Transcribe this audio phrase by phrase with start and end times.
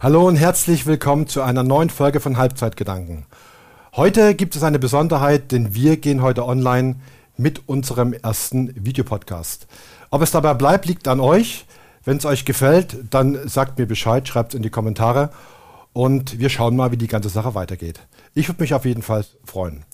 [0.00, 3.26] Hallo und herzlich willkommen zu einer neuen Folge von Halbzeitgedanken.
[3.96, 7.00] Heute gibt es eine Besonderheit, denn wir gehen heute online
[7.36, 9.66] mit unserem ersten Videopodcast.
[10.10, 11.66] Ob es dabei bleibt, liegt an euch.
[12.04, 15.30] Wenn es euch gefällt, dann sagt mir Bescheid, schreibt es in die Kommentare
[15.94, 17.98] und wir schauen mal, wie die ganze Sache weitergeht.
[18.34, 19.84] Ich würde mich auf jeden Fall freuen.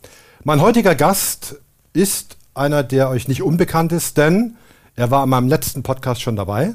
[0.42, 1.62] Mein heutiger Gast
[1.94, 4.58] ist einer, der euch nicht unbekannt ist, denn
[4.96, 6.74] er war in meinem letzten Podcast schon dabei.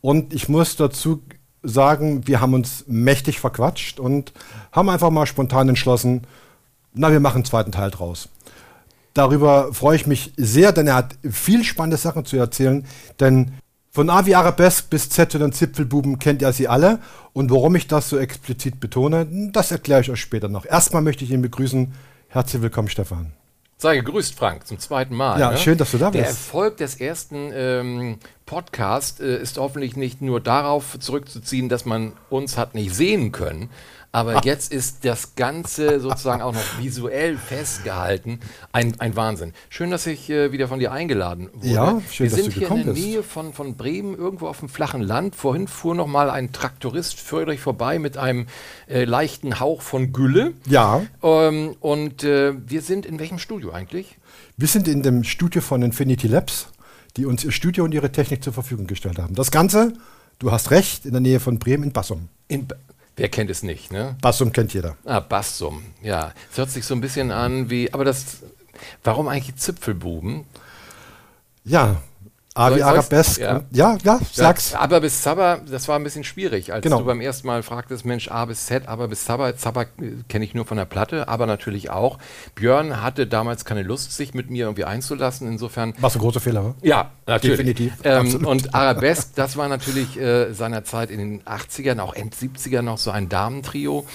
[0.00, 1.22] Und ich muss dazu
[1.68, 4.32] sagen, wir haben uns mächtig verquatscht und
[4.72, 6.22] haben einfach mal spontan entschlossen,
[6.94, 8.28] na, wir machen einen zweiten Teil draus.
[9.12, 12.86] Darüber freue ich mich sehr, denn er hat viel spannende Sachen zu erzählen.
[13.18, 13.52] Denn
[13.90, 16.98] von A wie Arabesk bis Z zu den Zipfelbuben kennt ihr sie alle.
[17.32, 20.66] Und warum ich das so explizit betone, das erkläre ich euch später noch.
[20.66, 21.94] Erstmal möchte ich ihn begrüßen.
[22.28, 23.32] Herzlich willkommen, Stefan.
[23.78, 25.38] Sei gegrüßt, Frank, zum zweiten Mal.
[25.38, 25.58] Ja, ne?
[25.58, 26.22] schön, dass du da bist.
[26.22, 32.12] Der Erfolg des ersten ähm, Podcasts äh, ist hoffentlich nicht nur darauf zurückzuziehen, dass man
[32.30, 33.68] uns hat nicht sehen können,
[34.16, 38.40] aber jetzt ist das Ganze sozusagen auch noch visuell festgehalten.
[38.72, 39.52] Ein, ein Wahnsinn.
[39.68, 41.68] Schön, dass ich äh, wieder von dir eingeladen wurde.
[41.68, 44.48] Ja, schön, Wir dass sind du hier in der gekommen Nähe von, von Bremen, irgendwo
[44.48, 45.36] auf dem flachen Land.
[45.36, 48.46] Vorhin fuhr noch mal ein Traktorist für euch vorbei mit einem
[48.88, 50.54] äh, leichten Hauch von Gülle.
[50.66, 51.02] Ja.
[51.22, 54.16] Ähm, und äh, wir sind in welchem Studio eigentlich?
[54.56, 56.68] Wir sind in dem Studio von Infinity Labs,
[57.18, 59.34] die uns ihr Studio und ihre Technik zur Verfügung gestellt haben.
[59.34, 59.92] Das Ganze,
[60.38, 62.30] du hast recht, in der Nähe von Bremen in Bassum.
[62.48, 62.66] In,
[63.16, 64.16] wer kennt es nicht, ne?
[64.20, 64.96] Bassum kennt jeder.
[65.04, 66.32] Ah, Bassum, ja.
[66.50, 68.38] Es hört sich so ein bisschen an wie, aber das,
[69.02, 70.44] warum eigentlich Zipfelbuben?
[71.64, 72.02] Ja,
[72.56, 73.38] A Soll- wie Arabesk.
[73.40, 73.62] ja.
[73.70, 74.70] Ja, ja, sag's.
[74.72, 76.98] Ja, aber bis Zabba, das war ein bisschen schwierig, als Genau.
[77.00, 79.86] du beim ersten Mal fragtest, Mensch, A bis Z, aber bis Zabba, Zabba äh,
[80.28, 82.18] kenne ich nur von der Platte, aber natürlich auch.
[82.54, 86.64] Björn hatte damals keine Lust, sich mit mir irgendwie einzulassen, insofern Was ein großer Fehler
[86.64, 86.74] war.
[86.82, 87.58] Ja, natürlich.
[87.58, 92.80] Definitiv, Ähm, und Arabesk, das war natürlich äh, seinerzeit in den 80ern, auch End 70er
[92.82, 94.06] noch so ein Damentrio.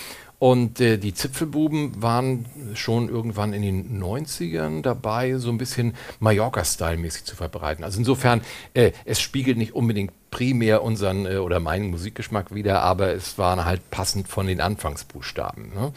[0.42, 7.26] Und äh, die Zipfelbuben waren schon irgendwann in den 90ern dabei, so ein bisschen Mallorca-Style-mäßig
[7.26, 7.84] zu verbreiten.
[7.86, 8.42] Also insofern,
[8.74, 13.66] äh, es spiegelt nicht unbedingt primär unseren äh, oder meinen Musikgeschmack wider, aber es waren
[13.66, 15.76] halt passend von den Anfangsbuchstaben.
[15.76, 15.92] Ne?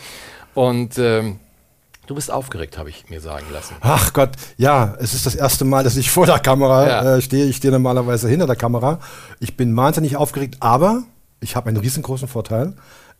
[0.52, 1.38] Und ähm,
[2.06, 3.76] du bist aufgeregt, habe ich mir sagen lassen.
[3.80, 7.16] Ach Gott, ja, es ist das erste Mal, dass ich vor der Kamera Ja.
[7.16, 7.46] äh, stehe.
[7.46, 9.00] Ich stehe normalerweise hinter der Kamera.
[9.40, 11.04] Ich bin wahnsinnig aufgeregt, aber
[11.40, 12.74] ich habe einen riesengroßen Vorteil.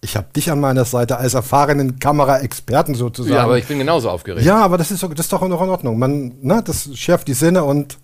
[0.05, 3.35] Ich habe dich an meiner Seite als erfahrenen Kameraexperten sozusagen.
[3.35, 4.45] Ja, aber ich bin genauso aufgeregt.
[4.45, 5.99] Ja, aber das ist, das ist doch noch in Ordnung.
[5.99, 7.99] Man, na, das schärft die Sinne und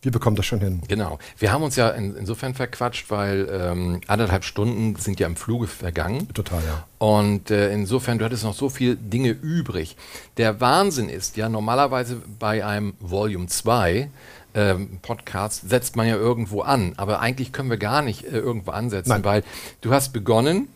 [0.00, 0.80] wir bekommen das schon hin.
[0.88, 1.18] Genau.
[1.38, 5.66] Wir haben uns ja in, insofern verquatscht, weil ähm, anderthalb Stunden sind ja im Fluge
[5.66, 6.26] vergangen.
[6.32, 6.86] Total, ja.
[6.98, 9.96] Und äh, insofern, du hattest noch so viele Dinge übrig.
[10.38, 14.08] Der Wahnsinn ist ja normalerweise bei einem Volume 2
[14.54, 16.94] ähm, Podcast setzt man ja irgendwo an.
[16.96, 19.24] Aber eigentlich können wir gar nicht äh, irgendwo ansetzen, Nein.
[19.24, 19.44] weil
[19.82, 20.68] du hast begonnen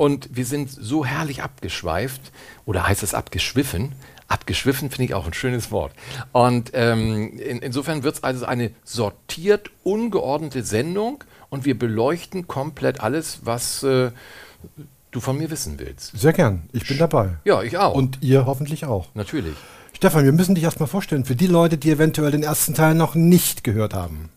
[0.00, 2.32] und wir sind so herrlich abgeschweift.
[2.64, 3.92] Oder heißt es abgeschwiffen?
[4.28, 5.92] Abgeschwiffen finde ich auch ein schönes Wort.
[6.32, 13.00] Und ähm, in, insofern wird es also eine sortiert, ungeordnete Sendung und wir beleuchten komplett
[13.00, 14.10] alles, was äh,
[15.10, 16.18] du von mir wissen willst.
[16.18, 16.62] Sehr gern.
[16.72, 17.36] Ich bin dabei.
[17.44, 17.94] Ja, ich auch.
[17.94, 19.08] Und ihr hoffentlich auch.
[19.12, 19.56] Natürlich.
[19.94, 23.14] Stefan, wir müssen dich erstmal vorstellen, für die Leute, die eventuell den ersten Teil noch
[23.14, 24.30] nicht gehört haben.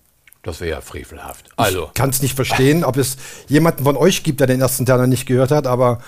[0.44, 1.50] Das wäre ja frevelhaft.
[1.56, 3.18] Also, Ich kann es nicht verstehen, ob es
[3.48, 6.00] jemanden von euch gibt, der den ersten Teil noch nicht gehört hat, aber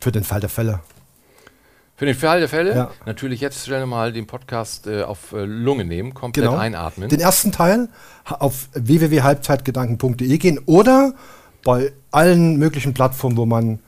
[0.00, 0.80] für den Fall der Fälle.
[1.96, 2.90] für den Fall der Fälle, Ja.
[3.04, 6.56] natürlich jetzt schnell mal den Podcast äh, auf äh, Lunge nehmen, komplett Genau.
[6.58, 7.10] einatmen.
[7.10, 7.88] Den ersten Teil
[8.24, 11.12] auf www.halbzeitgedanken.de gehen oder
[11.62, 13.80] bei allen möglichen Plattformen, wo man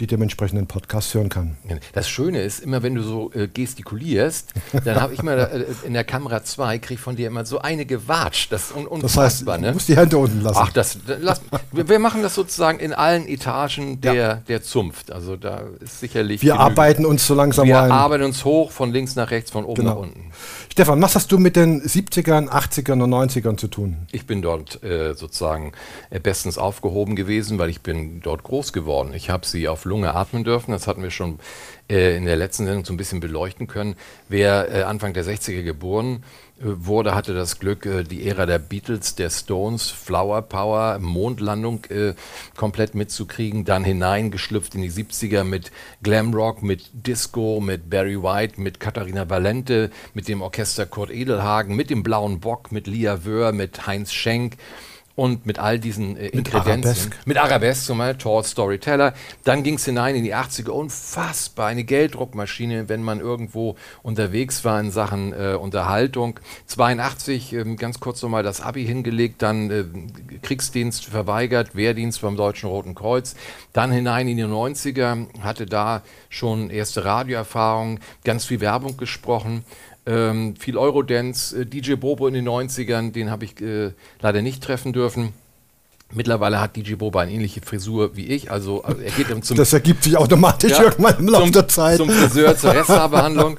[0.00, 1.56] die dementsprechenden Podcasts hören kann.
[1.92, 4.52] Das Schöne ist, immer wenn du so äh, gestikulierst,
[4.84, 7.60] dann habe ich mal äh, in der Kamera 2, kriege ich von dir immer so
[7.60, 8.50] eine gewatscht.
[8.52, 9.72] Das ist un Das heißt, unfassbar, du ne?
[9.72, 10.58] musst die Hände unten lassen.
[10.60, 11.40] Ach, das, lass,
[11.72, 15.12] wir, wir machen das sozusagen in allen Etagen der, der Zunft.
[15.12, 16.42] Also da ist sicherlich.
[16.42, 16.70] wir genügend.
[16.78, 17.92] arbeiten uns so langsam Wir rein.
[17.92, 19.90] arbeiten uns hoch, von links nach rechts, von oben Genau.
[19.94, 20.30] nach unten.
[20.72, 23.96] Stefan, was hast du mit den 70ern, 80ern und 90ern zu tun?
[24.10, 25.72] Ich bin dort äh, sozusagen
[26.10, 29.12] äh, bestens aufgehoben gewesen, weil ich bin dort groß geworden.
[29.14, 30.72] Ich habe sie auf Lunge atmen dürfen.
[30.72, 31.38] Das hatten wir schon
[31.90, 33.96] äh, in der letzten Sendung so ein bisschen beleuchten können.
[34.28, 36.24] Wer äh, Anfang der 60er geboren
[36.58, 41.82] äh, wurde, hatte das Glück, die Ära der Beatles, der Stones, Flower Power, Mondlandung
[42.56, 43.64] komplett mitzukriegen.
[43.64, 45.72] Dann hineingeschlüpft in die 70er mit
[46.02, 51.90] Glamrock, mit Disco, mit Barry White, mit Katharina Valente, mit dem Orchester Kurt Edelhagen, mit
[51.90, 54.56] dem Blauen Bock, mit Lia Wöhr, mit Heinz Schenk
[55.16, 56.84] und mit all diesen äh, Mit Ingredienzien.
[56.84, 57.16] Arabesque.
[57.24, 59.14] Mit Arabesque zum Beispiel, Tall Storyteller.
[59.44, 64.80] Dann ging es hinein in die 80er, unfassbar, eine Gelddruckmaschine, wenn man irgendwo unterwegs war
[64.80, 66.40] in Sachen äh, Unterhaltung.
[66.66, 69.84] 82, ähm, ganz kurz nochmal das Abi hingelegt, dann äh,
[70.42, 73.36] Kriegsdienst verweigert, Wehrdienst beim Deutschen Roten Kreuz.
[73.72, 79.64] Dann hinein in die 90er, hatte da schon erste Radioerfahrung, ganz viel Werbung gesprochen.
[80.06, 84.62] Ähm, viel Eurodance, äh, DJ Bobo in den 90ern, den habe ich äh, leider nicht
[84.62, 85.32] treffen dürfen.
[86.12, 89.72] Mittlerweile hat DJ Bobo eine ähnliche Frisur wie ich, also äh, er geht zum Das
[89.72, 91.96] ergibt sich automatisch Ja, irgendwann im Laufe der Zeit.
[91.96, 93.58] Zum Friseur, zur Resthaarbehandlung.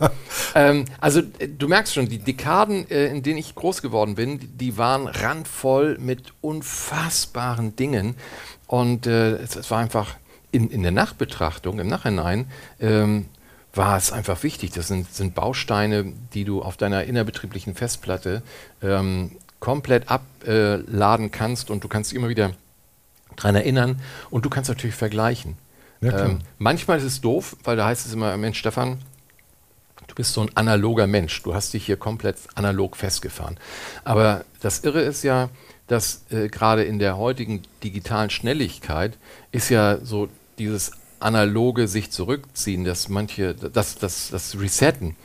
[0.53, 4.39] ähm, also äh, du merkst schon, die Dekaden, äh, in denen ich groß geworden bin,
[4.39, 8.15] die, die waren randvoll mit unfassbaren Dingen.
[8.67, 10.15] Und äh, es, es war einfach
[10.51, 12.45] in, in der Nachbetrachtung, im Nachhinein,
[12.79, 13.25] ähm,
[13.75, 14.71] war es einfach wichtig.
[14.71, 18.41] Das sind, sind Bausteine, die du auf deiner innerbetrieblichen Festplatte
[18.81, 22.51] ähm, komplett abladen kannst und du kannst dich immer wieder
[23.35, 25.57] dran erinnern und du kannst natürlich vergleichen.
[26.01, 28.99] Ja, ähm, manchmal ist es doof, weil da heißt es immer, Mensch, Stefan,
[30.07, 31.41] du bist so ein analoger Mensch.
[31.43, 33.57] Du hast dich hier komplett analog festgefahren.
[34.03, 35.49] Aber das Irre ist ja,
[35.87, 39.17] dass äh, gerade in der heutigen digitalen Schnelligkeit
[39.51, 45.15] ist ja so dieses analoge sich zurückziehen, dass manche, das, das, das Resetten,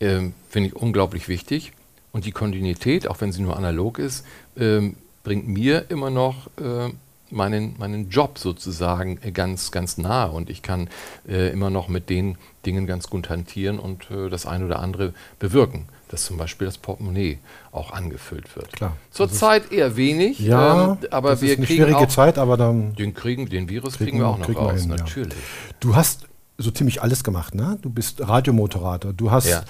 [0.00, 1.72] ähm, finde ich unglaublich wichtig.
[2.12, 4.24] Und die Kontinuität, auch wenn sie nur analog ist,
[4.56, 6.90] ähm, bringt mir immer noch äh,
[7.30, 10.30] meinen, meinen Job sozusagen äh, ganz, ganz nahe.
[10.30, 10.88] Und ich kann
[11.28, 15.14] äh, immer noch mit den Dingen ganz gut hantieren und äh, das eine oder andere
[15.38, 17.38] bewirken, dass zum Beispiel das Portemonnaie
[17.72, 18.72] auch angefüllt wird.
[18.72, 18.96] Klar.
[19.10, 22.56] Zurzeit eher wenig, ja, ähm, aber das wir ist eine kriegen schwierige auch, Zeit, aber
[22.56, 22.94] dann.
[22.96, 24.96] den, kriegen, den Virus kriegen, Kriegen- wir auch noch raus, hin, ja.
[24.96, 25.34] natürlich.
[25.78, 26.26] Du hast
[26.58, 27.78] so ziemlich alles gemacht, ne?
[27.80, 29.62] Du bist Radiomoderator, du hast, Ja.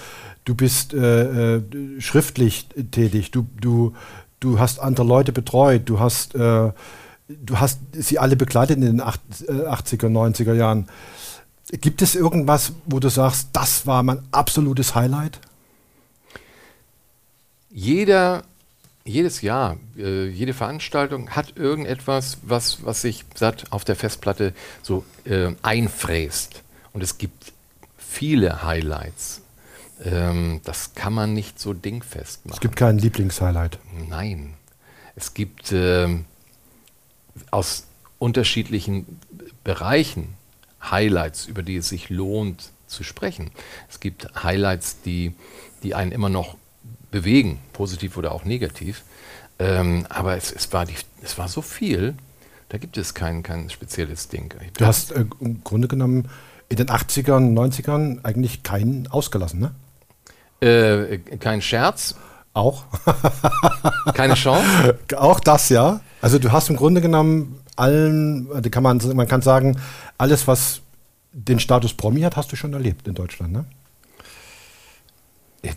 [0.45, 1.61] du bist äh, äh,
[2.01, 3.93] schriftlich tätig, du, du,
[4.39, 6.71] du hast andere Leute betreut, du hast, äh,
[7.29, 10.87] du hast sie alle begleitet in den acht- äh, 80er, 90er Jahren.
[11.69, 15.39] Gibt es irgendwas, wo du sagst, das war mein absolutes Highlight?
[17.71, 18.43] Jeder,
[19.03, 25.05] jedes Jahr, äh, jede Veranstaltung hat irgendetwas, was, was sich satt auf der Festplatte so
[25.25, 26.63] äh, einfräst.
[26.93, 27.53] Und es gibt
[27.97, 29.41] viele Highlights.
[30.03, 32.55] Ähm, das kann man nicht so dingfest machen.
[32.55, 33.79] Es gibt kein Lieblingshighlight.
[34.09, 34.55] Nein.
[35.15, 36.25] Es gibt ähm,
[37.51, 37.85] aus
[38.19, 39.19] unterschiedlichen
[39.63, 40.35] Bereichen
[40.83, 43.51] Highlights, über die es sich lohnt zu sprechen.
[43.89, 45.33] Es gibt Highlights, die,
[45.83, 46.57] die einen immer noch
[47.11, 49.03] bewegen, positiv oder auch negativ.
[49.59, 52.15] Ähm, aber es, es, war die, es war so viel,
[52.69, 54.53] da gibt es kein, kein spezielles Ding.
[54.65, 56.29] Ich Du hast äh, im Grunde genommen
[56.69, 59.71] in den 80ern, 90ern eigentlich keinen ausgelassen, ne?
[60.61, 62.15] äh, kein Scherz,
[62.53, 62.85] Auch?
[64.13, 64.97] keine Chance.
[65.17, 66.01] Auch das, ja.
[66.21, 69.79] Also du hast im Grunde genommen allen, kann man, man kann sagen,
[70.17, 70.81] alles, was
[71.33, 73.65] den Status Promi hat, hast du schon erlebt in Deutschland, ne?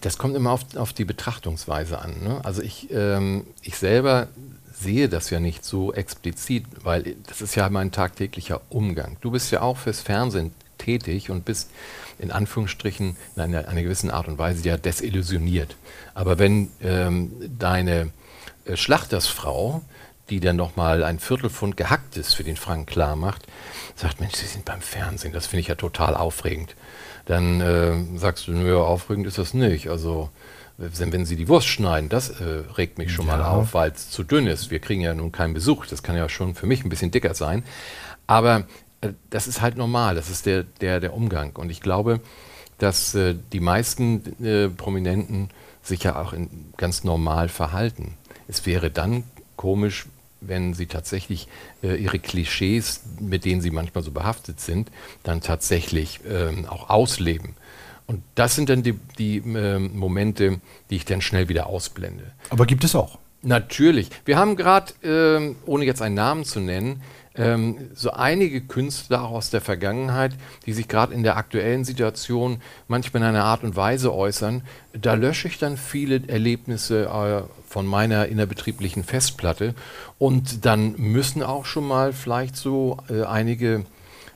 [0.00, 2.22] Das kommt immer auf, auf die Betrachtungsweise an.
[2.22, 2.40] Ne?
[2.42, 4.28] Also ich, ähm, ich selber
[4.72, 9.16] sehe das ja nicht so explizit, weil das ist ja mein tagtäglicher Umgang.
[9.20, 11.70] Du bist ja auch fürs Fernsehen tätig und bist
[12.18, 15.76] in Anführungsstrichen in einer, einer gewissen Art und Weise ja desillusioniert.
[16.14, 18.10] Aber wenn ähm, deine
[18.64, 19.82] äh, Schlachtersfrau,
[20.30, 23.46] die dann nochmal ein Viertelpfund Gehacktes für den Frank klar macht,
[23.94, 26.74] sagt, Mensch, Sie sind beim Fernsehen, das finde ich ja total aufregend.
[27.26, 29.88] Dann äh, sagst du, nö, aufregend ist das nicht.
[29.88, 30.30] Also
[30.76, 33.50] wenn, Sie die Wurst schneiden, das äh, regt mich schon mal Ja.
[33.52, 34.70] auf, weil es zu dünn ist.
[34.70, 37.34] Wir kriegen ja nun keinen Besuch, das kann ja schon für mich ein bisschen dicker
[37.34, 37.62] sein.
[38.26, 38.64] Aber
[39.00, 41.52] äh, das ist halt normal, das ist der, der, der Umgang.
[41.56, 42.20] Und ich glaube,
[42.78, 45.50] dass äh, die meisten äh, Prominenten
[45.82, 48.14] sich ja auch in, ganz normal verhalten.
[48.48, 49.22] Es wäre dann
[49.56, 50.06] komisch,
[50.46, 51.48] wenn sie tatsächlich
[51.82, 54.90] äh, ihre Klischees, mit denen sie manchmal so behaftet sind,
[55.22, 57.54] dann tatsächlich ähm, auch ausleben.
[58.06, 60.60] Und das sind dann die, die ähm, Momente,
[60.90, 62.32] die ich dann schnell wieder ausblende.
[62.50, 63.18] Aber gibt es auch.
[63.42, 64.08] Natürlich.
[64.24, 67.02] Wir haben gerade, ähm, ohne jetzt einen Namen zu nennen,
[67.36, 70.32] ähm, so einige Künstler auch aus der Vergangenheit,
[70.66, 74.62] die sich gerade in der aktuellen Situation manchmal in einer Art und Weise äußern.
[74.92, 79.74] Da lösche ich dann viele Erlebnisse äh, von meiner innerbetrieblichen Festplatte
[80.18, 83.84] und dann müssen auch schon mal vielleicht so äh, einige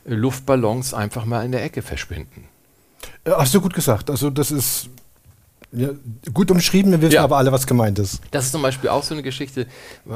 [0.05, 2.49] äh, Luftballons einfach mal in der Ecke verschwinden.
[3.23, 4.09] Äh, Hast du gut gesagt.
[4.09, 4.89] Also das ist
[5.71, 5.89] ja,
[6.33, 7.23] gut umschrieben, wir wissen Ja.
[7.23, 8.19] aber alle, was gemeint ist.
[8.31, 9.67] Das ist zum Beispiel auch so eine Geschichte.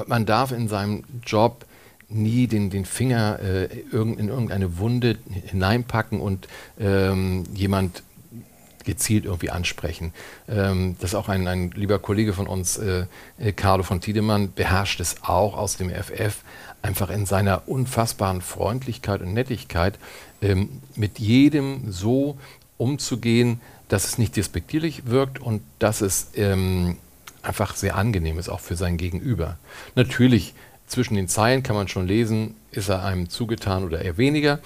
[0.08, 1.66] Man darf in seinem Job
[2.14, 6.48] nie den, den Finger äh, in irgendeine Wunde hineinpacken und
[6.80, 8.04] ähm, jemand
[8.84, 10.14] gezielt irgendwie ansprechen.
[10.50, 13.06] Ähm, das ist auch ein, ein lieber Kollege von uns, äh,
[13.40, 16.44] äh Carlo von Tiedemann, beherrscht es auch aus dem FF,
[16.82, 19.98] einfach in seiner unfassbaren Freundlichkeit und Nettigkeit
[20.42, 22.38] ähm, mit jedem so
[22.78, 26.98] umzugehen, dass es nicht despektierlich wirkt und dass es ähm,
[27.42, 29.58] einfach sehr angenehm ist, auch für sein Gegenüber.
[29.96, 30.54] Natürlich,
[30.88, 34.60] zwischen den Zeilen kann man schon lesen, ist er einem zugetan oder eher weniger.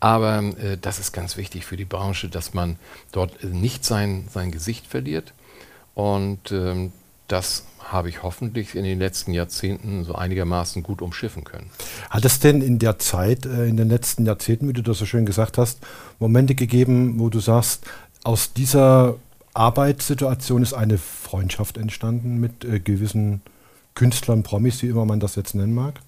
[0.00, 2.76] Aber äh, das ist ganz wichtig für die Branche, dass man
[3.12, 5.32] dort nicht sein, sein Gesicht verliert.
[5.94, 6.92] Und ähm,
[7.28, 11.70] das habe ich hoffentlich in den letzten Jahrzehnten so einigermaßen gut umschiffen können.
[12.08, 15.06] Hat es denn in der Zeit, äh, in den letzten Jahrzehnten, wie du das so
[15.06, 15.78] schön gesagt hast,
[16.18, 17.84] Momente gegeben, wo du sagst,
[18.22, 19.16] aus dieser
[19.54, 23.42] Arbeitssituation ist eine Freundschaft entstanden mit äh, gewissen
[23.94, 26.00] Künstlern, Promis, wie immer man das jetzt nennen mag?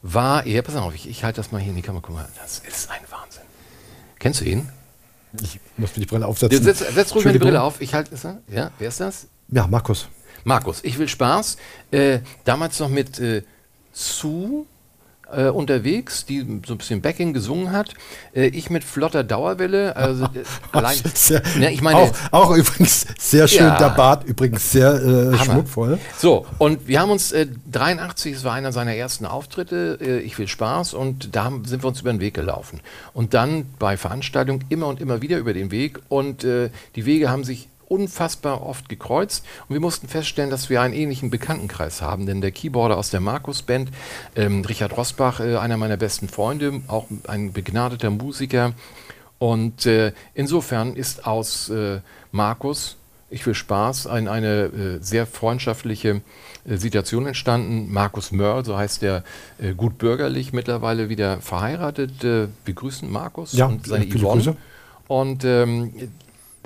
[0.02, 2.28] war er, pass auf, ich, ich halte das mal hier in die Kamera, guck mal,
[2.42, 3.44] das ist ein Wahnsinn.
[4.20, 4.70] Kennst du ihn?
[5.42, 6.64] Ich muss mir die Brille aufsetzen.
[6.64, 7.82] Setz, setz ruhig mal die Brille auf.
[7.82, 9.28] Ich halte, ja, wer ist das?
[9.50, 10.08] Ja, Markus.
[10.44, 11.58] Markus, ich will Spaß.
[11.92, 13.44] Äh, damals noch mit äh,
[13.92, 14.66] Sue
[15.36, 17.94] äh, unterwegs, die so ein bisschen Backing gesungen hat.
[18.34, 19.96] Äh, ich mit flotter Dauerwelle.
[19.96, 24.24] Also, äh, allein, sehr, ne, ich meine, auch, auch, übrigens sehr schön, ja, der Bart
[24.26, 26.00] übrigens sehr äh, schmuckvoll.
[26.18, 27.34] So, und wir haben uns,
[27.72, 32.02] 83, es war einer seiner ersten Auftritte, Ich will Spaß, und da sind wir uns
[32.02, 32.80] über den Weg gelaufen.
[33.14, 36.00] Und dann bei Veranstaltungen immer und immer wieder über den Weg.
[36.10, 40.94] Und die Wege haben sich unfassbar oft gekreuzt und wir mussten feststellen, dass wir einen
[40.94, 43.92] ähnlichen Bekanntenkreis haben, denn der Keyboarder aus der Markus-Band,
[44.36, 48.74] ähm, Richard Rosbach, äh, einer meiner besten Freunde, auch ein begnadeter Musiker
[49.40, 52.00] und äh, insofern ist aus äh,
[52.32, 52.98] Markus,
[53.30, 56.22] ich will Spaß, ein, eine äh, sehr freundschaftliche
[56.66, 57.92] äh, Situation entstanden.
[57.92, 59.24] Markus Mörl, so heißt der,
[59.60, 62.24] äh, gut bürgerlich, mittlerweile wieder verheiratet.
[62.24, 64.44] wir grüßen Markus ja, und seine Yvonne.
[64.44, 64.58] Grüße.
[65.08, 65.94] Und ähm,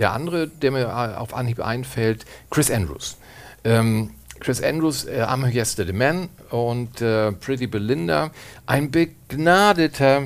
[0.01, 3.17] der andere, der mir auf Anhieb einfällt, Chris Andrews.
[3.63, 8.31] Ähm, Chris Andrews, äh, I'm Yesterday Man und äh, Pretty Belinda,
[8.65, 10.24] ein begnadeter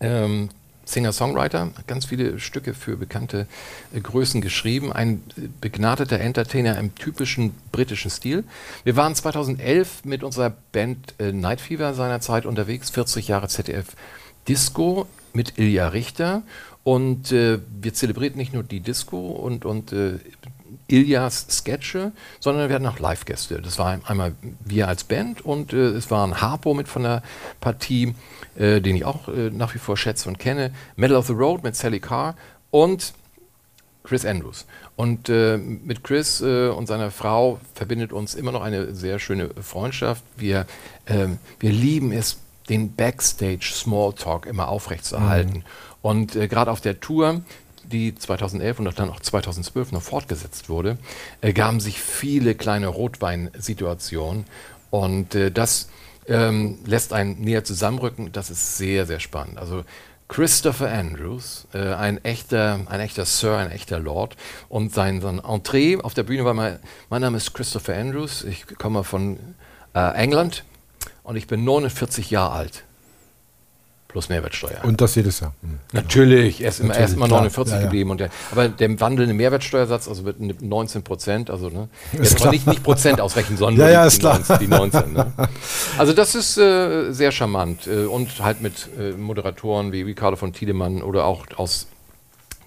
[0.00, 0.48] ähm,
[0.86, 3.46] Singer-Songwriter, ganz viele Stücke für bekannte
[3.94, 5.22] äh, Größen geschrieben, ein
[5.60, 8.44] begnadeter Entertainer im typischen britischen Stil.
[8.84, 13.88] Wir waren 2011 mit unserer Band äh, Night Fever seinerzeit unterwegs, 40 Jahre ZDF
[14.48, 16.42] Disco mit Ilja Richter
[16.84, 20.18] und äh, wir zelebrierten nicht nur die Disco und, und äh,
[20.88, 23.62] Ilias Sketche, sondern wir hatten auch Live-Gäste.
[23.62, 24.34] Das war einmal
[24.64, 27.22] wir als Band und äh, es waren Harpo mit von der
[27.60, 28.14] Partie,
[28.56, 31.62] äh, den ich auch äh, nach wie vor schätze und kenne, Metal of the Road
[31.62, 32.34] mit Sally Carr
[32.70, 33.14] und
[34.02, 34.66] Chris Andrews.
[34.96, 39.50] Und äh, mit Chris äh, und seiner Frau verbindet uns immer noch eine sehr schöne
[39.60, 40.24] Freundschaft.
[40.36, 40.66] Wir,
[41.06, 41.28] äh,
[41.60, 45.58] wir lieben es, den Backstage Smalltalk immer aufrechtzuerhalten.
[45.58, 45.64] Mhm.
[46.02, 47.42] Und äh, gerade auf der Tour,
[47.84, 50.98] die 2011 und dann auch 2012 noch fortgesetzt wurde,
[51.40, 54.44] äh, gaben sich viele kleine Rotweinsituationen.
[54.90, 55.88] Und äh, das
[56.26, 58.32] ähm, lässt einen näher zusammenrücken.
[58.32, 59.58] Das ist sehr, sehr spannend.
[59.58, 59.84] Also
[60.28, 64.36] Christopher Andrews, äh, ein, echter, ein echter Sir, ein echter Lord.
[64.68, 66.80] Und sein, sein Entree auf der Bühne war mal,
[67.10, 69.38] mein Name ist Christopher Andrews, ich komme von
[69.94, 70.64] äh, England
[71.22, 72.84] und ich bin 49 Jahre alt.
[74.12, 74.84] Plus Mehrwertsteuer.
[74.84, 75.54] Und das jedes Jahr.
[75.62, 75.78] Mhm.
[75.92, 77.84] Natürlich, er ist immer, erst immer 49 ja, ja.
[77.86, 78.10] geblieben.
[78.10, 82.66] Und der, aber der wandelnde Mehrwertsteuersatz, also mit 19 Prozent, also ne, jetzt aber nicht,
[82.66, 85.12] nicht Prozent ausrechnen, sondern ja, ja, die, 19, die 19.
[85.14, 85.32] Ne?
[85.98, 87.86] Also das ist äh, sehr charmant.
[87.86, 91.86] Äh, und halt mit äh, Moderatoren wie Ricardo von Tiedemann oder auch aus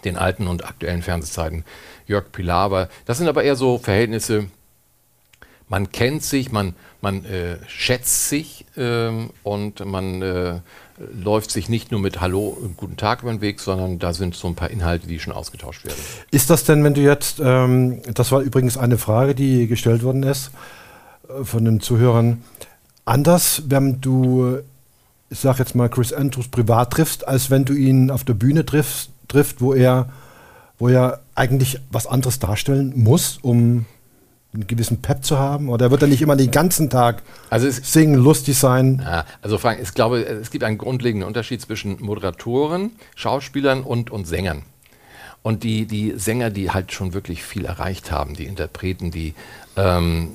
[0.04, 1.64] den alten und aktuellen Fernsehzeiten
[2.08, 2.90] Jörg Pilawa.
[3.06, 4.48] Das sind aber eher so Verhältnisse,
[5.68, 10.60] man kennt sich, man, man äh, schätzt sich ähm, und man äh,
[10.98, 14.36] läuft sich nicht nur mit Hallo und Guten Tag über den Weg, sondern da sind
[14.36, 16.00] so ein paar Inhalte, die schon ausgetauscht werden.
[16.32, 20.24] Ist das denn, wenn du jetzt, ähm, das war übrigens eine Frage, die gestellt worden
[20.24, 20.52] ist
[21.28, 22.44] äh, von den Zuhörern,
[23.04, 24.60] anders, wenn du,
[25.30, 28.66] ich sag jetzt mal, Chris Andrews privat triffst, als wenn du ihn auf der Bühne
[28.66, 30.10] triffst, trifft, wo er,
[30.78, 33.86] wo er eigentlich was anderes darstellen muss, um
[34.56, 35.70] einen gewissen Pep zu haben?
[35.70, 39.02] Oder wird er nicht immer den ganzen Tag also es, singen, lustig sein?
[39.04, 44.26] Ja, also Frank, ich glaube, es gibt einen grundlegenden Unterschied zwischen Moderatoren, Schauspielern und, und
[44.26, 44.64] Sängern.
[45.44, 49.36] Und die, die Sänger, die halt schon wirklich viel erreicht haben, die Interpreten, die
[49.76, 50.32] ähm,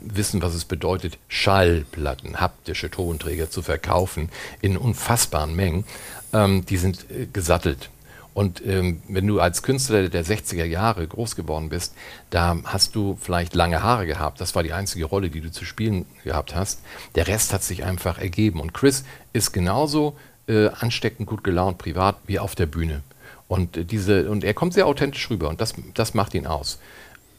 [0.00, 4.30] wissen, was es bedeutet, Schallplatten, haptische Tonträger zu verkaufen
[4.62, 5.84] in unfassbaren Mengen,
[6.32, 7.90] ähm, die sind äh, gesattelt.
[8.34, 11.94] Und ähm, wenn du als Künstler der 60er Jahre groß geworden bist,
[12.30, 14.40] da hast du vielleicht lange Haare gehabt.
[14.40, 16.80] Das war die einzige Rolle, die du zu spielen gehabt hast.
[17.14, 18.60] Der Rest hat sich einfach ergeben.
[18.60, 20.16] Und Chris ist genauso
[20.48, 23.02] äh, ansteckend gut gelaunt privat wie auf der Bühne.
[23.46, 26.80] Und, äh, diese, und er kommt sehr authentisch rüber und das, das macht ihn aus.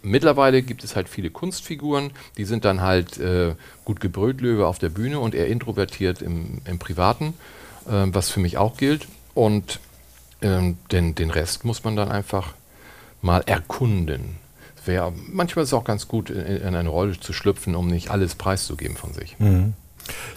[0.02, 4.90] Mittlerweile gibt es halt viele Kunstfiguren, die sind dann halt äh, gut Gebrötlöwe auf der
[4.90, 7.34] Bühne und er introvertiert im, im Privaten,
[7.88, 9.08] äh, was für mich auch gilt.
[9.34, 9.80] Und
[10.46, 12.54] ähm, den, den Rest muss man dann einfach
[13.22, 14.38] mal erkunden.
[14.86, 18.12] Wär, manchmal ist es auch ganz gut, in, in, eine Rolle zu schlüpfen, um nicht
[18.12, 19.36] alles preiszugeben von sich.
[19.40, 19.74] Mhm.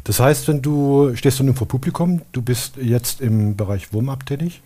[0.04, 4.16] Das heißt, wenn du stehst du nun vor Publikum, du bist jetzt im Bereich Wurm
[4.24, 4.62] tätig?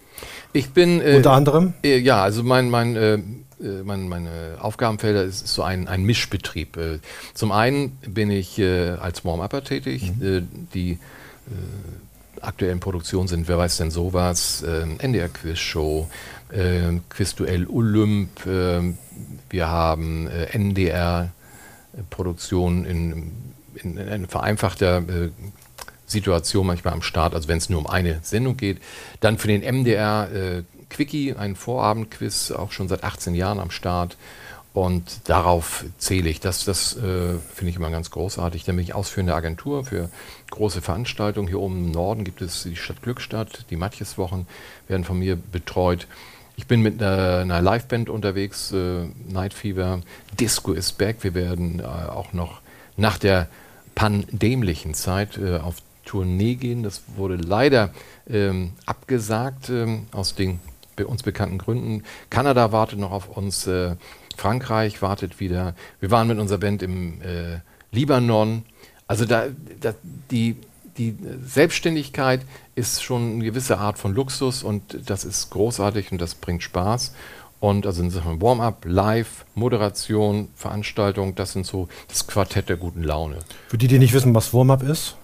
[0.53, 1.75] Ich bin äh, unter anderem.
[1.83, 3.21] Äh, ja, also mein, mein, äh, äh,
[3.83, 6.77] mein, meine Aufgabenfelder ist, ist so ein, ein Mischbetrieb.
[6.77, 7.01] Äh,
[7.35, 10.13] zum einen bin ich äh, als Warm-Upper tätig.
[10.17, 10.69] Mhm.
[10.73, 10.99] die
[12.43, 14.63] aktuellen Produktionen sind, wer weiß denn sowas,
[14.99, 16.09] NDR Quiz Show,
[17.09, 21.31] Quizduell Olymp, wir haben NDR
[22.11, 23.33] Produktionen in,
[23.77, 25.03] in, in vereinfachter
[26.13, 28.81] Situation manchmal am Start, also wenn es nur um eine Sendung geht.
[29.21, 34.17] Dann für den MDR äh, Quickie, ein Vorabendquiz, auch schon seit 18 Jahren am Start.
[34.75, 36.41] Und darauf zähle ich.
[36.41, 38.65] Das, das äh, finde ich immer ganz großartig.
[38.65, 40.09] Dann bin ich ausführende Agentur für
[40.51, 41.49] große Veranstaltungen.
[41.49, 43.67] Hier oben im Norden gibt es die Stadt Glückstadt.
[43.69, 44.47] Die Matjeswochen
[44.89, 46.07] werden von mir betreut.
[46.57, 50.01] Ich bin mit einer, einer Liveband unterwegs, äh, Night Fever.
[50.41, 51.17] Disco is back.
[51.21, 52.61] Wir werden äh, auch noch
[52.97, 53.49] nach der
[53.95, 55.77] pandemlichen Zeit äh, auf
[56.07, 56.83] Tournee gehen.
[56.83, 57.91] Das wurde leider
[58.29, 60.61] ähm, abgesagt ähm, aus den
[60.97, 62.05] bei uns bekannten Gründen.
[62.31, 63.97] Kanada wartet noch auf uns, äh,
[64.41, 65.75] Frankreich wartet wieder.
[66.01, 67.61] Wir waren mit unserer Band im äh,
[67.91, 68.65] Libanon.
[69.07, 69.47] Also da,
[69.81, 69.95] da,
[70.31, 70.57] die,
[70.99, 72.41] die Selbstständigkeit
[72.75, 77.13] ist schon eine gewisse Art von Luxus und das ist großartig und das bringt Spaß.
[77.61, 83.39] Und also insofern Warm-up, Live, Moderation, Veranstaltung, das sind so das Quartett der guten Laune.
[83.69, 85.15] Für die, die nicht wissen, was Warm-up ist?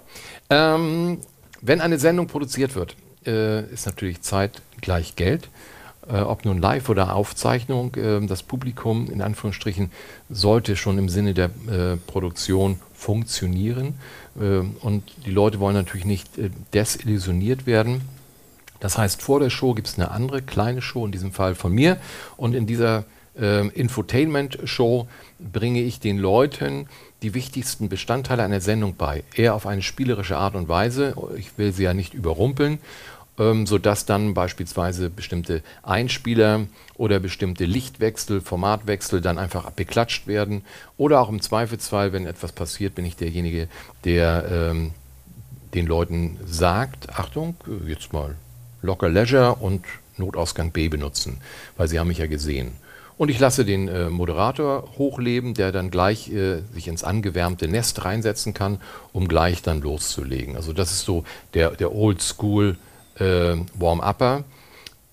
[0.49, 1.19] Ähm,
[1.61, 2.95] wenn eine Sendung produziert wird,
[3.27, 5.49] äh, ist natürlich Zeit gleich Geld.
[6.11, 9.91] Äh, ob nun live oder Aufzeichnung, äh, das Publikum in Anführungsstrichen
[10.31, 13.95] sollte schon im Sinne der äh, Produktion funktionieren.
[14.41, 18.00] Äh, und die Leute wollen natürlich nicht äh, desillusioniert werden.
[18.81, 21.73] Das heißt, vor der Show gibt es eine andere kleine Show, in diesem Fall von
[21.73, 21.99] mir.
[22.37, 23.04] Und in dieser
[23.41, 25.06] Infotainment-Show
[25.39, 26.89] bringe ich den Leuten
[27.23, 31.15] die wichtigsten Bestandteile einer Sendung bei, eher auf eine spielerische Art und Weise.
[31.37, 32.78] Ich will sie ja nicht überrumpeln,
[33.39, 40.63] ähm, sodass dann beispielsweise bestimmte Einspieler oder bestimmte Lichtwechsel, Formatwechsel dann einfach beklatscht werden.
[40.97, 43.69] Oder auch im Zweifelsfall, wenn etwas passiert, bin ich derjenige,
[44.05, 44.93] der ähm,
[45.75, 48.35] den Leuten sagt, Achtung, jetzt mal
[48.83, 49.85] locker Leisure und
[50.17, 51.41] Notausgang B benutzen,
[51.77, 52.73] weil sie haben mich ja gesehen.
[53.17, 58.05] Und ich lasse den äh, Moderator hochleben, der dann gleich äh, sich ins angewärmte Nest
[58.05, 58.81] reinsetzen kann,
[59.13, 60.55] um gleich dann loszulegen.
[60.55, 62.77] Also das ist so der, der Old-School
[63.19, 64.45] äh, Warm-Upper.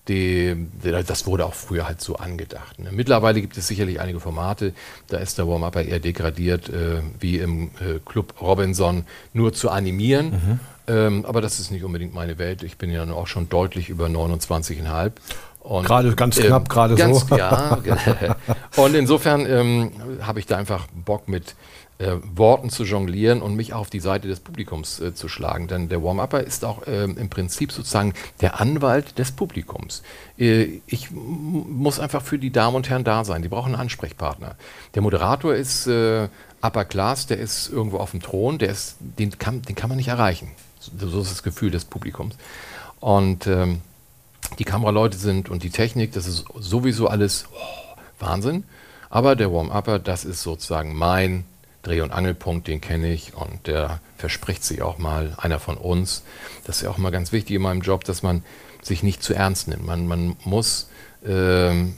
[0.06, 2.78] das wurde auch früher halt so angedacht.
[2.78, 2.90] Ne?
[2.92, 4.72] Mittlerweile gibt es sicherlich einige Formate,
[5.08, 10.30] da ist der Warm-Upper eher degradiert, äh, wie im äh, Club Robinson, nur zu animieren.
[10.30, 10.60] Mhm.
[10.88, 12.62] Ähm, aber das ist nicht unbedingt meine Welt.
[12.62, 15.12] Ich bin ja auch schon deutlich über 29,5.
[15.60, 17.36] Und, gerade ganz knapp, ähm, gerade so.
[17.36, 17.78] Ja,
[18.76, 19.90] und insofern ähm,
[20.22, 21.56] habe ich da einfach Bock mit
[21.98, 25.66] äh, Worten zu jonglieren und mich auf die Seite des Publikums äh, zu schlagen.
[25.66, 30.02] Denn der Warm-Upper ist auch äh, im Prinzip sozusagen der Anwalt des Publikums.
[30.38, 33.42] Äh, ich muss einfach für die Damen und Herren da sein.
[33.42, 34.56] Die brauchen einen Ansprechpartner.
[34.94, 36.28] Der Moderator ist äh,
[36.60, 39.96] Upper Class, der ist irgendwo auf dem Thron, der ist, den, kann, den kann man
[39.96, 40.48] nicht erreichen.
[40.80, 42.36] So, so ist das Gefühl des Publikums.
[43.00, 43.80] Und ähm,
[44.58, 48.64] die Kameraleute sind und die Technik, das ist sowieso alles oh, Wahnsinn.
[49.08, 51.44] Aber der Warm-Upper, das ist sozusagen mein
[51.86, 56.24] Dreh- und Angelpunkt, den kenne ich und der verspricht sich auch mal einer von uns.
[56.64, 58.42] Das ist ja auch mal ganz wichtig in meinem Job, dass man
[58.82, 59.86] sich nicht zu ernst nimmt.
[59.86, 60.88] Man, man muss
[61.24, 61.96] ähm,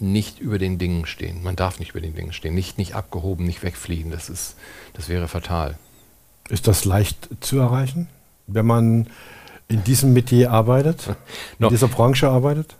[0.00, 1.42] nicht über den Dingen stehen.
[1.44, 2.54] Man darf nicht über den Dingen stehen.
[2.54, 4.10] Nicht, nicht abgehoben, nicht wegfliegen.
[4.10, 4.56] Das, ist,
[4.94, 5.78] das wäre fatal.
[6.48, 8.08] Ist das leicht zu erreichen,
[8.48, 9.06] wenn man
[9.68, 11.16] in diesem Metier arbeitet,
[11.60, 12.74] in dieser Branche arbeitet?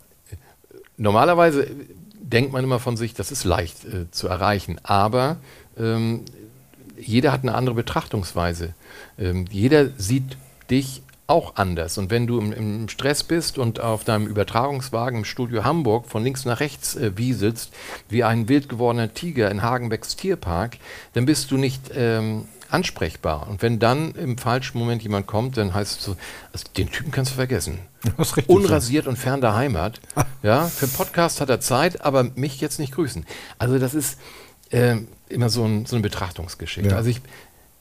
[0.97, 1.67] Normalerweise
[2.19, 5.37] denkt man immer von sich, das ist leicht äh, zu erreichen, aber
[5.79, 6.25] ähm,
[6.99, 8.73] jeder hat eine andere Betrachtungsweise.
[9.19, 10.37] Ähm, jeder sieht
[10.69, 11.97] dich auch anders.
[11.97, 16.23] Und wenn du im, im, Stress bist und auf deinem Übertragungswagen im Studio Hamburg von
[16.23, 17.73] links nach rechts äh, wieselst,
[18.09, 20.77] wie ein wild gewordener Tiger in Hagenbecks Tierpark,
[21.13, 23.47] dann bist du nicht ähm, ansprechbar.
[23.49, 26.15] Und wenn dann im falschen Moment jemand kommt, dann heißt es so,
[26.53, 27.79] also den Typen kannst du vergessen.
[28.47, 29.99] Unrasiert und fern der Heimat.
[30.43, 33.25] Ja, für einen Podcast hat er Zeit, aber mich jetzt nicht grüßen.
[33.57, 34.19] Also das ist
[34.71, 34.97] äh,
[35.29, 36.91] immer so, ein, so eine Betrachtungsgeschichte.
[36.91, 36.97] Ja.
[36.97, 37.21] Also ich,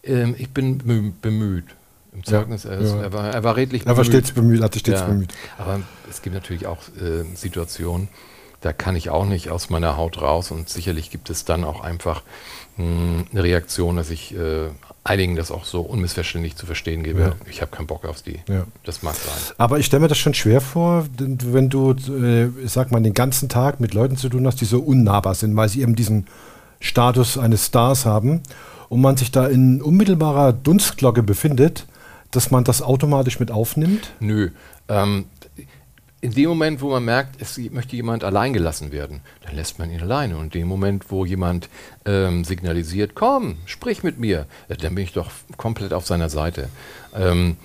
[0.04, 1.64] ähm, ich bin bemü- bemüht.
[2.12, 3.02] Im Zeugnis, er, ist, ja.
[3.02, 5.34] er, war, er war redlich Er war stets bemüht, hat sich stets ja, bemüht.
[5.58, 8.08] Aber es gibt natürlich auch äh, Situationen,
[8.62, 11.82] da kann ich auch nicht aus meiner Haut raus und sicherlich gibt es dann auch
[11.82, 12.22] einfach
[12.78, 14.68] mh, eine Reaktion, dass ich äh,
[15.04, 17.20] einigen das auch so unmissverständlich zu verstehen gebe.
[17.20, 17.32] Ja.
[17.50, 18.40] Ich habe keinen Bock auf die.
[18.48, 18.64] Ja.
[18.82, 19.54] Das mag sein.
[19.58, 23.50] Aber ich stelle mir das schon schwer vor, wenn du, äh, sag mal, den ganzen
[23.50, 26.26] Tag mit Leuten zu tun hast, die so unnahbar sind, weil sie eben diesen
[26.80, 28.42] Status eines Stars haben
[28.88, 31.86] und man sich da in unmittelbarer Dunstglocke befindet,
[32.30, 34.12] dass man das automatisch mit aufnimmt.
[34.20, 34.50] Nö.
[34.88, 35.26] Ähm,
[36.20, 39.90] in dem Moment, wo man merkt, es möchte jemand allein gelassen werden, dann lässt man
[39.90, 40.36] ihn alleine.
[40.36, 41.68] Und in dem Moment, wo jemand
[42.04, 46.68] ähm, signalisiert, komm, sprich mit mir, dann bin ich doch komplett auf seiner Seite.
[47.14, 47.56] Ähm,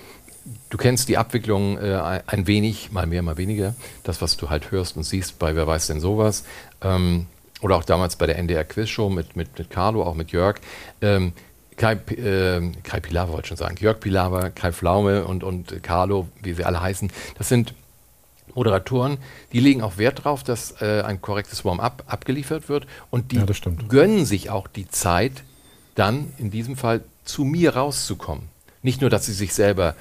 [0.70, 3.74] du kennst die Abwicklung äh, ein wenig, mal mehr, mal weniger.
[4.04, 6.44] Das, was du halt hörst und siehst bei Wer weiß denn sowas.
[6.82, 7.28] Ähm,
[7.62, 10.58] oder auch damals bei der NDR Quizshow mit, mit, mit Carlo, auch mit Jörg.
[11.02, 11.34] Ähm,
[11.78, 13.76] Kai, äh, Kai Pilawa wollte ich schon sagen.
[13.80, 17.12] Jörg Pilawa, Kai Pflaume und, und Carlo, wie sie alle heißen.
[17.38, 17.74] Das sind
[18.54, 19.18] Moderatoren,
[19.54, 23.46] die legen auch Wert darauf, dass äh, ein korrektes Warm-up abgeliefert wird und die Ja,
[23.88, 25.44] gönnen sich auch die Zeit,
[25.96, 28.50] dann in diesem Fall zu mir rauszukommen.
[28.82, 29.96] Nicht nur, dass sie sich selber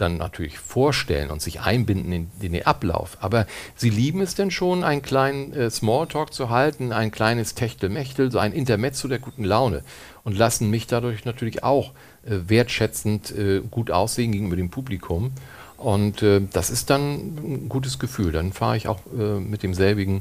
[0.00, 4.50] dann natürlich vorstellen und sich einbinden in, in den Ablauf, aber sie lieben es denn
[4.50, 9.44] schon, einen kleinen äh, Smalltalk zu halten, ein kleines Techtelmechtel, so ein Intermezzo der guten
[9.44, 9.82] Laune
[10.24, 11.92] und lassen mich dadurch natürlich auch
[12.24, 15.32] äh, wertschätzend äh, gut aussehen gegenüber dem Publikum.
[15.76, 18.32] Und äh, das ist dann ein gutes Gefühl.
[18.32, 20.20] Dann fahre ich auch äh, mit demselbigen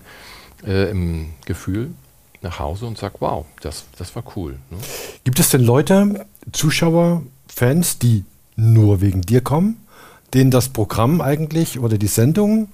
[0.66, 0.94] äh,
[1.46, 1.92] Gefühl
[2.42, 4.54] nach Hause und sage, wow, das, das war cool.
[4.70, 4.78] Ne?
[5.26, 8.24] Gibt es denn Leute, Zuschauer, Fans, die
[8.60, 9.78] nur wegen dir kommen,
[10.34, 12.70] denen das Programm eigentlich oder die Sendung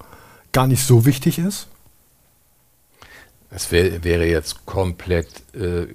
[0.52, 1.68] gar nicht so wichtig ist?
[3.50, 5.28] Das wär, wäre jetzt komplett.
[5.54, 5.86] Äh,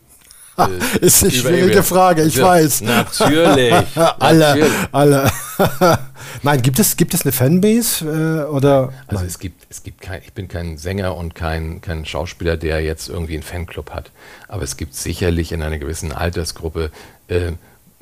[1.02, 2.82] Ist eine schwierige über- Frage, ich Ja, weiß.
[2.82, 3.74] Natürlich.
[3.96, 4.72] alle, natürlich.
[4.92, 5.32] alle.
[6.44, 8.94] Nein, gibt es, gibt es eine Fanbase äh, oder?
[9.08, 9.26] Also Nein.
[9.28, 13.10] es gibt, es gibt kein, ich bin kein Sänger und kein, kein Schauspieler, der jetzt
[13.10, 14.12] irgendwie einen Fanclub hat.
[14.48, 16.92] Aber es gibt sicherlich in einer gewissen Altersgruppe
[17.28, 17.52] äh,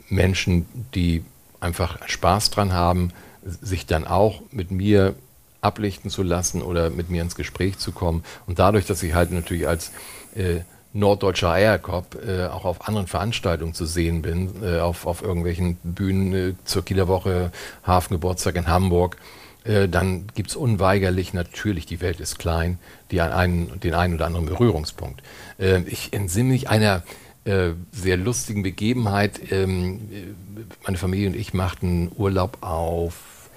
[0.09, 1.23] Menschen, die
[1.59, 3.11] einfach Spaß dran haben,
[3.43, 5.15] sich dann auch mit mir
[5.61, 8.23] ablichten zu lassen oder mit mir ins Gespräch zu kommen.
[8.47, 9.91] Und dadurch, dass ich halt natürlich als
[10.35, 10.61] äh,
[10.93, 16.33] norddeutscher Eierkopf äh, auch auf anderen Veranstaltungen zu sehen bin, äh, auf, auf irgendwelchen Bühnen
[16.33, 17.51] äh, zur Kieler Woche,
[17.83, 19.17] Hafengeburtstag in Hamburg,
[19.65, 22.79] äh, dann gibt es unweigerlich natürlich, die Welt ist klein,
[23.11, 25.21] die einen, den einen oder anderen Berührungspunkt.
[25.59, 27.03] Äh, ich entsinne mich einer
[27.49, 29.51] äh, sehr lustigen Begebenheit.
[29.51, 33.49] Ähm, äh, meine Familie und ich machten Urlaub auf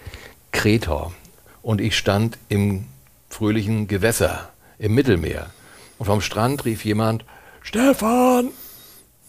[0.50, 1.12] Kreta
[1.60, 2.86] und ich stand im
[3.28, 5.50] fröhlichen Gewässer im Mittelmeer.
[5.98, 7.26] Und vom Strand rief jemand,
[7.60, 8.48] Stefan!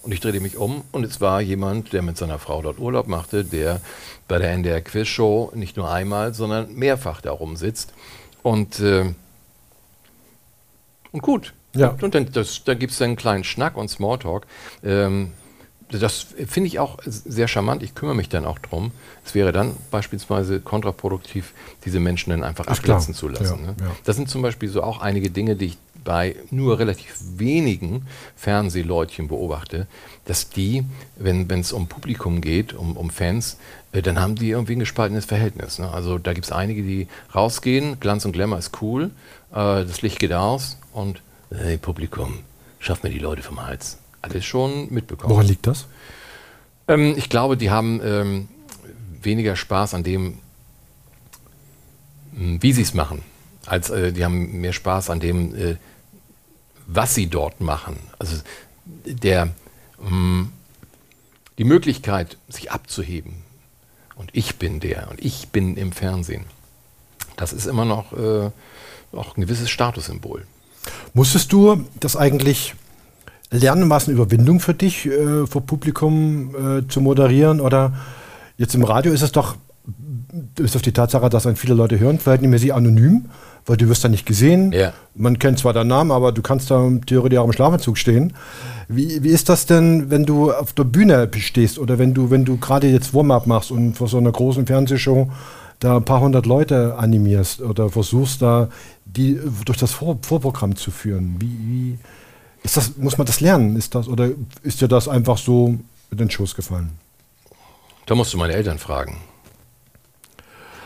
[0.02, 3.08] Und ich drehte mich um und es war jemand, der mit seiner Frau dort Urlaub
[3.08, 3.82] machte, der
[4.28, 7.94] bei der NDR Quizshow nicht nur einmal, sondern mehrfach da rumsitzt.
[8.42, 9.14] Und, äh,
[11.12, 11.54] und gut.
[11.76, 11.96] Ja.
[12.02, 14.46] Und dann, das, da gibt es dann einen kleinen Schnack und Smalltalk.
[14.84, 15.32] Ähm,
[15.90, 17.84] das finde ich auch sehr charmant.
[17.84, 18.92] Ich kümmere mich dann auch drum.
[19.26, 21.54] Es wäre dann beispielsweise kontraproduktiv,
[21.86, 22.78] diese Menschen dann einfach klar.
[22.78, 23.60] abplatzen zu lassen.
[23.60, 23.76] Ja, ne?
[23.80, 23.92] ja.
[24.04, 29.28] Das sind zum Beispiel so auch einige Dinge, die ich bei nur relativ wenigen Fernsehleutchen
[29.28, 29.88] beobachte,
[30.26, 30.84] dass die,
[31.16, 33.58] wenn es um Publikum geht, um, um Fans,
[33.94, 35.80] äh, dann haben die irgendwie ein gespaltenes Verhältnis.
[35.80, 35.90] Ne?
[35.90, 39.12] Also da gibt es einige, die rausgehen, Glanz und Glamour ist cool,
[39.52, 41.22] äh, das Licht geht aus und
[41.56, 42.40] hey, Publikum,
[42.80, 43.98] schafft mir die Leute vom Hals.
[44.22, 45.34] Alles schon mitbekommen.
[45.34, 45.86] Woran liegt das?
[46.88, 48.48] Ähm, ich glaube, die haben ähm,
[49.22, 50.40] weniger Spaß an dem,
[52.32, 53.22] wie sie es machen,
[53.66, 55.78] als äh, die haben mehr Spaß an dem, äh,
[56.88, 57.98] was sie dort machen.
[58.20, 58.38] Also
[58.86, 59.50] der,
[60.00, 60.48] mh,
[61.58, 63.44] die Möglichkeit, sich abzuheben.
[64.16, 66.46] Und ich bin der und ich bin im Fernsehen.
[67.36, 68.52] Das ist immer noch äh,
[69.12, 70.46] auch ein gewisses Statussymbol.
[71.14, 72.76] Musstest du das eigentlich
[73.52, 77.62] lernen, war es eine Überwindung für dich, äh, vor Publikum äh, zu moderieren?
[77.62, 77.94] Oder
[78.58, 79.56] jetzt im Radio ist es doch,
[80.56, 83.26] bis auf die Tatsache, dass ein viele Leute hören, verhältnismäßig anonym,
[83.66, 84.72] weil du wirst da nicht gesehen.
[84.72, 84.94] Ja.
[85.16, 88.34] Man kennt zwar deinen Namen, aber du kannst da theoretisch auch im Schlafanzug stehen.
[88.88, 92.46] Wie, wie ist das denn, wenn du auf der Bühne stehst oder wenn du, wenn
[92.46, 95.30] du gerade jetzt Warm-up machst und vor so einer großen Fernsehshow
[95.80, 98.70] da ein paar hundert Leute animierst oder versuchst da
[99.16, 101.36] die durch das Vor Vorprogramm zu führen?
[101.40, 101.98] Wie, wie
[102.64, 103.76] ist das, muss man das lernen?
[103.76, 104.30] Ist das, oder
[104.64, 105.78] ist dir das einfach so,
[106.12, 106.92] in den Schoß gefallen?
[108.06, 109.18] Da musst du meine Eltern fragen.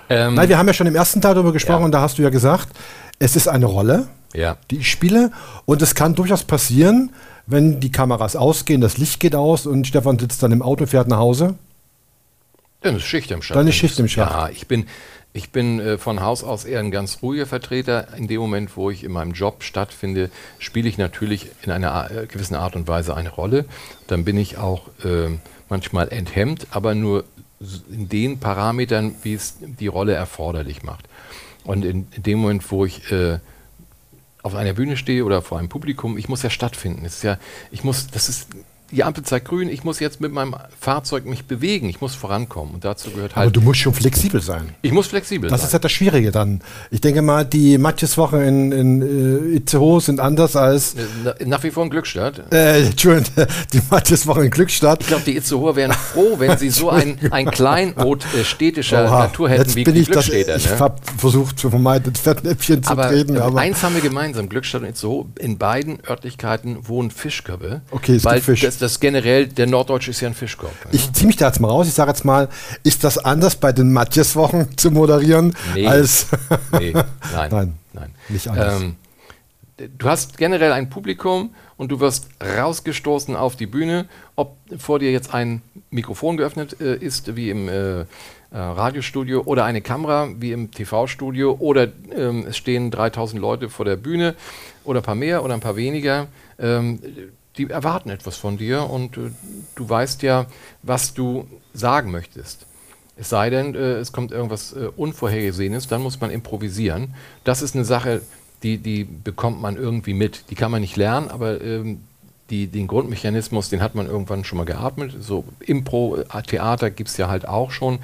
[0.09, 1.85] Ähm, Nein, wir haben ja schon im ersten Teil darüber gesprochen ja.
[1.85, 2.69] und da hast du ja gesagt,
[3.19, 4.57] es ist eine Rolle, ja.
[4.71, 5.31] die ich spiele
[5.65, 7.11] und es kann durchaus passieren,
[7.45, 10.89] wenn die Kameras ausgehen, das Licht geht aus und Stefan sitzt dann im Auto und
[10.89, 11.55] fährt nach Hause.
[12.81, 13.57] Dann ist Schicht im Schacht.
[13.57, 14.31] Dann ist Schicht im Schacht.
[14.31, 14.85] Ja, ich bin,
[15.37, 18.07] ich bin äh, von Haus aus eher ein ganz ruhiger Vertreter.
[18.17, 22.25] In dem Moment, wo ich in meinem Job stattfinde, spiele ich natürlich in einer äh,
[22.25, 23.65] gewissen Art und Weise eine Rolle.
[24.07, 25.29] Dann bin ich auch äh,
[25.69, 27.23] manchmal enthemmt, aber nur
[27.91, 31.05] in den Parametern, wie es die Rolle erforderlich macht.
[31.63, 33.37] Und in, in dem Moment, wo ich äh,
[34.41, 37.05] auf einer Bühne stehe oder vor einem Publikum, ich muss ja stattfinden.
[37.05, 37.37] Es ist ja,
[37.69, 38.47] ich muss, das ist
[38.91, 42.75] die Ampel zeigt grün, ich muss jetzt mit meinem Fahrzeug mich bewegen, ich muss vorankommen.
[42.75, 43.47] Und dazu gehört halt.
[43.47, 44.69] Aber du musst schon flexibel sein.
[44.81, 45.63] Ich muss flexibel das sein.
[45.63, 46.61] Das ist halt das Schwierige dann.
[46.89, 50.95] Ich denke mal, die Matjeswochen in, in äh, Itzehoe sind anders als.
[50.95, 52.51] Äh, nach wie vor in Glückstadt.
[52.53, 53.29] Äh, Entschuldigung,
[53.73, 55.01] die Matjeswochen in Glückstadt.
[55.01, 59.19] Ich glaube, die Itzehoer wären froh, wenn sie so ein, ein Kleinod äh, städtischer Oha,
[59.19, 60.53] Natur hätten wie bin die ich Glückstädter.
[60.53, 60.79] Das, ich ne?
[60.79, 63.37] habe versucht zu vermeiden, das Fettnäpfchen zu aber, treten.
[63.37, 65.25] Aber eins haben wir gemeinsam: Glückstadt und Itzehoe.
[65.39, 67.81] In beiden Örtlichkeiten wohnen Fischköpfe.
[67.91, 68.61] Okay, es gibt Fisch.
[68.61, 70.73] Das, das generell, der Norddeutsche ist ja ein Fischkorb.
[70.85, 70.91] Ne?
[70.91, 71.87] Ich ziehe mich da jetzt mal raus.
[71.87, 72.49] Ich sage jetzt mal,
[72.83, 75.87] ist das anders bei den Matjes-Wochen zu moderieren nee.
[75.87, 76.27] als.
[76.71, 78.15] nee, nein, nein, nein.
[78.29, 78.81] Nicht anders.
[78.81, 78.95] Ähm,
[79.97, 85.11] du hast generell ein Publikum und du wirst rausgestoßen auf die Bühne, ob vor dir
[85.11, 88.05] jetzt ein Mikrofon geöffnet äh, ist, wie im äh, äh,
[88.51, 93.97] Radiostudio, oder eine Kamera, wie im TV-Studio, oder ähm, es stehen 3000 Leute vor der
[93.97, 94.35] Bühne,
[94.83, 96.27] oder ein paar mehr oder ein paar weniger.
[96.57, 96.99] Ähm,
[97.57, 99.31] die erwarten etwas von dir und äh,
[99.75, 100.45] du weißt ja,
[100.83, 102.65] was du sagen möchtest.
[103.15, 107.15] Es sei denn, äh, es kommt irgendwas äh, Unvorhergesehenes, dann muss man improvisieren.
[107.43, 108.21] Das ist eine Sache,
[108.63, 110.49] die, die bekommt man irgendwie mit.
[110.49, 112.01] Die kann man nicht lernen, aber ähm,
[112.49, 115.15] die, den Grundmechanismus, den hat man irgendwann schon mal geatmet.
[115.19, 117.99] So Impro-Theater gibt es ja halt auch schon.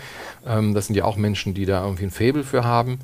[0.46, 3.00] Ähm, das sind ja auch Menschen, die da irgendwie ein Faible für haben.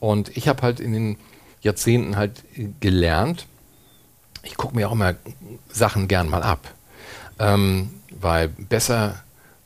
[0.00, 1.16] Und ich habe halt in den
[1.62, 2.44] Jahrzehnten halt
[2.80, 3.46] gelernt,
[4.44, 5.14] ich gucke mir auch immer
[5.70, 6.72] Sachen gern mal ab.
[7.38, 9.16] Ähm, weil besser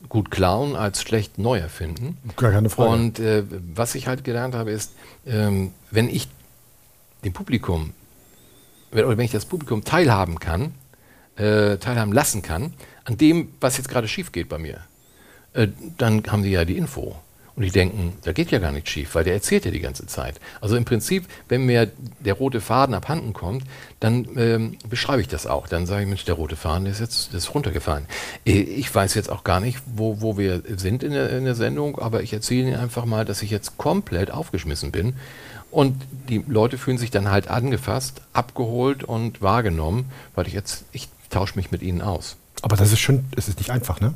[0.09, 2.17] gut klauen als schlecht neu erfinden.
[2.37, 2.91] Gar keine Frage.
[2.91, 4.95] Und äh, was ich halt gelernt habe, ist,
[5.27, 6.29] ähm, wenn ich
[7.25, 7.93] dem Publikum,
[8.93, 10.73] oder wenn ich das Publikum teilhaben kann,
[11.37, 12.73] äh, teilhaben lassen kann,
[13.05, 14.81] an dem, was jetzt gerade schief geht bei mir,
[15.53, 17.17] äh, dann haben die ja die Info.
[17.59, 20.07] Und die denken, da geht ja gar nichts schief, weil der erzählt ja die ganze
[20.07, 20.39] Zeit.
[20.61, 21.91] Also im Prinzip, wenn mir
[22.21, 23.65] der rote Faden abhanden kommt,
[23.99, 25.67] dann ähm, beschreibe ich das auch.
[25.67, 28.07] Dann sage ich, Mensch, der rote Faden ist jetzt ist runtergefallen.
[28.47, 31.57] Äh, ich weiß jetzt auch gar nicht, wo, wo wir sind in der, in der
[31.57, 35.15] Sendung, aber ich erzähle Ihnen einfach mal, dass ich jetzt komplett aufgeschmissen bin.
[35.73, 41.09] Und die Leute fühlen sich dann halt angefasst, abgeholt und wahrgenommen, weil ich jetzt, ich
[41.29, 42.37] tausche mich mit ihnen aus.
[42.63, 44.15] Aber das ist schon, es ist nicht einfach, ne?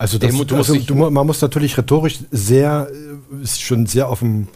[0.00, 4.20] Also, das, du also du, man muss natürlich rhetorisch sehr, äh, ist schon sehr auf
[4.20, 4.48] dem,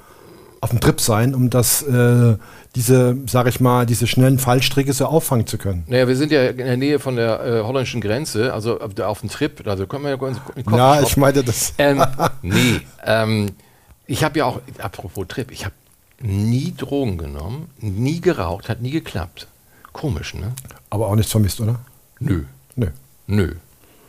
[0.63, 2.39] auf dem Trip sein, um das, äh,
[2.75, 5.85] diese, sag ich mal, diese schnellen Fallstricke so auffangen zu können.
[5.87, 9.21] Naja, wir sind ja in der Nähe von der äh, holländischen Grenze, also auf, auf
[9.21, 10.39] dem Trip, also können wir ja kurz
[10.75, 11.75] Ja, ich meine das.
[11.77, 12.03] Ähm,
[12.41, 13.51] nee, ähm,
[14.07, 15.75] ich habe ja auch, apropos Trip, ich habe
[16.23, 19.47] nie Drogen genommen, nie geraucht, hat nie geklappt.
[19.93, 20.55] Komisch, ne?
[20.89, 21.81] Aber auch nichts vermisst, oder?
[22.19, 22.45] Nö.
[22.77, 22.87] Nö.
[23.27, 23.57] Nö.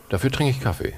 [0.07, 0.93] Dafür trinke ich Kaffee.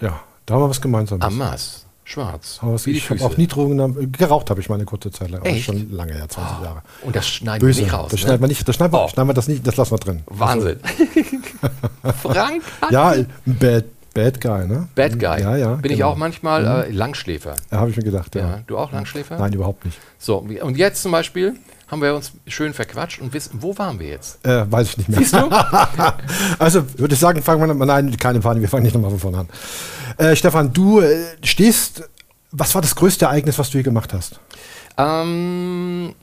[0.00, 1.20] Ja, da haben wir was gemeinsam.
[1.20, 2.58] Amas, schwarz.
[2.62, 4.12] Aber was, ich habe auch nie Drogen genommen.
[4.12, 5.42] Geraucht habe ich mal eine kurze Zeit lang.
[5.42, 5.64] Echt?
[5.64, 6.64] Schon lange her, 20 oh.
[6.64, 6.82] Jahre.
[7.02, 7.78] Und das schneiden Böse.
[7.78, 8.10] wir nicht raus.
[8.10, 8.26] Das ne?
[8.26, 8.68] schneiden wir nicht.
[8.68, 9.08] Das schneiden wir, oh.
[9.08, 9.66] schneiden wir das nicht.
[9.66, 10.22] Das lassen wir drin.
[10.26, 10.80] Wahnsinn.
[12.02, 12.18] Also.
[12.28, 12.62] Frank?
[12.90, 13.84] ja, Bad,
[14.14, 14.88] Bad Guy, ne?
[14.94, 15.40] Bad Guy.
[15.40, 15.74] Ja, ja.
[15.74, 15.94] Bin genau.
[15.94, 16.90] ich auch manchmal mhm.
[16.92, 17.54] äh, Langschläfer.
[17.70, 18.40] Ja, habe ich mir gedacht, ja.
[18.40, 18.60] ja.
[18.66, 19.38] Du auch Langschläfer?
[19.38, 19.98] Nein, überhaupt nicht.
[20.18, 21.54] So, und jetzt zum Beispiel
[21.90, 24.44] haben wir uns schön verquatscht und wissen, wo waren wir jetzt?
[24.46, 25.18] Äh, weiß ich nicht mehr.
[25.18, 25.50] Siehst du?
[26.58, 29.18] also würde ich sagen, fangen wir mal, nein, keine Panik, wir fangen nicht nochmal von
[29.18, 29.48] vorne an.
[30.16, 32.08] Äh, Stefan, du äh, stehst,
[32.52, 34.38] was war das größte Ereignis, was du hier gemacht hast?
[34.96, 36.14] Ähm,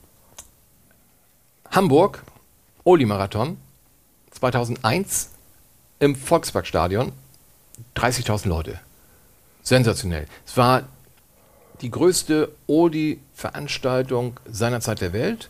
[1.71, 2.23] Hamburg,
[2.85, 3.57] Oli-Marathon,
[4.31, 5.31] 2001
[5.99, 7.11] im Volksparkstadion,
[7.95, 8.79] 30.000 Leute.
[9.63, 10.27] Sensationell.
[10.45, 10.83] Es war
[11.81, 15.49] die größte Oldie-Veranstaltung seinerzeit der Welt.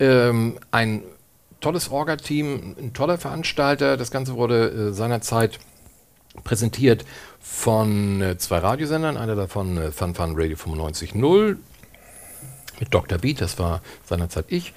[0.00, 1.02] Ähm, ein
[1.60, 3.96] tolles Orga-Team, ein toller Veranstalter.
[3.96, 5.58] Das Ganze wurde äh, seinerzeit
[6.44, 7.04] präsentiert
[7.40, 11.56] von äh, zwei Radiosendern, einer davon äh, Fun Fun Radio 95.0
[12.80, 13.18] mit Dr.
[13.18, 14.72] Beat, das war seinerzeit ich.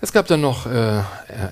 [0.00, 1.02] Es gab dann noch äh,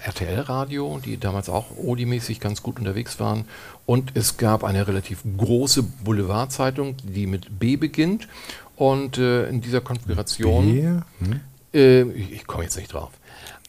[0.07, 3.45] RTL-Radio, die damals auch Odi-mäßig ganz gut unterwegs waren.
[3.87, 8.29] Und es gab eine relativ große Boulevardzeitung, die mit B beginnt.
[8.77, 11.41] Und äh, in dieser Konfiguration, hm?
[11.75, 13.11] Äh, ich, komme jetzt nicht drauf.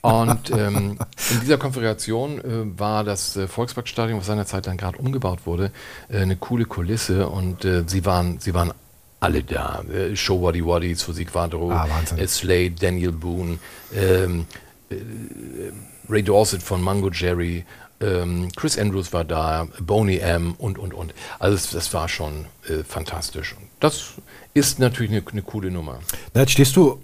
[0.01, 0.97] Und ähm,
[1.31, 5.71] in dieser Konfiguration äh, war das äh, Volksparkstadion, was seinerzeit dann gerade umgebaut wurde,
[6.09, 8.73] äh, eine coole Kulisse und äh, sie waren, sie waren
[9.19, 9.83] alle da.
[9.93, 11.87] Äh, Show Waddy Waddies, Physik Quadro, Ah,
[12.25, 13.59] Slade, Daniel Boone,
[13.95, 14.47] ähm,
[14.89, 14.95] äh,
[16.09, 17.63] Ray Dorset von Mango Jerry,
[18.01, 21.13] ähm, Chris Andrews war da, Boney M und, und, und.
[21.39, 23.55] Also das, das war schon äh, fantastisch.
[23.55, 24.13] Und das
[24.53, 25.99] ist natürlich eine, eine coole Nummer.
[26.33, 26.99] Na, jetzt stehst du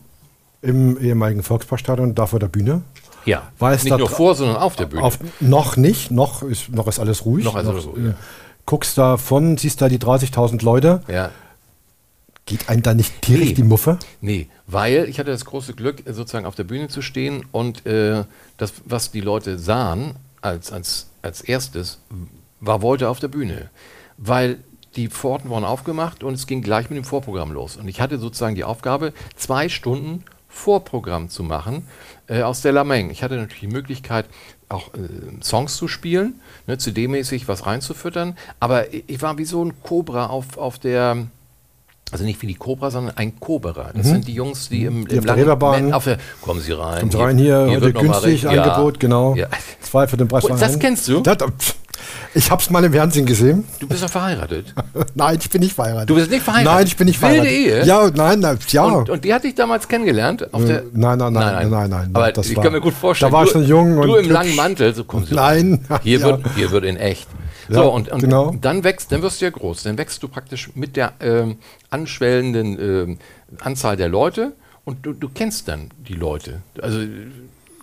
[0.62, 2.82] im ehemaligen Volksparkstadion da vor der Bühne.
[3.26, 5.04] Ja, War es nicht nur vor, sondern auf der Bühne.
[5.04, 7.43] Auf, noch nicht, noch ist, noch ist alles ruhig.
[7.43, 8.13] Noch ist alles ruhig, äh, ja.
[8.65, 11.02] Guckst da von, siehst da die 30.000 Leute.
[11.08, 11.32] ja.
[12.46, 13.54] Geht einem da nicht tierisch Nee.
[13.56, 14.00] die Muffe?
[14.22, 18.24] Nee, weil ich hatte das große Glück, sozusagen auf der Bühne zu stehen und äh,
[18.56, 22.00] das, was die Leute sahen als, als, als erstes,
[22.62, 23.70] war Wolte auf der Bühne.
[24.15, 24.60] Weil
[24.96, 27.76] die Pforten wurden aufgemacht und es ging gleich mit dem Vorprogramm los.
[27.76, 30.24] Und ich hatte sozusagen die Aufgabe, zwei Stunden
[30.58, 31.88] Vorprogramm zu machen
[32.28, 33.10] äh, aus der Lameng.
[33.12, 34.26] Ich hatte natürlich die Möglichkeit,
[34.70, 34.98] auch äh,
[35.41, 40.58] Songs zu spielen, ne, CD-mäßig was reinzufüttern, aber ich war wie so ein Cobra auf,
[40.58, 41.15] auf der,
[42.12, 43.91] also nicht wie die Cobra, sondern ein Cobra.
[43.93, 45.08] Das sind die Jungs, die im, Mhm.
[45.08, 47.00] Die im auf der Reeperbahn- auf der, kommen Sie rein.
[47.02, 49.36] Kommt rein hier, heute günstig recht- ja, Angebot, genau.
[49.36, 49.48] Ja.
[49.82, 51.22] Zwei für den Preis von das kennst du?
[51.22, 51.38] Das,
[52.34, 53.64] ich hab's mal im Fernsehen gesehen.
[53.80, 54.74] Du bist doch verheiratet.
[55.16, 56.10] Nein, ich bin nicht verheiratet.
[56.10, 56.74] Du bist nicht verheiratet?
[56.78, 57.68] Nein, ich bin nicht Wilde verheiratet.
[57.68, 57.86] Ehe?
[57.86, 58.84] Ja, nein, na, ja.
[58.84, 60.54] Und, und die hatte ich damals kennengelernt.
[60.54, 62.94] Auf der, nein, nein, nein, nein, nein, nein, Aber das ich war- kann mir gut
[62.94, 63.32] vorstellen.
[63.32, 65.36] da war du, ich schon jung Du und im langen Mantel, so kommst du.
[65.36, 66.26] Nein, Hier, ja.
[66.26, 67.28] wird, hier wird in echt.
[67.70, 68.56] Ja, so, und, und genau.
[68.62, 69.84] dann wächst, dann wirst du ja groß.
[69.84, 71.58] Dann wächst du praktisch mit der ähm,
[71.90, 73.18] anschwellenden ähm,
[73.62, 74.54] Anzahl der Leute
[74.86, 76.62] und du, du kennst dann die Leute.
[76.82, 77.00] Also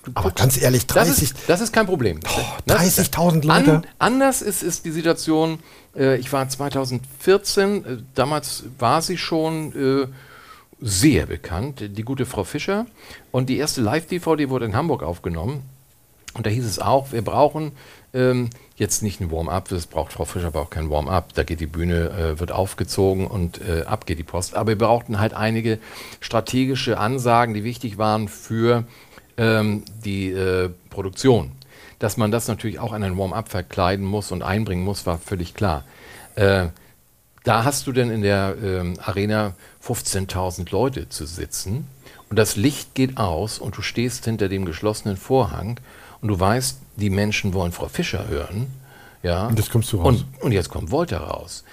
[0.04, 2.20] du Aber guckst- ganz ehrlich, das 30 ist, das ist kein Problem.
[2.66, 3.72] Das- 30.000 Leute.
[3.72, 5.58] An, anders ist, ist die Situation,
[5.96, 9.72] äh, ich war 2014, äh, damals war sie schon
[10.04, 10.06] äh,
[10.80, 12.86] sehr bekannt, die gute Frau Fischer.
[13.30, 15.62] Und die erste Live-DVD wurde in Hamburg aufgenommen.
[16.34, 17.72] Und da hieß es auch, wir brauchen
[18.12, 21.32] ähm, jetzt nicht ein Warm-up, das braucht Frau Fischer aber auch kein Warm-up.
[21.34, 24.56] Da geht die Bühne, äh, wird aufgezogen und äh, ab geht die Post.
[24.56, 25.78] Aber wir brauchten halt einige
[26.20, 28.84] strategische Ansagen, die wichtig waren für
[29.36, 31.52] ähm, die äh, Produktion.
[31.98, 35.54] Dass man das natürlich auch an ein Warm-up verkleiden muss und einbringen muss, war völlig
[35.54, 35.84] klar.
[36.34, 36.66] Äh,
[37.44, 41.86] da hast du denn in der ähm, Arena 15.000 Leute zu sitzen
[42.30, 45.78] und das Licht geht aus und du stehst hinter dem geschlossenen Vorhang
[46.20, 48.66] und du weißt, die Menschen wollen Frau Fischer hören.
[49.22, 49.46] Ja.
[49.46, 50.06] Und jetzt kommst du raus.
[50.06, 51.64] Und, und jetzt kommt Wolter raus.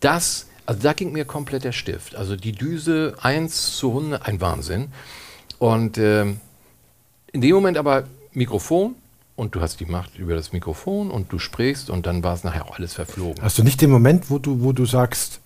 [0.00, 2.16] Das, also da ging mir komplett der Stift.
[2.16, 4.88] Also die Düse 1 zu 100, ein Wahnsinn.
[5.58, 6.40] Und ähm,
[7.32, 8.94] in dem Moment aber Mikrofon
[9.36, 12.44] und du hast die Macht über das Mikrofon und du sprichst und dann war es
[12.44, 13.42] nachher auch alles verflogen.
[13.42, 15.40] Hast du nicht den Moment, wo du, wo du sagst,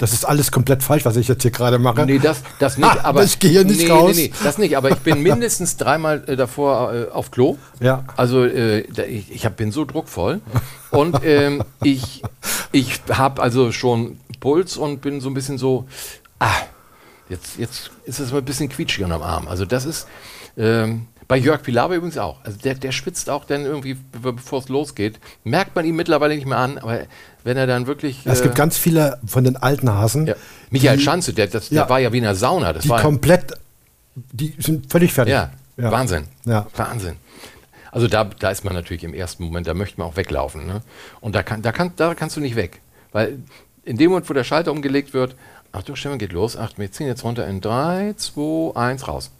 [0.00, 2.06] das ist alles komplett falsch, was ich jetzt hier gerade mache?
[2.06, 3.22] Nee, das, das nicht, aber.
[3.22, 4.16] ich gehe hier nicht nee, raus.
[4.16, 7.58] Nee, nee, das nicht, aber ich bin mindestens dreimal äh, davor äh, auf Klo.
[7.80, 8.04] Ja.
[8.16, 10.40] Also äh, da, ich, ich hab, bin so druckvoll.
[10.90, 12.22] Und ähm, ich,
[12.72, 15.86] ich habe also schon Puls und bin so ein bisschen so,
[16.38, 16.48] ah,
[17.30, 19.48] jetzt, jetzt ist es mal ein bisschen quietschig am Arm.
[19.48, 20.06] Also das ist.
[20.58, 22.44] Ähm, bei Jörg Pilawa übrigens auch.
[22.44, 25.20] Also der, der schwitzt auch dann irgendwie, be- bevor es losgeht.
[25.44, 27.02] Merkt man ihm mittlerweile nicht mehr an, aber
[27.44, 28.26] wenn er dann wirklich.
[28.26, 30.34] es gibt äh, ganz viele von den alten Hasen, ja.
[30.70, 31.82] Michael die, Schanze, der, das, Ja.
[31.82, 32.72] der war ja wie in einer Sauna.
[32.72, 33.52] Das die war, komplett,
[34.16, 35.32] die sind völlig fertig.
[35.32, 36.24] Ja, Wahnsinn.
[36.46, 36.66] Ja.
[36.76, 37.14] Wahnsinn.
[37.92, 40.66] Also da, da ist man natürlich im ersten Moment, da möchte man auch weglaufen.
[40.66, 40.82] Ne?
[41.20, 42.80] Und da, kann, da, kann, da kannst du nicht weg.
[43.12, 43.38] Weil
[43.84, 45.36] in dem Moment, wo der Schalter umgelegt wird,
[45.72, 46.56] Achtung, Stefan, geht los.
[46.56, 49.30] Ach, wir ziehen jetzt runter in 3, 2, 1, raus.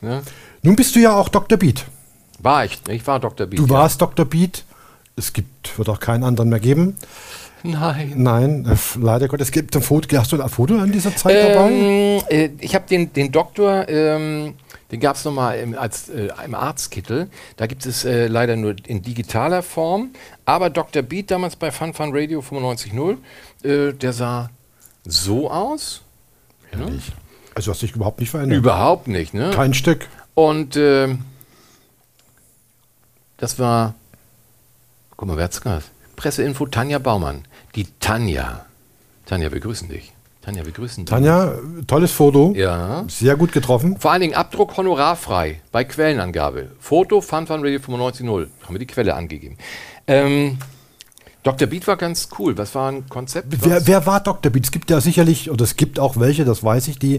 [0.00, 0.22] Ne?
[0.62, 1.58] Nun bist du ja auch Dr.
[1.58, 1.84] Beat.
[2.38, 3.46] War ich, ich war Dr.
[3.46, 3.58] Beat.
[3.58, 3.70] Du ja.
[3.70, 4.24] warst Dr.
[4.24, 4.64] Beat.
[5.16, 6.96] Es gibt, wird auch keinen anderen mehr geben.
[7.62, 8.14] Nein.
[8.16, 10.16] Nein, äh, leider Gott, es gibt ein Foto.
[10.16, 11.70] Hast du ein Foto an dieser Zeit dabei?
[11.70, 14.54] Ähm, äh, ich habe den, den Doktor, ähm,
[14.90, 17.28] den gab es nochmal im, als, äh, im Arztkittel.
[17.58, 20.10] Da gibt es äh, leider nur in digitaler Form.
[20.46, 21.02] Aber Dr.
[21.02, 23.18] Beat damals bei Fun Fun Radio 95.0,
[23.64, 24.50] äh, der sah
[25.04, 26.02] so aus.
[27.54, 28.58] Also hast dich überhaupt nicht verändert.
[28.58, 29.50] Überhaupt nicht, ne?
[29.50, 30.08] Kein Stück.
[30.34, 31.24] Und ähm,
[33.36, 33.94] das war,
[35.16, 35.90] guck mal, wer hat's gemacht?
[36.16, 37.44] Presseinfo Tanja Baumann.
[37.74, 38.66] Die Tanja.
[39.26, 40.12] Tanja, wir grüßen dich.
[40.42, 41.10] Tanja, wir grüßen dich.
[41.10, 41.54] Tanja,
[41.86, 42.52] tolles Foto.
[42.54, 43.04] Ja.
[43.08, 43.98] Sehr gut getroffen.
[43.98, 46.70] Vor allen Dingen Abdruck honorarfrei bei Quellenangabe.
[46.78, 48.48] Foto Fun Fun Radio 95.0.
[48.62, 49.56] Haben wir die Quelle angegeben.
[50.06, 50.58] Ähm,
[51.42, 51.66] Dr.
[51.68, 52.56] Beat war ganz cool.
[52.58, 53.48] Was war ein Konzept?
[53.64, 54.52] Wer, wer war Dr.
[54.52, 54.64] Beat?
[54.64, 57.18] Es gibt ja sicherlich, oder es gibt auch welche, das weiß ich, die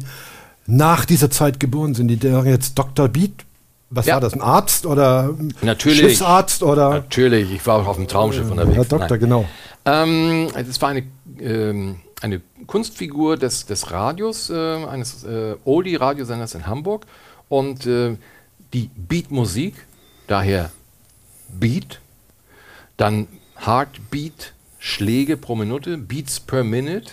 [0.68, 2.08] nach dieser Zeit geboren sind.
[2.08, 3.08] Die sagen jetzt Dr.
[3.08, 3.46] Beat.
[3.90, 4.14] Was Ja.
[4.16, 4.34] war das?
[4.34, 6.00] Ein Arzt oder Natürlich.
[6.00, 8.78] Schiffsarzt oder Natürlich, ich war auch auf dem Traumschiff unterwegs.
[8.78, 9.20] Herr Doktor, Nein.
[9.20, 9.46] genau.
[9.84, 11.04] Ähm, es war eine,
[11.40, 17.06] ähm, eine Kunstfigur des, des Radios, äh, eines äh, Oldie-Radiosenders in Hamburg.
[17.50, 18.16] Und äh,
[18.74, 19.74] die Beatmusik,
[20.28, 20.72] daher
[21.50, 22.00] Beat,
[22.96, 23.28] dann
[23.66, 27.12] Heartbeat, Schläge pro Minute, Beats per Minute.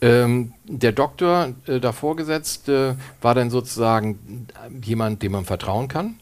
[0.00, 4.46] Ähm, der Doktor äh, davor gesetzt äh, war dann sozusagen
[4.82, 6.20] jemand, dem man vertrauen kann.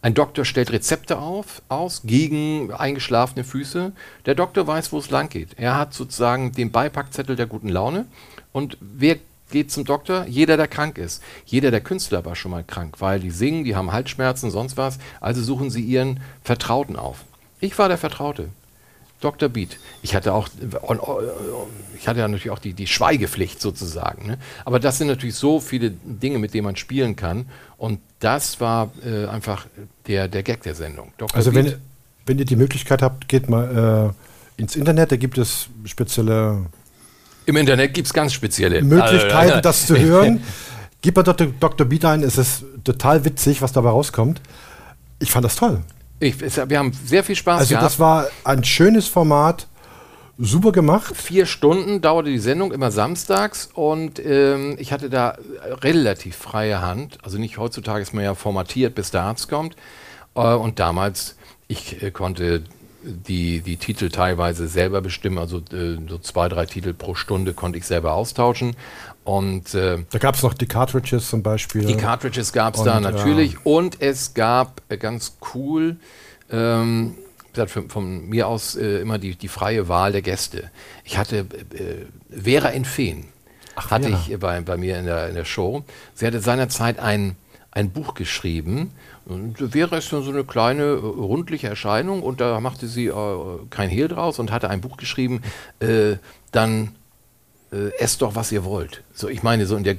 [0.00, 3.92] Ein Doktor stellt Rezepte auf, aus gegen eingeschlafene Füße.
[4.26, 5.50] Der Doktor weiß, wo es lang geht.
[5.56, 8.06] Er hat sozusagen den Beipackzettel der guten Laune.
[8.52, 9.16] Und wer
[9.50, 10.26] geht zum Doktor?
[10.26, 11.22] Jeder, der krank ist.
[11.44, 14.98] Jeder der Künstler war schon mal krank, weil die singen, die haben Halsschmerzen, sonst was.
[15.20, 17.24] Also suchen sie ihren Vertrauten auf.
[17.60, 18.50] Ich war der Vertraute.
[19.20, 19.48] Dr.
[19.48, 19.78] Beat.
[20.02, 20.48] Ich hatte auch,
[21.98, 24.26] ich hatte ja natürlich auch die, die Schweigepflicht sozusagen.
[24.26, 24.38] Ne?
[24.64, 27.46] Aber das sind natürlich so viele Dinge, mit denen man spielen kann.
[27.76, 29.66] Und das war äh, einfach
[30.06, 31.12] der, der Gag der Sendung.
[31.18, 31.36] Dr.
[31.36, 31.74] Also wenn,
[32.26, 34.14] wenn ihr die Möglichkeit habt, geht mal
[34.56, 36.66] äh, ins Internet, da gibt es spezielle...
[37.46, 40.42] Im Internet gibt es ganz spezielle Möglichkeiten, also, das zu hören.
[41.00, 41.46] Gib mal Dr.
[41.58, 41.86] Dr.
[41.86, 44.40] Beat ein, es ist total witzig, was dabei rauskommt.
[45.20, 45.80] Ich fand das toll.
[46.20, 47.84] Ich, wir haben sehr viel Spaß also gehabt.
[47.84, 49.66] Also das war ein schönes Format,
[50.38, 51.16] super gemacht.
[51.16, 53.68] Vier Stunden dauerte die Sendung, immer samstags.
[53.74, 55.36] Und ähm, ich hatte da
[55.82, 57.18] relativ freie Hand.
[57.22, 59.76] Also nicht heutzutage ist man ja formatiert, bis der Arzt kommt.
[60.34, 62.62] Äh, und damals, ich äh, konnte
[63.02, 65.38] die, die Titel teilweise selber bestimmen.
[65.38, 68.76] Also äh, so zwei, drei Titel pro Stunde konnte ich selber austauschen.
[69.28, 71.84] Und, äh, da gab es noch die Cartridges zum Beispiel.
[71.84, 73.52] Die Cartridges gab es da natürlich.
[73.52, 73.58] Ja.
[73.64, 75.98] Und es gab äh, ganz cool,
[76.50, 77.14] ähm,
[77.52, 80.70] von, von, mir aus äh, immer die, die freie Wahl der Gäste.
[81.04, 83.26] Ich hatte äh, Vera in Feen,
[83.76, 84.18] Ach, hatte ja.
[84.26, 85.84] ich bei, bei mir in der, in der Show.
[86.14, 87.36] Sie hatte seinerzeit ein,
[87.70, 88.92] ein Buch geschrieben.
[89.26, 93.12] Und Vera ist so eine kleine, äh, rundliche Erscheinung und da machte sie äh,
[93.68, 95.42] kein Hehl draus und hatte ein Buch geschrieben,
[95.80, 96.16] äh,
[96.50, 96.94] dann
[97.72, 99.02] äh, esst doch, was ihr wollt.
[99.14, 99.94] So, ich meine, so in der.
[99.94, 99.96] Äh,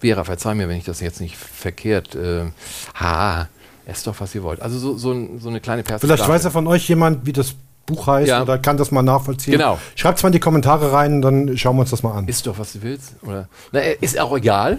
[0.00, 2.14] Vera, verzeih mir, wenn ich das jetzt nicht verkehrt.
[2.14, 2.46] Äh,
[2.94, 3.48] ha,
[3.86, 4.60] esst doch, was ihr wollt.
[4.62, 6.16] Also so, so, so eine kleine Perspektive.
[6.16, 7.54] Vielleicht weiß ja von euch jemand, wie das
[7.86, 8.42] Buch heißt ja.
[8.42, 9.52] oder kann das mal nachvollziehen.
[9.52, 9.78] Genau.
[9.94, 12.26] Schreibt es mal in die Kommentare rein, dann schauen wir uns das mal an.
[12.26, 13.14] Ist doch, was du willst.
[13.22, 13.48] Oder?
[13.72, 14.78] Na, äh, ist auch egal.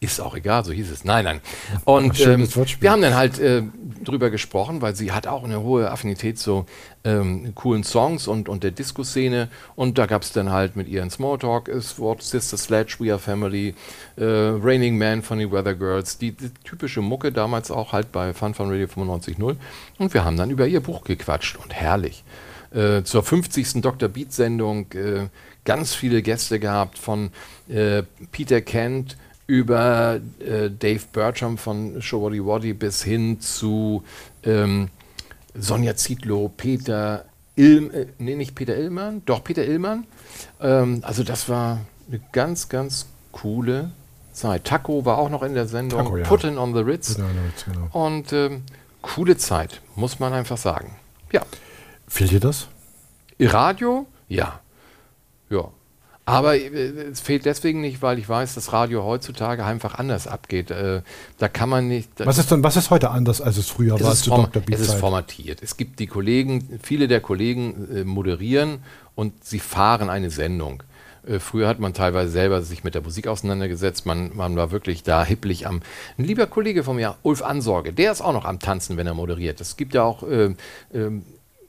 [0.00, 1.04] Ist auch egal, so hieß es.
[1.04, 1.40] Nein, nein.
[1.84, 2.48] Und ähm,
[2.80, 3.64] wir haben dann halt äh,
[4.04, 6.66] drüber gesprochen, weil sie hat auch eine hohe Affinität zu
[7.02, 9.48] ähm, coolen Songs und, und der Disco-Szene.
[9.74, 13.18] Und da gab es dann halt mit ihren Smalltalk, es Wort Sister Sledge, We Are
[13.18, 13.74] Family,
[14.16, 18.32] äh, Raining Man von den Weather Girls, die, die, typische Mucke damals auch halt bei
[18.34, 19.56] Fun Fun Radio 95.0.
[19.98, 22.22] Und wir haben dann über ihr Buch gequatscht und herrlich.
[22.72, 23.80] Äh, zur 50.
[23.80, 24.08] Dr.
[24.08, 25.28] Beat-Sendung äh,
[25.64, 27.30] ganz viele Gäste gehabt von
[27.68, 29.16] äh, Peter Kent,
[29.48, 34.04] über äh, Dave Bertram von Showody Waddy bis hin zu
[34.44, 34.90] ähm,
[35.58, 37.24] Sonja Zietlow, Peter
[37.56, 40.06] Ilm, äh, nee, nicht Peter Illmann, doch Peter Illmann.
[40.60, 43.90] Ähm, also das war eine ganz, ganz coole
[44.32, 44.64] Zeit.
[44.64, 46.26] Taco war auch noch in der Sendung, Taco, ja.
[46.26, 47.16] Putin on the Ritz.
[47.16, 47.88] Genau.
[47.92, 48.62] Und ähm,
[49.00, 50.94] coole Zeit, muss man einfach sagen.
[51.32, 51.40] Ja.
[52.06, 52.68] Fehlt dir das?
[53.40, 54.06] Radio?
[54.28, 54.60] Ja.
[56.28, 56.66] Aber äh,
[57.10, 60.70] es fehlt deswegen nicht, weil ich weiß, dass Radio heutzutage einfach anders abgeht.
[60.70, 61.02] Äh,
[61.38, 62.10] da kann man nicht.
[62.18, 64.62] Was ist denn, was ist heute anders, als es früher es war zu Dr.
[64.70, 65.62] Es ist formatiert.
[65.62, 68.80] Es gibt die Kollegen, viele der Kollegen äh, moderieren
[69.14, 70.82] und sie fahren eine Sendung.
[71.40, 74.06] Früher hat man teilweise selber sich mit der Musik auseinandergesetzt.
[74.06, 75.82] Man, man war wirklich da hipplich am.
[76.16, 79.12] Ein lieber Kollege von mir, Ulf Ansorge, der ist auch noch am Tanzen, wenn er
[79.12, 79.60] moderiert.
[79.60, 80.54] Es gibt ja auch äh,
[80.94, 81.20] äh,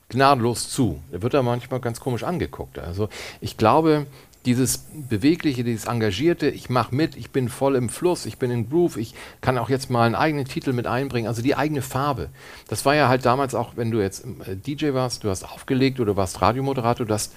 [0.10, 1.02] gnadenlos zu.
[1.12, 2.80] Der wird da manchmal ganz komisch angeguckt.
[2.80, 3.10] Also
[3.42, 4.08] ich glaube,
[4.46, 8.70] dieses Bewegliche, dieses Engagierte, ich mache mit, ich bin voll im Fluss, ich bin in
[8.70, 12.30] Groove, ich kann auch jetzt mal einen eigenen Titel mit einbringen, also die eigene Farbe.
[12.68, 16.00] Das war ja halt damals auch, wenn du jetzt äh, DJ warst, du hast aufgelegt
[16.00, 17.34] oder warst Radiomoderator, du hast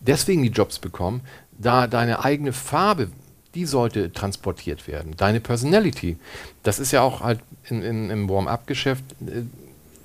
[0.00, 1.22] deswegen die Jobs bekommen,
[1.58, 3.10] da deine eigene Farbe,
[3.54, 5.14] die sollte transportiert werden.
[5.16, 6.18] Deine Personality,
[6.62, 9.42] das ist ja auch halt in, in, im Warm-up-Geschäft äh,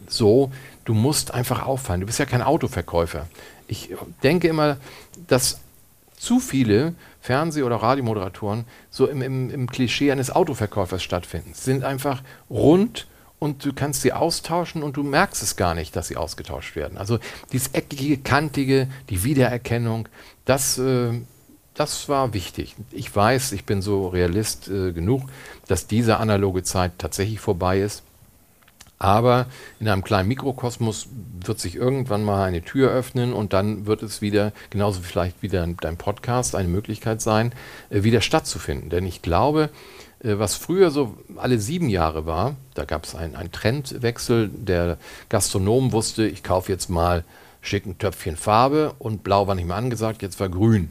[0.09, 0.51] so,
[0.85, 1.99] du musst einfach auffallen.
[1.99, 3.27] Du bist ja kein Autoverkäufer.
[3.67, 3.89] Ich
[4.23, 4.77] denke immer,
[5.27, 5.59] dass
[6.17, 11.53] zu viele Fernseh- oder Radiomoderatoren so im, im, im Klischee eines Autoverkäufers stattfinden.
[11.53, 13.07] Sie sind einfach rund
[13.39, 16.97] und du kannst sie austauschen und du merkst es gar nicht, dass sie ausgetauscht werden.
[16.97, 17.19] Also
[17.51, 20.09] dieses eckige, kantige, die Wiedererkennung,
[20.45, 21.13] das, äh,
[21.75, 22.75] das war wichtig.
[22.91, 25.29] Ich weiß, ich bin so realist äh, genug,
[25.67, 28.01] dass diese analoge Zeit tatsächlich vorbei ist.
[28.99, 29.45] Aber
[29.79, 31.07] in einem kleinen Mikrokosmos
[31.45, 35.41] wird sich irgendwann mal eine Tür öffnen und dann wird es wieder, genauso wie vielleicht
[35.43, 37.53] wieder dein Podcast, eine Möglichkeit sein,
[37.89, 38.89] äh, wieder stattzufinden.
[38.89, 39.69] Denn ich glaube,
[40.23, 44.49] äh, was früher so alle sieben Jahre war, da gab es einen, einen Trendwechsel.
[44.49, 44.97] Der
[45.29, 47.23] Gastronom wusste, ich kaufe jetzt mal
[47.61, 50.89] schicken Töpfchen Farbe und blau war nicht mehr angesagt, jetzt war grün.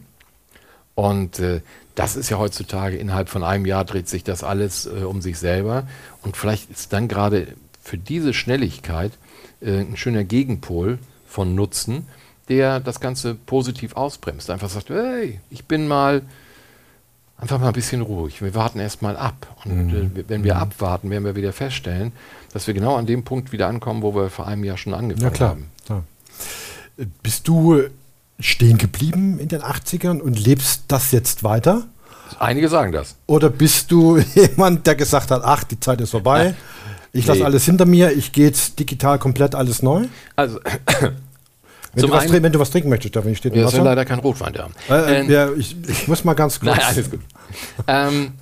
[0.94, 1.60] Und äh,
[1.94, 5.38] das ist ja heutzutage, innerhalb von einem Jahr dreht sich das alles äh, um sich
[5.38, 5.86] selber.
[6.22, 7.48] Und vielleicht ist dann gerade
[7.86, 9.12] für diese Schnelligkeit
[9.60, 12.06] äh, ein schöner Gegenpol von Nutzen,
[12.48, 14.50] der das Ganze positiv ausbremst.
[14.50, 16.22] Einfach sagt, hey, ich bin mal
[17.38, 18.42] einfach mal ein bisschen ruhig.
[18.42, 19.46] Wir warten erst mal ab.
[19.64, 20.16] Und mhm.
[20.16, 20.60] äh, wenn wir mhm.
[20.60, 22.12] abwarten, werden wir wieder feststellen,
[22.52, 25.34] dass wir genau an dem Punkt wieder ankommen, wo wir vor einem Jahr schon angefangen
[25.34, 25.70] ja, haben.
[25.84, 26.04] Klar.
[27.22, 27.82] Bist du
[28.40, 31.86] stehen geblieben in den 80ern und lebst das jetzt weiter?
[32.38, 33.16] Einige sagen das.
[33.26, 36.54] Oder bist du jemand, der gesagt hat, ach, die Zeit ist vorbei,
[37.18, 40.06] ich lasse alles hinter mir, ich gehe jetzt digital komplett alles neu?
[40.34, 40.60] Also,
[41.94, 44.18] wenn, du was, wenn du was trinken möchtest, darf ich steht Wir sind leider kein
[44.18, 44.70] Rotwein da.
[44.88, 46.76] Äh, äh, ja, ich, ich, muss mal ganz kurz.
[46.76, 47.20] Nein, alles gut.
[47.86, 48.32] ähm,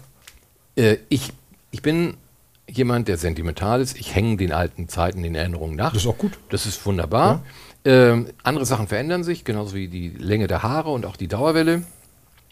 [0.76, 1.32] äh, ich,
[1.70, 2.14] ich bin
[2.68, 3.98] jemand, der sentimental ist.
[3.98, 5.92] Ich hänge den alten Zeiten in Erinnerungen nach.
[5.92, 6.32] Das ist auch gut.
[6.50, 7.42] Das ist wunderbar.
[7.84, 8.12] Ja.
[8.12, 11.82] Ähm, andere Sachen verändern sich, genauso wie die Länge der Haare und auch die Dauerwelle.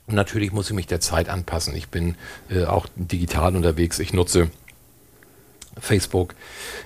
[0.07, 1.75] Und natürlich muss ich mich der Zeit anpassen.
[1.75, 2.17] Ich bin
[2.51, 3.99] äh, auch digital unterwegs.
[3.99, 4.51] Ich nutze
[5.79, 6.35] Facebook,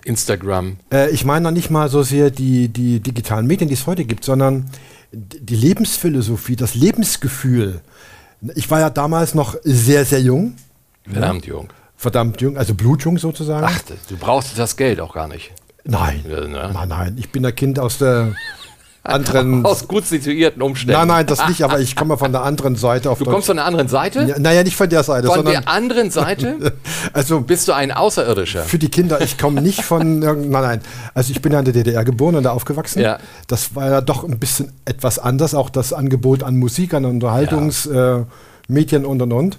[0.05, 0.77] Instagram.
[0.93, 4.05] Äh, ich meine noch nicht mal so sehr die, die digitalen Medien, die es heute
[4.05, 4.71] gibt, sondern
[5.13, 7.81] die Lebensphilosophie, das Lebensgefühl.
[8.55, 10.55] Ich war ja damals noch sehr, sehr jung.
[11.05, 11.69] Verdammt jung.
[11.97, 13.67] Verdammt jung, also blutjung sozusagen.
[13.67, 15.53] Ach, du brauchst das Geld auch gar nicht.
[15.85, 16.71] Nein, ja, ne?
[16.73, 17.17] nein, nein.
[17.19, 18.35] Ich bin ein Kind aus der
[19.09, 19.65] anderen.
[19.67, 20.99] Aus gut situierten Umständen.
[20.99, 23.15] Nein, nein, das nicht, aber ich komme von der anderen Seite.
[23.19, 24.25] du kommst von der anderen Seite?
[24.25, 25.29] Ja, naja, nicht von der Seite.
[25.29, 26.73] Von der anderen Seite?
[27.13, 28.63] also bist du ein Außerirdischer?
[28.63, 30.19] Für die Kinder, ich komme nicht von.
[30.21, 30.81] Nein, nein.
[31.15, 33.01] Also ich bin ja in der DDR geboren und da aufgewachsen.
[33.01, 33.19] Ja.
[33.47, 38.27] Das war ja doch ein bisschen etwas anders, auch das Angebot an Musik, an Unterhaltungsmedien
[38.69, 38.99] ja.
[38.99, 39.59] äh, und und und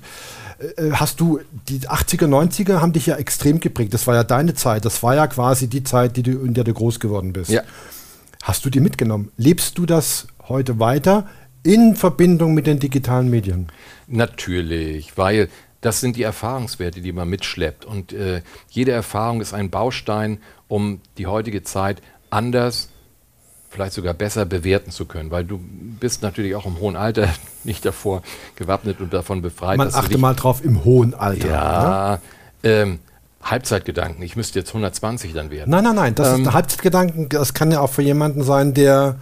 [0.59, 1.39] äh, hast du
[1.69, 3.93] die 80er, 90er haben dich ja extrem geprägt.
[3.93, 4.85] Das war ja deine Zeit.
[4.85, 7.51] Das war ja quasi die Zeit, die du, in der du groß geworden bist.
[7.51, 7.61] Ja.
[8.47, 9.29] Hast du die mitgenommen?
[9.35, 11.27] Lebst du das heute weiter
[11.63, 13.67] in Verbindung mit den digitalen Medien?
[14.07, 15.49] Natürlich, weil
[15.81, 17.83] das sind die Erfahrungswerte, die man mitschleppt.
[17.83, 20.39] Und äh, jede Erfahrung ist ein Baustein,
[20.69, 22.87] um die heutige Zeit anders,
[23.69, 25.29] vielleicht sogar besser bewerten zu können.
[25.29, 25.59] Weil du
[25.99, 27.27] bist natürlich auch im hohen Alter
[27.65, 28.21] nicht davor
[28.55, 29.77] gewappnet und davon befreit.
[29.77, 31.49] Man achte mal drauf, im hohen Alter.
[31.49, 32.19] Ja,
[32.63, 32.69] ne?
[32.71, 32.99] ähm,
[33.43, 34.23] Halbzeitgedanken.
[34.23, 35.69] Ich müsste jetzt 120 dann werden.
[35.69, 36.15] Nein, nein, nein.
[36.15, 37.29] Das ähm, ist Halbzeitgedanken.
[37.29, 39.15] Das kann ja auch für jemanden sein, der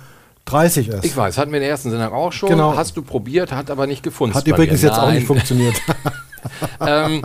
[0.46, 1.06] 30 ist.
[1.06, 2.50] Ich weiß, hatten wir in der ersten Sendung auch schon.
[2.50, 2.76] Genau.
[2.76, 4.36] Hast du probiert, hat aber nicht gefunden.
[4.36, 5.76] Hat übrigens jetzt auch nicht funktioniert.
[6.86, 7.22] ähm,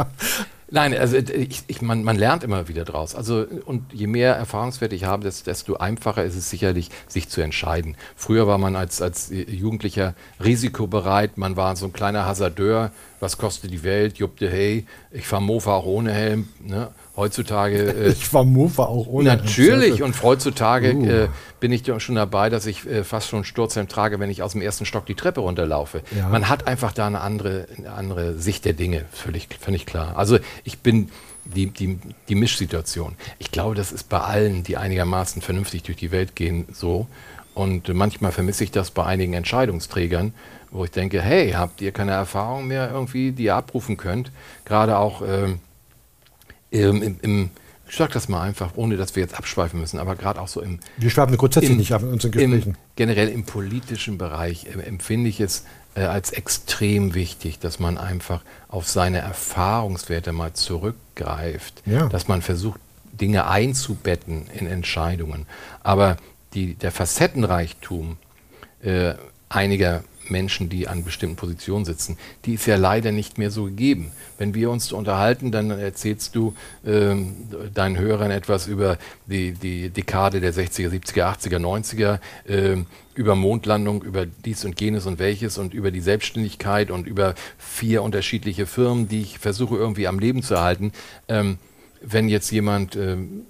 [0.72, 3.16] Nein, also ich, ich, man, man, lernt immer wieder draus.
[3.16, 7.96] Also und je mehr Erfahrungswerte ich habe, desto einfacher ist es sicherlich, sich zu entscheiden.
[8.14, 13.72] Früher war man als, als Jugendlicher risikobereit, man war so ein kleiner Hasardeur, was kostet
[13.72, 16.48] die Welt, juppte, hey, ich fahre Mofa auch ohne Helm.
[16.60, 16.88] Ne?
[17.20, 17.94] Heutzutage.
[18.00, 21.06] Äh, ich war Mofa auch ohne Natürlich, und heutzutage uh.
[21.06, 24.52] äh, bin ich schon dabei, dass ich äh, fast schon Sturzhelm trage, wenn ich aus
[24.52, 26.02] dem ersten Stock die Treppe runterlaufe.
[26.16, 26.28] Ja.
[26.28, 30.16] Man hat einfach da eine andere, eine andere Sicht der Dinge, völlig, völlig klar.
[30.16, 31.10] Also ich bin
[31.44, 31.98] die, die,
[32.28, 33.16] die Mischsituation.
[33.38, 37.06] Ich glaube, das ist bei allen, die einigermaßen vernünftig durch die Welt gehen, so.
[37.54, 40.32] Und manchmal vermisse ich das bei einigen Entscheidungsträgern,
[40.70, 44.30] wo ich denke, hey, habt ihr keine Erfahrung mehr irgendwie, die ihr abrufen könnt?
[44.64, 45.58] Gerade auch ähm,
[46.70, 47.50] im, im,
[47.88, 50.60] ich sage das mal einfach, ohne dass wir jetzt abschweifen müssen, aber gerade auch so
[50.60, 50.78] im.
[50.96, 52.70] Wir schweifen grundsätzlich im, nicht ab in unseren Gesprächen.
[52.70, 55.64] Im, generell im politischen Bereich äh, empfinde ich es
[55.94, 62.08] äh, als extrem wichtig, dass man einfach auf seine Erfahrungswerte mal zurückgreift, ja.
[62.08, 62.80] dass man versucht,
[63.12, 65.46] Dinge einzubetten in Entscheidungen.
[65.82, 66.16] Aber
[66.54, 68.16] die, der Facettenreichtum
[68.82, 69.14] äh,
[69.48, 74.12] einiger Menschen, die an bestimmten Positionen sitzen, die ist ja leider nicht mehr so gegeben.
[74.38, 76.54] Wenn wir uns unterhalten, dann erzählst du
[76.86, 83.34] ähm, deinen Hörern etwas über die, die Dekade der 60er, 70er, 80er, 90er, ähm, über
[83.34, 88.66] Mondlandung, über dies und jenes und welches und über die Selbstständigkeit und über vier unterschiedliche
[88.66, 90.92] Firmen, die ich versuche irgendwie am Leben zu erhalten.
[91.28, 91.58] Ähm,
[92.02, 93.42] wenn jetzt jemand ähm,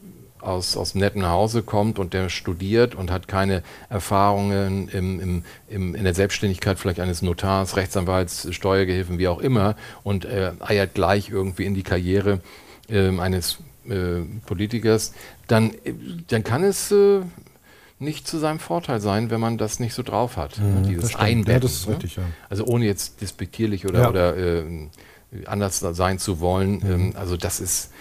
[0.43, 5.43] aus, aus einem netten Hause kommt und der studiert und hat keine Erfahrungen im, im,
[5.69, 10.95] im, in der Selbstständigkeit vielleicht eines Notars, Rechtsanwalts, Steuergehilfen, wie auch immer und äh, eiert
[10.95, 12.41] gleich irgendwie in die Karriere
[12.89, 15.13] äh, eines äh, Politikers,
[15.47, 15.73] dann,
[16.29, 17.21] dann kann es äh,
[17.99, 20.59] nicht zu seinem Vorteil sein, wenn man das nicht so drauf hat.
[20.59, 21.53] Mhm, dieses Einbetten.
[21.53, 21.95] Ja, das ist ne?
[21.95, 22.23] richtig, ja.
[22.49, 24.09] Also ohne jetzt despektierlich oder, ja.
[24.09, 24.65] oder äh,
[25.47, 26.79] anders sein zu wollen.
[26.79, 26.91] Mhm.
[26.91, 27.93] Ähm, also das ist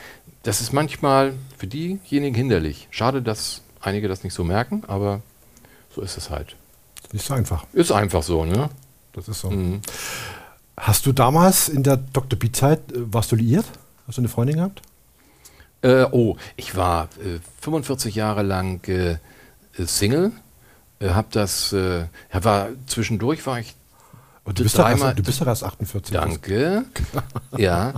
[0.49, 2.87] das ist manchmal für diejenigen hinderlich.
[2.89, 5.21] Schade, dass einige das nicht so merken, aber
[5.93, 6.55] so ist es halt.
[7.13, 7.67] Ist einfach.
[7.71, 8.71] Ist einfach so, ne?
[9.13, 9.51] Das ist so.
[9.51, 9.81] Mhm.
[10.75, 12.39] Hast du damals in der Dr.
[12.39, 13.65] B-Zeit, äh, warst du liiert?
[14.07, 14.81] Hast du eine Freundin gehabt?
[15.83, 19.17] Äh, oh, ich war äh, 45 Jahre lang äh,
[19.77, 20.31] Single,
[20.97, 23.75] äh, hab das, äh, war zwischendurch war ich
[24.45, 26.11] Und du, bist doch erst, du bist doch erst 48.
[26.11, 26.85] Danke.
[27.55, 27.93] ja.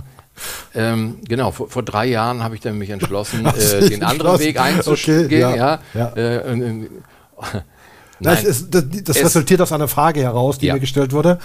[0.74, 4.60] Ähm, genau, vor, vor, drei Jahren habe ich dann mich entschlossen, äh, den anderen Weg
[4.60, 5.26] einzuschlagen.
[5.26, 6.06] Okay, ja, ja.
[6.16, 6.88] Äh, äh,
[8.20, 10.74] das, ist, das, das resultiert aus einer Frage heraus, die ja.
[10.74, 11.38] mir gestellt wurde.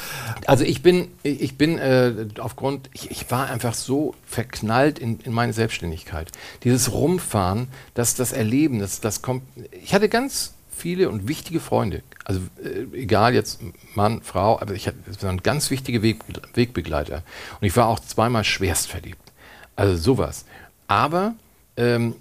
[0.45, 5.33] Also ich bin, ich bin äh, aufgrund, ich, ich, war einfach so verknallt in, in,
[5.33, 6.31] meine Selbstständigkeit.
[6.63, 9.43] Dieses Rumfahren, das, das Erleben, das, das kommt.
[9.83, 12.03] Ich hatte ganz viele und wichtige Freunde.
[12.23, 13.59] Also äh, egal jetzt
[13.95, 16.21] Mann, Frau, aber ich hatte waren ganz wichtige Weg,
[16.53, 17.23] Wegbegleiter.
[17.59, 19.31] Und ich war auch zweimal schwerst verliebt.
[19.75, 20.45] Also sowas.
[20.87, 21.35] Aber
[21.75, 22.15] ähm,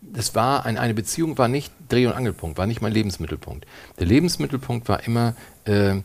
[0.00, 3.66] das war ein, eine Beziehung war nicht Dreh- und Angelpunkt, war nicht mein Lebensmittelpunkt.
[3.98, 5.34] Der Lebensmittelpunkt war immer
[5.64, 5.96] äh,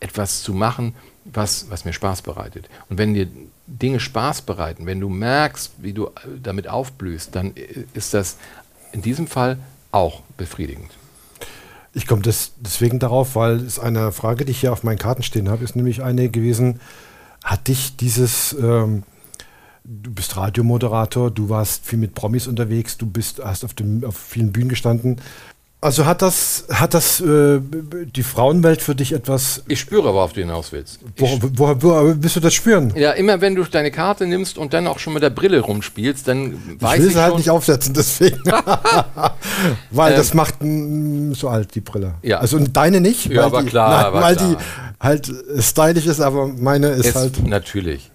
[0.00, 0.94] etwas zu machen,
[1.24, 2.68] was, was mir Spaß bereitet.
[2.88, 3.28] Und wenn dir
[3.66, 6.10] Dinge Spaß bereiten, wenn du merkst, wie du äh,
[6.42, 8.36] damit aufblühst, dann äh, ist das
[8.92, 9.58] in diesem Fall
[9.92, 10.90] auch befriedigend.
[11.92, 15.22] Ich komme des, deswegen darauf, weil es eine Frage, die ich hier auf meinen Karten
[15.22, 16.80] stehen habe, ist nämlich eine gewesen,
[17.42, 19.02] hat dich dieses ähm,
[19.84, 24.16] du bist Radiomoderator, du warst viel mit Promis unterwegs, du bist, hast auf, dem, auf
[24.16, 25.16] vielen Bühnen gestanden.
[25.82, 27.58] Also hat das, hat das äh,
[28.14, 29.62] die Frauenwelt für dich etwas.
[29.66, 31.00] Ich spüre, worauf du hinaus willst.
[31.16, 32.92] Wo, wo, wo, willst du das spüren?
[32.96, 36.28] Ja, immer wenn du deine Karte nimmst und dann auch schon mit der Brille rumspielst,
[36.28, 37.04] dann ich weiß ich.
[37.04, 38.42] will sie halt nicht aufsetzen, deswegen.
[39.90, 42.12] weil ähm, das macht mh, so alt, die Brille.
[42.20, 42.40] Ja.
[42.40, 44.48] Also deine nicht, ja, aber die, klar, nein, weil klar.
[44.48, 44.56] die
[45.00, 47.46] halt stylisch ist, aber meine ist es, halt.
[47.46, 48.10] Natürlich.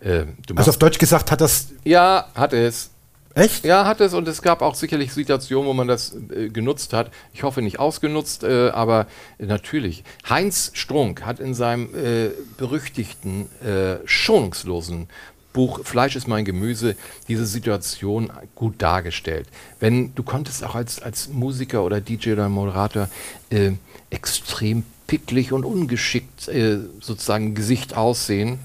[0.00, 0.24] Äh,
[0.56, 1.68] also auf Deutsch gesagt hat das.
[1.84, 2.90] Ja, hat es.
[3.34, 3.64] Echt?
[3.64, 7.10] Ja, hat es und es gab auch sicherlich Situationen, wo man das äh, genutzt hat.
[7.32, 9.06] Ich hoffe nicht ausgenutzt, äh, aber
[9.38, 10.04] natürlich.
[10.28, 15.08] Heinz Strunk hat in seinem äh, berüchtigten, äh, schonungslosen
[15.52, 16.96] Buch Fleisch ist mein Gemüse
[17.28, 19.48] diese Situation gut dargestellt.
[19.78, 23.08] Wenn du konntest auch als, als Musiker oder DJ oder Moderator
[23.50, 23.72] äh,
[24.10, 28.58] extrem picklig und ungeschickt äh, sozusagen Gesicht aussehen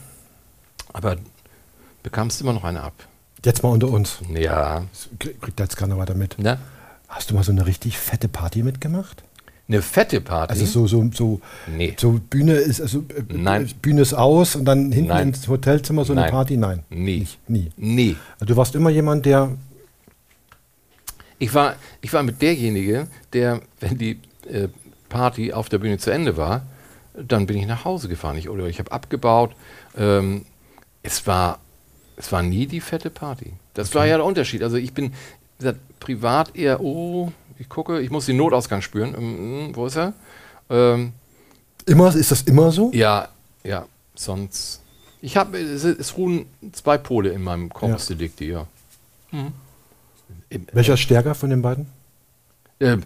[0.93, 1.17] aber
[2.03, 2.93] bekamst immer noch eine ab.
[3.45, 4.19] Jetzt mal unter uns.
[4.33, 4.83] Ja.
[5.19, 6.35] Kriegt jetzt keiner weiter mit.
[6.39, 6.57] Na?
[7.07, 9.23] Hast du mal so eine richtig fette Party mitgemacht?
[9.67, 10.51] Eine fette Party?
[10.51, 11.95] Also so, so, so, nee.
[11.97, 13.69] so Bühne ist, also äh, Nein.
[13.81, 15.27] Bühne ist aus und dann hinten Nein.
[15.29, 16.23] ins Hotelzimmer so Nein.
[16.25, 16.57] eine Party?
[16.57, 16.83] Nein.
[16.89, 17.19] Nie.
[17.19, 17.71] Nicht, nie.
[17.77, 18.15] Nie.
[18.39, 19.49] Also du warst immer jemand, der.
[21.37, 24.19] Ich war, ich war mit derjenige, der, wenn die
[24.49, 24.67] äh,
[25.07, 26.63] Party auf der Bühne zu Ende war,
[27.13, 28.37] dann bin ich nach Hause gefahren.
[28.37, 29.51] Ich, oder ich habe abgebaut.
[29.97, 30.45] Ähm,
[31.03, 31.59] es war,
[32.19, 33.53] es war nie die fette Party.
[33.73, 33.97] Das okay.
[33.97, 34.61] war ja der Unterschied.
[34.61, 35.13] Also ich bin
[35.57, 39.15] gesagt, privat eher, oh, ich gucke, ich muss den Notausgang spüren.
[39.17, 40.13] Ähm, wo ist er?
[40.69, 41.13] Ähm,
[41.85, 42.91] immer, ist das immer so?
[42.93, 43.29] Ja,
[43.63, 44.81] ja, sonst.
[45.21, 48.15] Ich habe, es, es, ruhen zwei Pole in meinem Corpus ja.
[48.15, 48.67] Delicti, ja.
[49.31, 49.53] Mhm.
[50.73, 51.87] Welcher ist stärker von den beiden?
[52.81, 53.03] Ähm,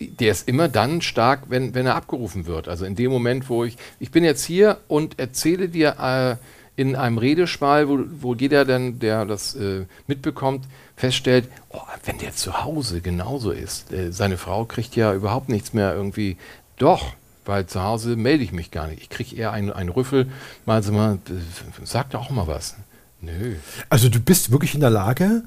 [0.00, 2.68] der ist immer dann stark, wenn, wenn er abgerufen wird.
[2.68, 6.36] Also in dem Moment, wo ich, ich bin jetzt hier und erzähle dir äh,
[6.80, 10.64] in einem Redeschwall, wo, wo jeder dann, der das äh, mitbekommt,
[10.96, 15.74] feststellt, oh, wenn der zu Hause genauso ist, äh, seine Frau kriegt ja überhaupt nichts
[15.74, 16.38] mehr irgendwie,
[16.78, 17.12] doch,
[17.44, 19.02] weil zu Hause melde ich mich gar nicht.
[19.02, 20.30] Ich kriege eher einen, einen Rüffel,
[20.64, 22.76] mal so mal, äh, sag doch auch mal was.
[23.20, 23.56] Nö.
[23.90, 25.42] Also du bist wirklich in der Lage,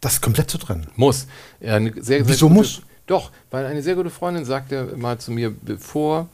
[0.00, 0.86] das komplett zu trennen?
[0.94, 1.26] Muss.
[1.58, 2.82] Ja, sehr, sehr Wieso gute, muss?
[3.08, 6.28] Doch, weil eine sehr gute Freundin sagte mal zu mir, bevor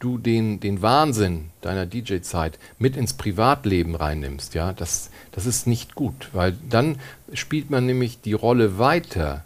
[0.00, 5.94] du den, den Wahnsinn deiner DJ-Zeit mit ins Privatleben reinnimmst, ja, das, das ist nicht
[5.94, 6.98] gut, weil dann
[7.32, 9.44] spielt man nämlich die Rolle weiter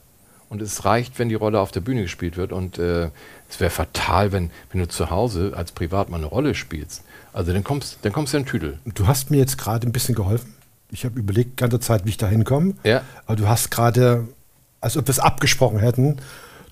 [0.49, 3.11] und es reicht, wenn die Rolle auf der Bühne gespielt wird und äh,
[3.51, 7.03] es wäre fatal, wenn, wenn du zu Hause als Privatmann eine Rolle spielst.
[7.33, 8.79] Also dann kommst, dann kommst du in den Tüdel.
[8.95, 10.55] Du hast mir jetzt gerade ein bisschen geholfen.
[10.91, 12.75] Ich habe überlegt, die ganze Zeit, wie ich da hinkomme.
[12.85, 13.03] Ja.
[13.27, 14.29] Aber du hast gerade,
[14.81, 16.19] als ob wir es abgesprochen hätten,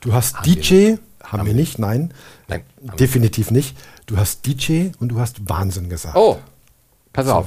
[0.00, 2.12] du hast Haben DJ, haben, haben wir nicht, nein.
[2.48, 2.62] Nein.
[2.98, 3.76] Definitiv nicht.
[4.06, 6.16] Du hast DJ und du hast Wahnsinn gesagt.
[6.16, 6.38] Oh,
[7.12, 7.32] pass so.
[7.32, 7.46] auf.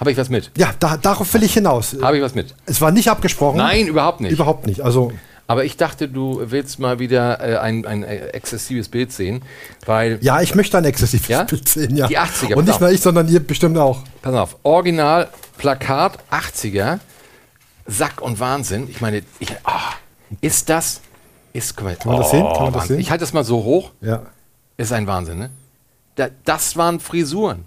[0.00, 0.50] Habe ich was mit?
[0.56, 1.96] Ja, da, darauf will ich hinaus.
[2.02, 2.54] Habe ich was mit?
[2.66, 3.56] Es war nicht abgesprochen.
[3.56, 4.32] Nein, überhaupt nicht.
[4.32, 4.82] Überhaupt nicht.
[4.82, 5.12] Also
[5.48, 9.42] aber ich dachte, du willst mal wieder äh, ein, ein äh, exzessives Bild sehen,
[9.84, 10.18] weil...
[10.20, 11.44] Ja, ich möchte ein exzessives ja?
[11.44, 12.08] Bild sehen, ja.
[12.08, 12.54] Die 80er.
[12.54, 14.02] Und nicht nur ich, sondern ihr bestimmt auch.
[14.22, 16.98] Pass auf, Original, Plakat, 80er,
[17.86, 18.88] Sack und Wahnsinn.
[18.90, 21.00] Ich meine, ich, oh, ist das
[21.56, 22.46] ist, Kann man das sehen?
[22.54, 23.00] Kann man das sehen?
[23.00, 23.92] Ich halte das mal so hoch.
[24.00, 24.22] Ja.
[24.76, 25.50] Ist ein Wahnsinn, ne?
[26.16, 27.64] Da, das waren Frisuren.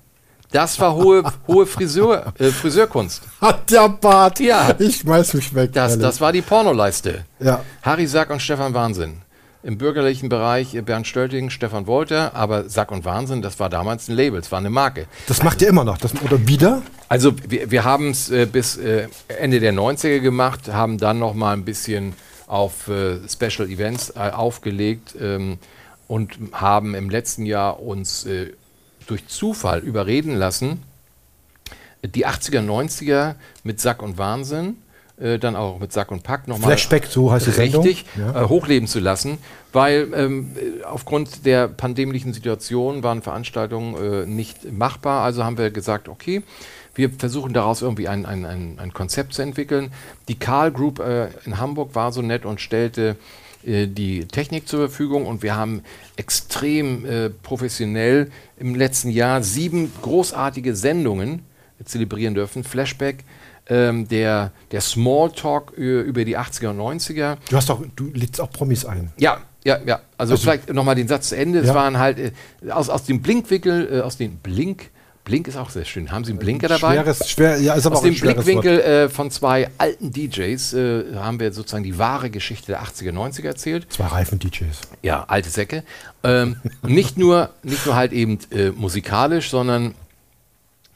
[0.52, 3.22] Das war hohe, hohe Friseur, äh, Friseurkunst.
[3.40, 4.40] Hat der Bart.
[4.40, 4.76] Ja.
[4.80, 5.74] Ich schmeiß mich weg.
[5.74, 7.26] Das, das war die Pornoleiste.
[7.40, 7.64] Ja.
[7.84, 9.22] Harry Sack und Stefan Wahnsinn.
[9.62, 14.08] Im bürgerlichen Bereich äh, Bernd Stölting, Stefan Wolter, aber Sack und Wahnsinn, das war damals
[14.08, 15.06] ein Label, es war eine Marke.
[15.28, 16.82] Das macht ihr immer noch, das, oder wieder?
[17.10, 21.34] Also wir, wir haben es äh, bis äh, Ende der 90er gemacht, haben dann noch
[21.34, 22.14] mal ein bisschen
[22.50, 25.60] auf äh, Special Events äh, aufgelegt ähm,
[26.08, 28.54] und haben im letzten Jahr uns äh,
[29.08, 30.84] durch Zufall überreden lassen,
[32.04, 34.78] die 80er, 90er mit Sack und Wahnsinn,
[35.20, 38.44] äh, dann auch mit Sack und Pack nochmal Flashback, so heißt richtig Ja.
[38.44, 39.38] äh, hochleben zu lassen,
[39.72, 45.24] weil ähm, äh, aufgrund der pandemischen Situation waren Veranstaltungen äh, nicht machbar.
[45.24, 46.42] Also haben wir gesagt, okay,
[47.00, 49.92] wir versuchen daraus irgendwie ein, ein, ein, ein Konzept zu entwickeln.
[50.28, 53.16] Die Karl Group äh, in Hamburg war so nett und stellte
[53.66, 55.82] äh, die Technik zur Verfügung und wir haben
[56.18, 58.30] extrem äh, professionell
[58.60, 61.44] im letzten Jahr sieben großartige Sendungen
[61.86, 62.66] zelebrieren dürfen.
[62.66, 63.24] Flashback,
[63.70, 67.38] ähm, der, der Smalltalk äh, über die 80er und 90er.
[67.50, 69.12] Du hast doch, du lädst auch Promis ein.
[69.18, 70.02] Ja, ja, ja.
[70.18, 71.60] Also, vielleicht nochmal den Satz zu Ende.
[71.60, 71.76] Es Ja.
[71.76, 72.32] waren halt äh,
[72.72, 74.90] aus, aus dem Blinkwinkel, äh, aus dem Blink,
[75.24, 76.12] Blink ist auch sehr schön.
[76.12, 76.96] Haben Sie einen Blinker dabei?
[76.96, 78.20] Schweres, schwer, ja, ist aber Aus auch dem.
[78.20, 83.12] Blickwinkel äh, von zwei alten DJs äh, haben wir sozusagen die wahre Geschichte der 80er,
[83.12, 83.88] 90er erzählt.
[83.90, 84.80] Zwei Reifen-DJs.
[85.04, 85.84] Ja, alte Säcke.
[86.24, 89.94] Ähm, nicht nur, nicht nur halt eben äh, musikalisch, sondern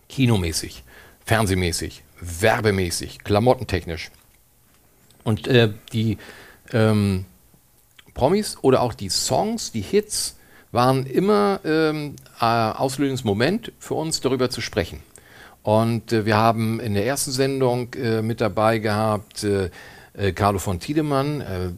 [0.09, 0.83] kinomäßig,
[1.25, 4.09] fernsehmäßig, werbemäßig, klamottentechnisch.
[5.23, 6.17] Und äh, die
[6.71, 7.25] ähm,
[8.13, 10.37] Promis oder auch die Songs, die Hits,
[10.73, 14.99] waren immer ähm, äh, auslösendes Moment für uns, darüber zu sprechen.
[15.61, 19.69] Und äh, wir haben in der ersten Sendung äh, mit dabei gehabt äh,
[20.15, 21.69] äh, Carlo von Tiedemann, äh,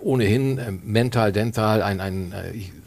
[0.00, 2.34] ohnehin mental, dental, ein, ein,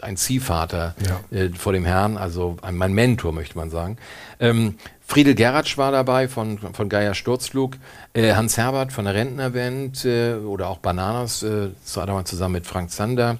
[0.01, 0.95] ein Ziehvater
[1.31, 1.49] Ja.
[1.57, 3.97] vor dem Herrn, also ein, mein Mentor, möchte man sagen.
[4.39, 7.77] Ähm, Friedel Geratsch war dabei von, von Geier Sturzflug,
[8.13, 12.53] äh, Hans Herbert von der Rentnerband äh, oder auch Bananas, äh, das war damals zusammen
[12.55, 13.37] mit Frank Zander.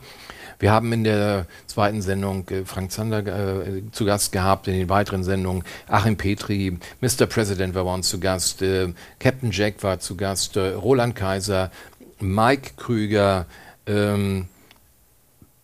[0.60, 4.90] Wir haben in der zweiten Sendung äh, Frank Zander äh, zu Gast gehabt, in den
[4.90, 7.28] weiteren Sendungen Achim Petri, Mr.
[7.28, 11.72] President war uns zu Gast, äh, Captain Jack war zu Gast, äh, Roland Kaiser,
[12.20, 13.46] Mike Krüger,
[13.86, 14.48] ähm,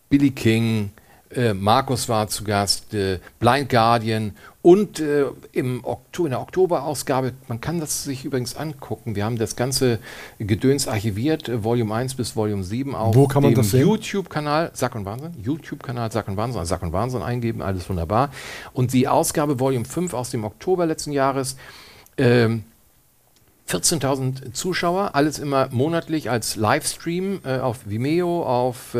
[0.08, 0.90] Billy King,
[1.30, 7.32] äh, Markus war zu Gast, äh, Blind Guardian und äh, im Oktober, in der Oktoberausgabe,
[7.48, 9.98] man kann das sich übrigens angucken, wir haben das ganze
[10.38, 13.62] Gedöns archiviert, äh, Volume 1 bis Volume 7 auf Wo kann man dem?
[13.62, 18.30] YouTube-Kanal Sack und Wahnsinn, YouTube-Kanal Sack und Wahnsinn, Sack und Wahnsinn eingeben, alles wunderbar.
[18.72, 21.56] Und die Ausgabe Volume 5 aus dem Oktober letzten Jahres,
[22.16, 22.64] ähm,
[23.68, 28.94] 14.000 Zuschauer, alles immer monatlich als Livestream äh, auf Vimeo, auf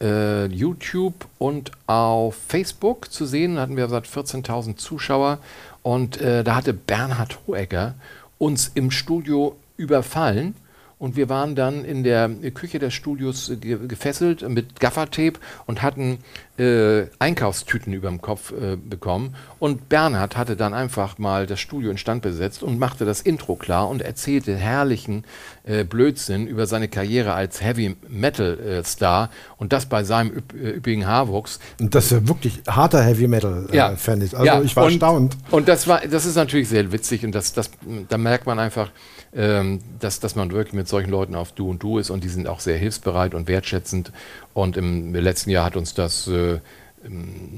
[0.00, 3.56] äh, YouTube und auf Facebook zu sehen.
[3.56, 5.38] Da hatten wir seit 14.000 Zuschauer
[5.82, 7.94] und äh, da hatte Bernhard Hohecker
[8.38, 10.54] uns im Studio überfallen
[10.98, 15.34] und wir waren dann in der Küche des Studios äh, ge gefesselt mit Gaffertape
[15.66, 16.18] und hatten
[16.58, 19.34] äh, Einkaufstüten über dem Kopf äh, bekommen.
[19.58, 23.88] Und Bernhard hatte dann einfach mal das Studio instand besetzt und machte das Intro klar
[23.90, 25.24] und erzählte herrlichen
[25.64, 29.28] äh, Blödsinn über seine Karriere als Heavy Metal äh, Star
[29.58, 31.60] und das bei seinem üpp äh, üppigen Haarwuchs.
[31.78, 33.92] Und das ist ja wirklich harter Heavy Metal Ja.
[33.92, 34.34] äh, Fan ist.
[34.34, 35.36] Also Ja, ich war und, erstaunt.
[35.50, 37.70] Und das war, das ist natürlich sehr witzig und das, das,
[38.08, 38.90] da merkt man einfach,
[39.34, 42.28] ähm, dass, dass man wirklich mit solchen Leuten auf Du und Du ist und die
[42.28, 44.12] sind auch sehr hilfsbereit und wertschätzend.
[44.54, 46.60] Und im letzten Jahr hat uns das äh,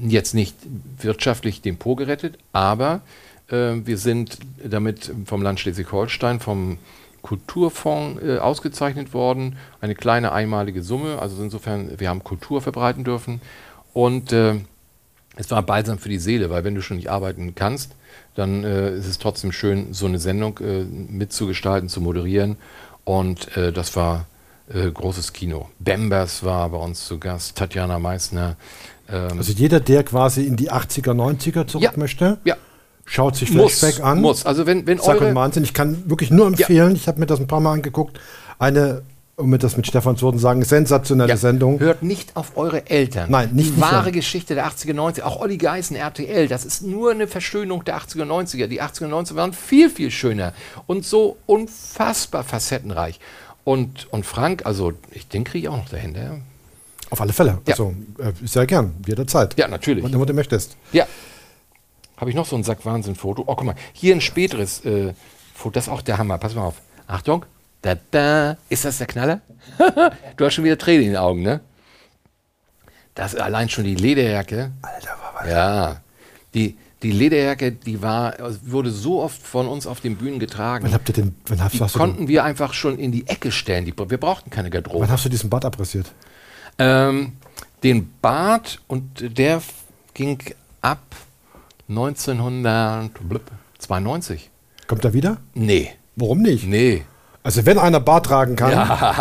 [0.07, 0.55] jetzt nicht
[1.01, 3.01] wirtschaftlich den Po gerettet, aber
[3.49, 6.77] äh, wir sind damit vom Land Schleswig-Holstein, vom
[7.21, 9.57] Kulturfonds äh, ausgezeichnet worden.
[9.81, 11.19] Eine kleine einmalige Summe.
[11.19, 13.41] Also insofern, wir haben Kultur verbreiten dürfen.
[13.93, 14.55] Und äh,
[15.39, 17.91] es war balsam für die Seele, weil wenn du schon nicht arbeiten kannst,
[18.35, 22.57] dann äh, ist es trotzdem schön, so eine Sendung äh, mitzugestalten, zu moderieren.
[23.05, 24.25] Und äh, das war
[24.71, 25.69] äh, großes Kino.
[25.79, 28.57] Bembers war bei uns zu Gast, Tatjana Meissner.
[29.09, 31.91] Ähm, Also jeder, der quasi in die 80er, 90er zurück Ja.
[31.95, 32.55] möchte, ja,
[33.05, 34.19] schaut sich muss, Flashback an.
[34.21, 34.45] muss.
[34.45, 35.63] Also wenn, wenn und eure, Wahnsinn.
[35.63, 38.19] Ich kann wirklich nur empfehlen, ich habe mir das ein paar Mal angeguckt,
[38.59, 39.03] eine,
[39.39, 41.79] um das mit Stefan zu sagen, sensationelle Ja, Sendung.
[41.79, 43.31] Hört nicht auf eure Eltern.
[43.31, 44.13] Nein, nicht- Die nicht wahre hören.
[44.13, 48.25] Geschichte der 80er, 90er, auch Olli Geißen, RTL, das ist nur eine Verschönung der 80er,
[48.25, 48.67] 90er.
[48.67, 50.53] Die 80er, 90er waren viel, viel schöner
[50.87, 53.19] und so unfassbar facettenreich.
[53.63, 56.37] Und, und Frank, also ich, den kriege ich auch noch dahinter.
[57.09, 57.59] Auf alle Fälle.
[57.65, 57.73] Ja.
[57.73, 59.57] Also, äh, sehr gern, jederzeit.
[59.57, 60.03] ja natürlich.
[60.03, 60.75] Wann immer du möchtest.
[60.91, 61.05] Ja.
[62.17, 63.43] Habe ich noch so ein Sack Wahnsinn-Foto?
[63.45, 65.13] Oh, guck mal, hier ein späteres äh,
[65.55, 66.37] Foto, das ist auch der Hammer.
[66.37, 66.75] Pass mal auf.
[67.07, 67.45] Achtung.
[67.81, 68.57] Da, da.
[68.69, 69.41] Ist das der Knaller?
[70.37, 71.59] du hast schon wieder Tränen in den Augen, ne?
[73.15, 74.71] Das ist allein schon die Lederjacke.
[74.81, 75.47] Alter, war was.
[75.49, 76.01] Ja.
[76.53, 80.83] Die, die Lederjacke, die war, wurde so oft von uns auf den Bühnen getragen.
[80.85, 83.27] Wann habt ihr den, wann hast, Die hast, du konnten wir einfach schon in die
[83.27, 83.85] Ecke stellen.
[83.85, 85.03] Die, wir brauchten keine Garderobe.
[85.03, 86.11] wann hast du diesen Bart abrasiert?
[86.77, 87.33] Ähm,
[87.83, 89.61] den Bart und der
[90.13, 90.37] ging
[90.81, 90.99] ab
[91.87, 94.49] 1992.
[94.87, 95.37] Kommt er wieder?
[95.53, 96.65] Nee, Warum nicht?
[96.67, 97.03] nee.
[97.43, 98.71] Also wenn einer Bart tragen kann,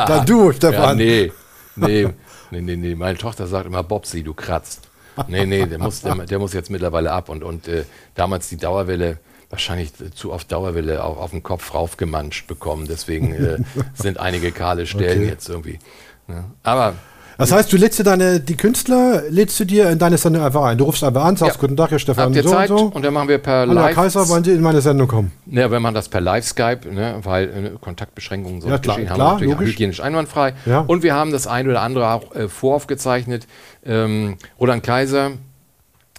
[0.06, 0.96] dann du, Ja, Stefan.
[0.96, 1.32] nee,
[1.76, 2.08] nee,
[2.50, 2.94] nee, nee, nee.
[2.94, 4.88] Meine Tochter sagt immer, Bobsi, du kratzt.
[5.28, 7.28] nee, nee, der muss, der, der, muss jetzt mittlerweile ab.
[7.28, 9.18] Und, und äh, damals die Dauerwelle,
[9.50, 12.86] wahrscheinlich zu oft Dauerwelle auf, auf den Kopf raufgemanscht bekommen.
[12.88, 13.58] Deswegen äh,
[13.94, 15.28] sind einige kahle Stellen okay.
[15.28, 15.78] jetzt irgendwie.
[16.26, 16.44] Ne?
[16.62, 16.94] Aber
[17.39, 20.64] das heißt, du lädst dir deine, die Künstler, lädst du dir in deine Sendung einfach
[20.64, 20.76] ein.
[20.76, 21.61] Du rufst einfach an, sagst ja.
[21.61, 22.24] Guten Tag, Herr Stefan.
[22.26, 22.70] Habt ihr so Zeit?
[22.70, 22.84] Und, so.
[22.86, 23.86] und dann machen wir per Hallo, Live.
[23.86, 25.30] Herr Kaiser, wollen Sie in meine Sendung kommen?
[25.47, 29.30] Ja, wenn man das per Live-Skype, ne, weil äh, Kontaktbeschränkungen so ja, klar, geschehen, klar,
[29.32, 30.55] haben wir natürlich hygienisch einwandfrei.
[30.66, 30.80] Ja.
[30.80, 33.47] Und wir haben das eine oder andere auch äh, voraufgezeichnet.
[33.86, 35.32] Ähm, Roland Kaiser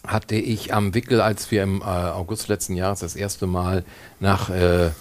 [0.07, 3.83] hatte ich am Wickel, als wir im äh, August letzten Jahres das erste Mal
[4.19, 4.91] nach äh,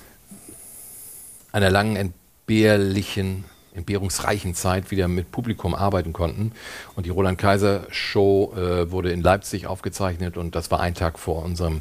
[1.53, 3.45] einer langen entbehrlichen
[3.79, 6.53] entbehrungsreichen Zeit wieder mit Publikum arbeiten konnten.
[6.95, 11.19] Und die Roland Kaiser Show äh, wurde in Leipzig aufgezeichnet und das war ein Tag
[11.19, 11.81] vor unserem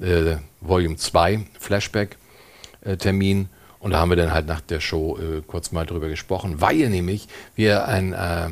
[0.00, 3.42] äh, Volume 2 Flashback-Termin.
[3.42, 3.46] Äh,
[3.80, 6.88] und da haben wir dann halt nach der Show äh, kurz mal drüber gesprochen, weil
[6.88, 8.50] nämlich wir einen äh,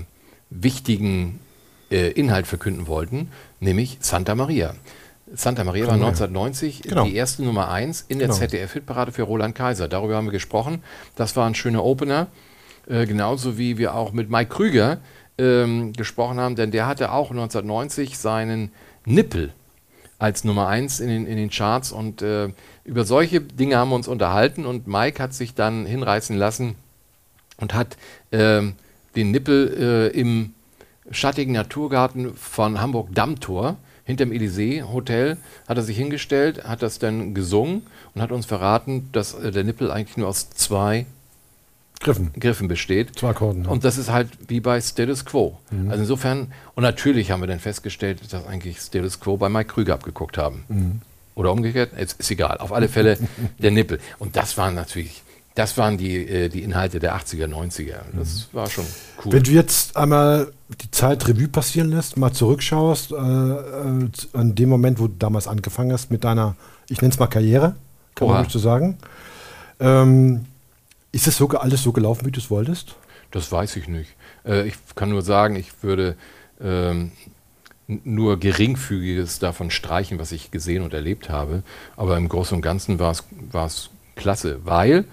[0.51, 1.41] wichtigen
[1.91, 3.31] äh, Inhalt verkünden wollten,
[3.61, 4.75] nämlich Santa Maria.
[5.35, 7.05] Santa Maria war 1990 genau.
[7.05, 8.39] die erste Nummer 1 in der genau.
[8.39, 9.89] ZDF-Hitparade für Roland Kaiser.
[9.89, 10.85] Darüber haben wir gesprochen.
[11.17, 12.29] Das war ein schöner Opener.
[12.87, 14.99] Äh, genauso wie wir auch mit Mike Krüger
[15.39, 18.71] ähm, gesprochen haben, denn der hatte auch 1990 seinen
[19.05, 19.53] Nippel
[20.19, 21.93] als Nummer 1 in den, in den Charts.
[21.93, 22.49] Und äh,
[22.85, 26.75] über solche Dinge haben wir uns unterhalten und Mike hat sich dann hinreißen lassen
[27.59, 27.97] und hat
[28.31, 28.63] äh,
[29.15, 30.55] den Nippel äh, im
[31.11, 37.83] schattigen Naturgarten von Hamburg-Dammtor hinterm Elysee Hotel hat er sich hingestellt, hat das dann gesungen
[38.15, 41.07] und hat uns verraten, dass äh, der Nippel eigentlich nur aus zwei
[42.01, 42.33] Griffen.
[42.39, 43.19] Griffen besteht.
[43.19, 43.65] Zwei Akkorden.
[43.65, 43.71] Ja.
[43.71, 45.59] Und das ist halt wie bei Status Quo.
[45.71, 45.91] Mhm.
[45.91, 49.95] Also insofern, und natürlich haben wir dann festgestellt, dass eigentlich Status Quo bei Mike Krüger
[49.95, 50.65] abgeguckt haben.
[50.69, 51.01] Mhm.
[51.35, 52.59] Oder umgekehrt, ist, ist egal.
[52.59, 53.19] Auf alle Fälle
[53.59, 53.99] der Nippel.
[54.19, 55.23] Und das waren natürlich,
[55.55, 57.97] das waren die, äh, die Inhalte der 80er, 90er.
[58.13, 58.57] Das mhm.
[58.57, 58.87] war schon
[59.25, 59.33] cool.
[59.33, 64.69] Wenn du jetzt einmal die Zeit Revue passieren lässt, mal zurückschaust, äh, äh, an dem
[64.69, 66.57] Moment, wo du damals angefangen hast mit deiner,
[66.89, 67.77] ich nenne es mal Karriere,
[68.15, 68.35] kann Oha.
[68.35, 68.99] man nicht so sagen.
[69.79, 70.47] Ähm,
[71.17, 72.95] ist das so, alles so gelaufen, wie du es wolltest?
[73.31, 74.15] Das weiß ich nicht.
[74.45, 76.15] Äh, ich kann nur sagen, ich würde
[76.61, 77.13] ähm,
[77.87, 81.63] nur geringfügiges davon streichen, was ich gesehen und erlebt habe.
[81.97, 85.05] Aber im Großen und Ganzen war es klasse, weil,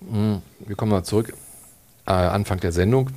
[0.00, 1.34] mh, hm, wir kommen mal zurück,
[2.06, 3.10] äh, Anfang der Sendung,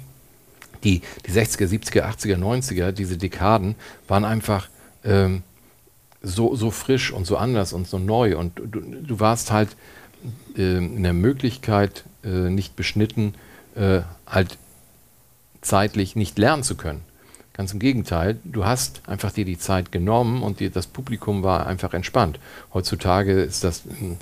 [0.84, 3.76] die, die 60er, 70er, 80er, 90er, diese Dekaden
[4.10, 4.68] waren einfach
[5.06, 5.42] ähm,
[6.22, 8.38] so, so frisch und so anders und so neu.
[8.38, 9.70] Und du, du warst halt
[10.58, 13.36] äh, in der Möglichkeit, äh, nicht beschnitten,
[13.76, 14.58] äh, halt
[15.62, 17.02] zeitlich nicht lernen zu können.
[17.54, 21.68] Ganz im Gegenteil, du hast einfach dir die Zeit genommen und dir, das Publikum war
[21.68, 22.40] einfach entspannt.
[22.74, 24.18] Heutzutage ist das hm,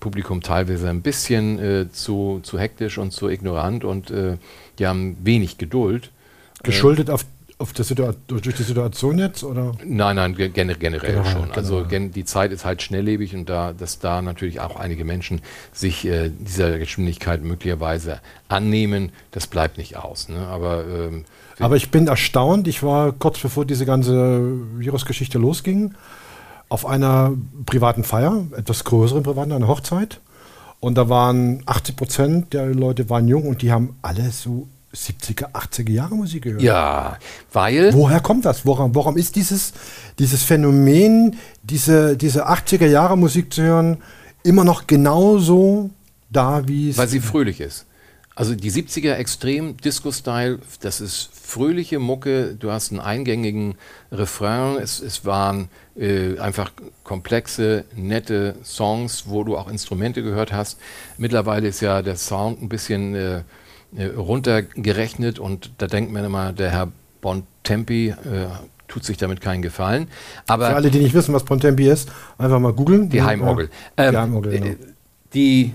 [0.00, 4.36] Publikum teilweise ein bisschen äh, zu, zu hektisch und zu ignorant und äh,
[4.78, 6.10] die haben wenig Geduld.
[6.62, 7.24] Geschuldet auf
[7.58, 7.84] auf der
[8.26, 9.44] durch die Situation jetzt?
[9.44, 9.72] Oder?
[9.84, 11.50] Nein, nein, generell, generell schon.
[11.52, 15.40] Also gen die Zeit ist halt schnelllebig und da, dass da natürlich auch einige Menschen
[15.72, 20.28] sich äh, dieser Geschwindigkeit möglicherweise annehmen, das bleibt nicht aus.
[20.28, 20.38] Ne?
[20.48, 21.24] Aber, ähm,
[21.60, 24.42] Aber ich bin erstaunt, ich war kurz bevor diese ganze
[24.76, 25.94] Virusgeschichte losging,
[26.68, 27.32] auf einer
[27.66, 30.20] privaten Feier, etwas größeren privaten, einer Hochzeit.
[30.80, 35.52] Und da waren 80 Prozent der Leute waren jung und die haben alle so 70er,
[35.52, 36.62] 80er Jahre Musik gehört.
[36.62, 37.18] Ja,
[37.52, 37.92] weil.
[37.92, 38.64] Woher kommt das?
[38.64, 39.72] Woran, warum ist dieses,
[40.18, 43.98] dieses Phänomen, diese, diese 80er Jahre Musik zu hören,
[44.42, 45.90] immer noch genauso
[46.30, 46.98] da, wie es.
[46.98, 47.86] Weil sie fröhlich ist.
[48.36, 53.76] Also die 70er extrem Disco-Style, das ist fröhliche Mucke, du hast einen eingängigen
[54.10, 56.72] Refrain, es, es waren äh, einfach
[57.04, 60.80] komplexe, nette Songs, wo du auch Instrumente gehört hast.
[61.16, 63.42] Mittlerweile ist ja der Sound ein bisschen äh,
[64.16, 68.14] runtergerechnet und da denkt man immer, der Herr Bontempi äh,
[68.88, 70.08] tut sich damit keinen Gefallen.
[70.46, 73.08] Aber Für alle, die nicht wissen, was Bontempi ist, einfach mal googeln.
[73.08, 73.70] Die Heimorgel.
[73.98, 74.66] Ja, ähm, die, Heimorgel genau.
[74.66, 74.76] Äh,
[75.32, 75.72] die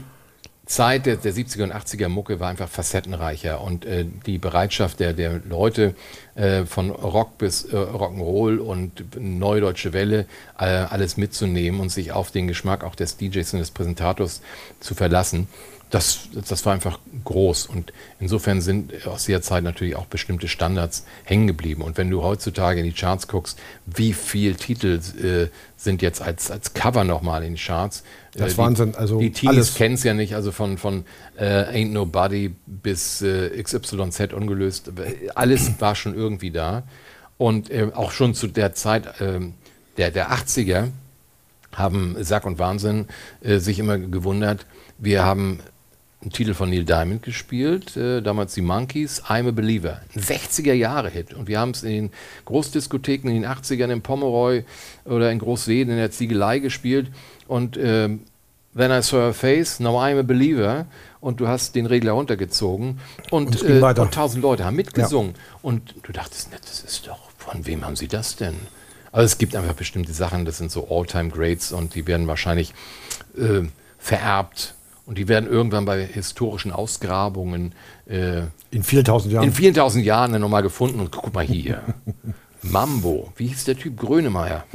[0.70, 5.14] Zeit der, der 70er und 80er Mucke war einfach facettenreicher und äh, die Bereitschaft der,
[5.14, 5.96] der Leute
[6.36, 10.28] äh, von Rock bis äh, Rock'n'Roll und Neudeutsche Welle
[10.60, 14.42] äh, alles mitzunehmen und sich auf den Geschmack auch des DJs und des Präsentators
[14.80, 15.48] zu verlassen,
[15.90, 17.66] das, das war einfach groß.
[17.66, 21.82] Und insofern sind aus der Zeit natürlich auch bestimmte Standards hängen geblieben.
[21.82, 26.52] Und wenn du heutzutage in die Charts guckst, wie viele Titel äh, sind jetzt als,
[26.52, 28.04] als Cover nochmal in den Charts?
[28.34, 28.96] Das äh, Wahnsinn.
[28.96, 31.06] Also die Teenies kennen es ja nicht, also von, von
[31.38, 34.92] äh, Ain't Nobody bis äh, XYZ ungelöst.
[35.34, 36.84] Alles war schon irgendwie da.
[37.38, 39.54] Und äh, auch schon zu der Zeit ähm,
[39.98, 40.90] der, der 80er
[41.74, 43.08] haben Sack und Wahnsinn
[43.42, 44.66] äh, sich immer gewundert.
[44.98, 45.60] Wir haben
[46.22, 50.02] einen Titel von Neil Diamond gespielt, äh, damals die Monkeys, I'm a Believer.
[50.14, 51.34] Ein 60er-Jahre-Hit.
[51.34, 52.12] Und wir haben es in den
[52.46, 54.66] Großdiskotheken in den 80ern in Pomeroy
[55.06, 57.08] oder in Großweden in der Ziegelei gespielt.
[57.48, 58.10] Und äh,
[58.76, 60.88] Then I Saw Her Face, Now I'm a Believer.
[61.22, 63.00] Und du hast den Regler runtergezogen.
[63.30, 65.36] Und, Und, äh, und tausend Leute haben mitgesungen.
[65.36, 65.60] Ja.
[65.62, 68.56] Und du dachtest, das ist doch, von wem haben sie das denn?
[69.12, 72.74] Also es gibt einfach bestimmte Sachen, das sind so All-Time-Greats und die werden wahrscheinlich
[73.38, 73.64] äh,
[73.98, 74.76] vererbt
[75.10, 77.74] und die werden irgendwann bei historischen Ausgrabungen
[78.06, 81.00] äh, in vielen tausend Jahren in vielen tausend Jahren dann nochmal gefunden.
[81.00, 81.82] Und guck mal hier.
[82.62, 83.34] Mambo.
[83.36, 84.66] Wie hieß der Typ Grönemeyer?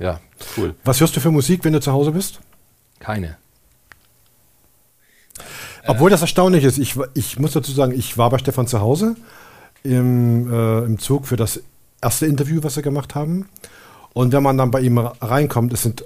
[0.00, 0.18] ja,
[0.56, 0.74] cool.
[0.82, 2.40] Was hörst du für Musik, wenn du zu Hause bist?
[2.98, 3.36] Keine.
[5.86, 6.78] Obwohl das erstaunlich ist.
[6.78, 9.14] Ich, ich muss dazu sagen, ich war bei Stefan zu Hause
[9.84, 11.62] im, äh, im Zug für das
[12.02, 13.48] erste Interview, was wir gemacht haben.
[14.14, 16.04] Und wenn man dann bei ihm reinkommt, es sind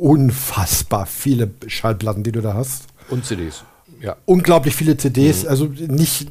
[0.00, 2.84] unfassbar viele Schallplatten, die du da hast.
[3.08, 3.64] Und CDs.
[4.00, 4.16] Ja.
[4.24, 5.44] Unglaublich viele CDs.
[5.44, 5.48] Mhm.
[5.48, 6.28] Also nicht,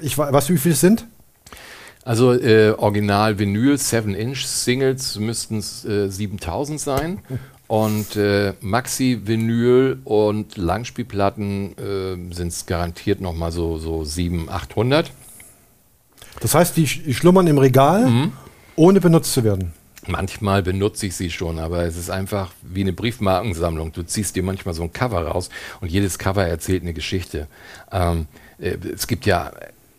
[0.00, 1.06] ich weißt du, wie viele es sind?
[2.04, 7.20] Also äh, Original Vinyl 7-Inch Singles müssten es äh, 7000 sein.
[7.68, 15.12] Und äh, Maxi-Vinyl und Langspielplatten äh, sind es garantiert nochmal so, so 700, 800.
[16.40, 18.32] Das heißt, die schlummern im Regal, mhm.
[18.74, 19.74] ohne benutzt zu werden.
[20.06, 23.92] Manchmal benutze ich sie schon, aber es ist einfach wie eine Briefmarkensammlung.
[23.92, 27.48] Du ziehst dir manchmal so ein Cover raus und jedes Cover erzählt eine Geschichte.
[27.90, 28.26] Ähm,
[28.58, 29.52] äh, es gibt ja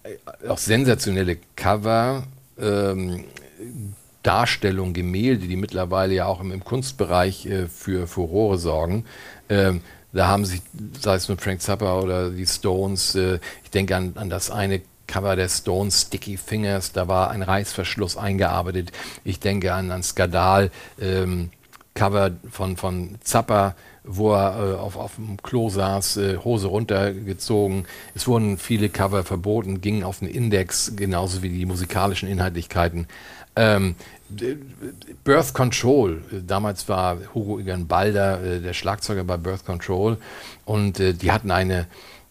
[0.03, 2.23] äh, auch sensationelle Cover,
[2.59, 3.25] ähm,
[4.23, 9.05] Darstellungen, Gemälde, die mittlerweile ja auch im, im Kunstbereich äh, für Furore sorgen.
[9.49, 9.81] Ähm,
[10.11, 10.61] da haben sich,
[10.99, 14.81] sei es mit Frank Zappa oder die Stones, äh, ich denke an, an das eine
[15.09, 18.91] Cover der Stones, Sticky Fingers, da war ein Reißverschluss eingearbeitet.
[19.23, 20.69] Ich denke an, an Skandal,
[21.01, 21.49] ähm,
[21.95, 27.87] Cover von, von Zappa, wo er äh, auf, auf dem Klo saß, äh, Hose runtergezogen.
[28.13, 33.07] Es wurden viele Cover verboten, gingen auf den Index, genauso wie die musikalischen Inhaltlichkeiten.
[33.55, 33.95] Ähm,
[35.23, 40.17] Birth Control, damals war Hugo Egan Balder äh, der Schlagzeuger bei Birth Control
[40.65, 41.87] und äh, die hatten eine,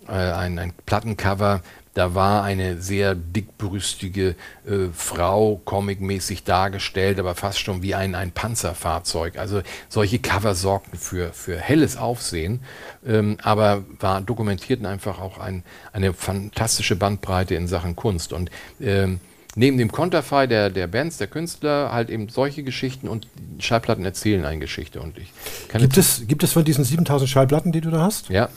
[0.07, 1.61] äh, ein, ein Plattencover,
[1.95, 4.37] da war eine sehr dickbrüstige
[4.67, 9.39] äh, Frau comicmäßig dargestellt, aber fast schon wie ein, ein Panzerfahrzeug.
[9.39, 12.61] Also solche Cover sorgten für, für helles Aufsehen,
[13.07, 18.33] ähm, aber war, dokumentierten einfach auch ein, eine fantastische Bandbreite in Sachen Kunst.
[18.33, 19.21] Und ähm,
[19.57, 23.27] neben dem Konterfei der, der Bands, der Künstler, halt eben solche Geschichten und
[23.59, 25.01] Schallplatten erzählen eine Geschichte.
[25.01, 25.33] Und ich
[25.73, 28.29] gibt, es, gibt es von diesen 7000 Schallplatten, die du da hast?
[28.29, 28.49] Ja.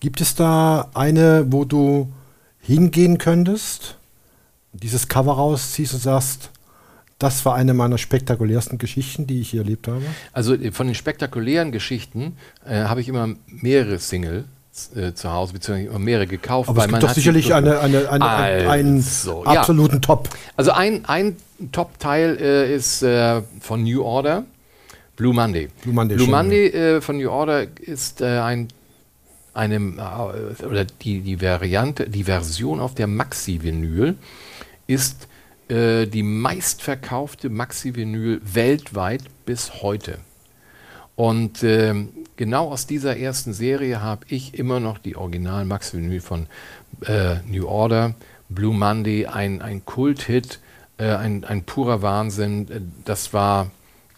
[0.00, 2.12] Gibt es da eine, wo du
[2.68, 3.96] hingehen könntest,
[4.74, 6.50] dieses Cover rausziehst und sagst,
[7.18, 10.02] das war eine meiner spektakulärsten Geschichten, die ich hier erlebt habe?
[10.34, 14.44] Also äh, von den spektakulären Geschichten äh, habe ich immer mehrere Singles
[14.94, 16.68] äh, zu Hause, beziehungsweise mehrere gekauft.
[16.68, 19.02] Aber es gibt doch sicherlich eine, eine, eine, also, einen
[19.46, 20.00] absoluten ja.
[20.00, 20.28] Top.
[20.56, 21.36] Also ein, ein
[21.72, 24.44] Top-Teil äh, ist äh, von New Order,
[25.16, 25.70] Blue Monday.
[25.82, 28.68] Blue Monday, Blue Monday von New Order ist ein
[29.58, 34.14] einem, äh, oder die, die Variante, die Version auf der Maxi-Vinyl
[34.86, 35.28] ist
[35.68, 40.18] äh, die meistverkaufte Maxi-Vinyl weltweit bis heute.
[41.16, 41.94] Und äh,
[42.36, 46.46] genau aus dieser ersten Serie habe ich immer noch die original Maxi-Vinyl von
[47.04, 48.14] äh, New Order,
[48.48, 50.60] Blue Monday, ein, ein Kult-Hit,
[50.96, 52.92] äh, ein, ein purer Wahnsinn.
[53.04, 53.70] Das war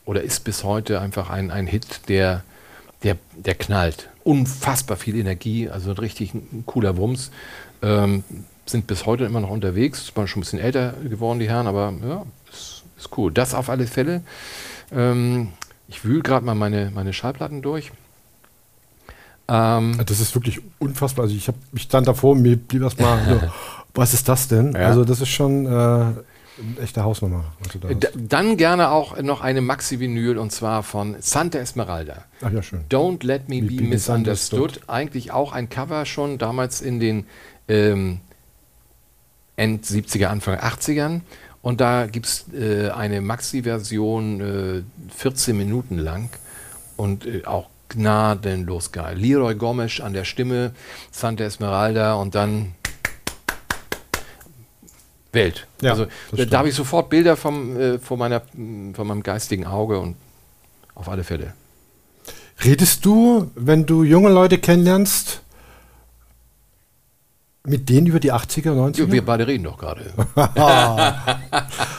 [0.05, 2.43] oder ist bis heute einfach ein, ein Hit, der,
[3.03, 7.31] der, der knallt unfassbar viel Energie, also richtig ein cooler Wumms.
[7.83, 8.25] Ähm,
[8.67, 11.93] sind bis heute immer noch unterwegs, ist schon ein bisschen älter geworden, die Herren, aber
[12.07, 13.33] ja, ist, ist cool.
[13.33, 14.23] Das auf alle Fälle.
[14.93, 15.49] Ähm,
[15.89, 17.91] ich wühle gerade mal meine, meine Schallplatten durch.
[19.49, 21.25] Ähm, das ist wirklich unfassbar.
[21.25, 23.41] Also ich habe mich dann davor, mir blieb erstmal, so,
[23.95, 24.73] was ist das denn?
[24.73, 24.87] Ja.
[24.87, 26.13] Also das ist schon äh,
[26.81, 27.45] echte Hausnummer.
[27.99, 32.25] Da dann gerne auch noch eine Maxi-Vinyl und zwar von Santa Esmeralda.
[32.43, 32.85] Ach ja, schön.
[32.89, 34.61] Don't Let Me, Be, be misunderstood.
[34.61, 34.89] misunderstood.
[34.89, 37.27] Eigentlich auch ein Cover schon damals in den
[37.69, 38.21] ähm,
[39.57, 41.21] End 70er, Anfang 80ern.
[41.63, 46.31] Und da gibt es äh, eine Maxi-Version, äh, 14 Minuten lang
[46.97, 49.19] und äh, auch gnadenlos geil.
[49.19, 50.73] Leroy Gomes an der Stimme,
[51.11, 52.75] Santa Esmeralda und dann
[55.33, 55.67] Welt.
[55.81, 58.43] Ja, also da, habe ich sofort Bilder vom, äh, von, meiner,
[58.93, 60.17] von meinem geistigen Auge und
[60.95, 61.55] auf alle Fälle.
[62.65, 65.41] Redest du, wenn du junge Leute kennenlernst,
[67.65, 69.01] mit denen über die 80er, 90er?
[69.01, 70.13] Ja, wir beide reden doch gerade.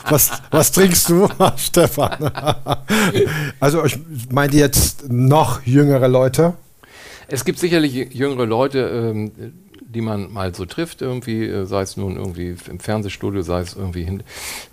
[0.10, 1.28] was, was trinkst du,
[1.58, 2.32] Stefan?
[3.60, 3.98] also ich
[4.30, 6.54] meine jetzt noch jüngere Leute?
[7.32, 9.32] es gibt sicherlich jüngere Leute, ähm,
[9.94, 13.76] die man mal so trifft, irgendwie, äh, sei es nun irgendwie im Fernsehstudio, sei es
[13.76, 14.24] irgendwie hin,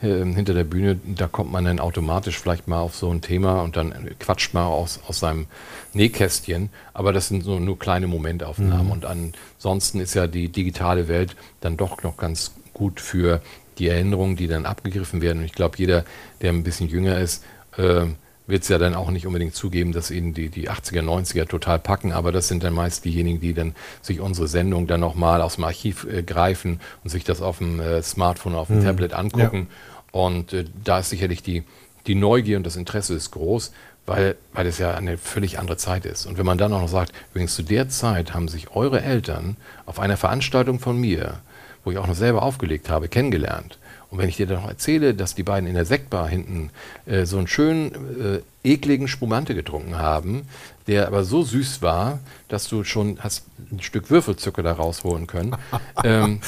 [0.01, 3.63] äh, hinter der Bühne, da kommt man dann automatisch vielleicht mal auf so ein Thema
[3.63, 5.47] und dann quatscht man aus, aus seinem
[5.93, 6.71] Nähkästchen.
[6.95, 8.87] Aber das sind so nur kleine Momentaufnahmen.
[8.87, 8.93] Mhm.
[8.93, 13.43] Und ansonsten ist ja die digitale Welt dann doch noch ganz gut für
[13.79, 15.39] die Erinnerungen, die dann abgegriffen werden.
[15.39, 16.05] Und ich glaube, jeder,
[16.41, 17.45] der ein bisschen jünger ist,
[17.77, 18.07] äh,
[18.49, 21.79] wird es ja dann auch nicht unbedingt zugeben, dass ihnen die, die 80er, 90er total
[21.79, 25.57] packen, aber das sind dann meist diejenigen, die dann sich unsere Sendung dann nochmal aus
[25.57, 28.85] dem Archiv äh, greifen und sich das auf dem äh, Smartphone, auf dem mhm.
[28.85, 29.69] Tablet angucken.
[29.69, 30.21] Ja.
[30.21, 31.63] Und äh, da ist sicherlich die,
[32.07, 33.71] die Neugier und das Interesse ist groß,
[34.07, 36.25] weil, weil es ja eine völlig andere Zeit ist.
[36.25, 39.59] Und wenn man dann auch noch sagt, übrigens zu der Zeit haben sich eure Eltern
[39.85, 41.41] auf einer Veranstaltung von mir,
[41.85, 43.79] wo ich auch noch selber aufgelegt habe, kennengelernt.
[44.11, 46.71] Und wenn ich dir dann noch erzähle, dass die beiden in der Sektbar hinten
[47.07, 50.43] äh, so einen schönen, äh, ekligen Spumante getrunken haben,
[50.87, 55.57] der aber so süß war, dass du schon hast ein Stück Würfelzucker da rausholen können,
[56.05, 56.41] ähm,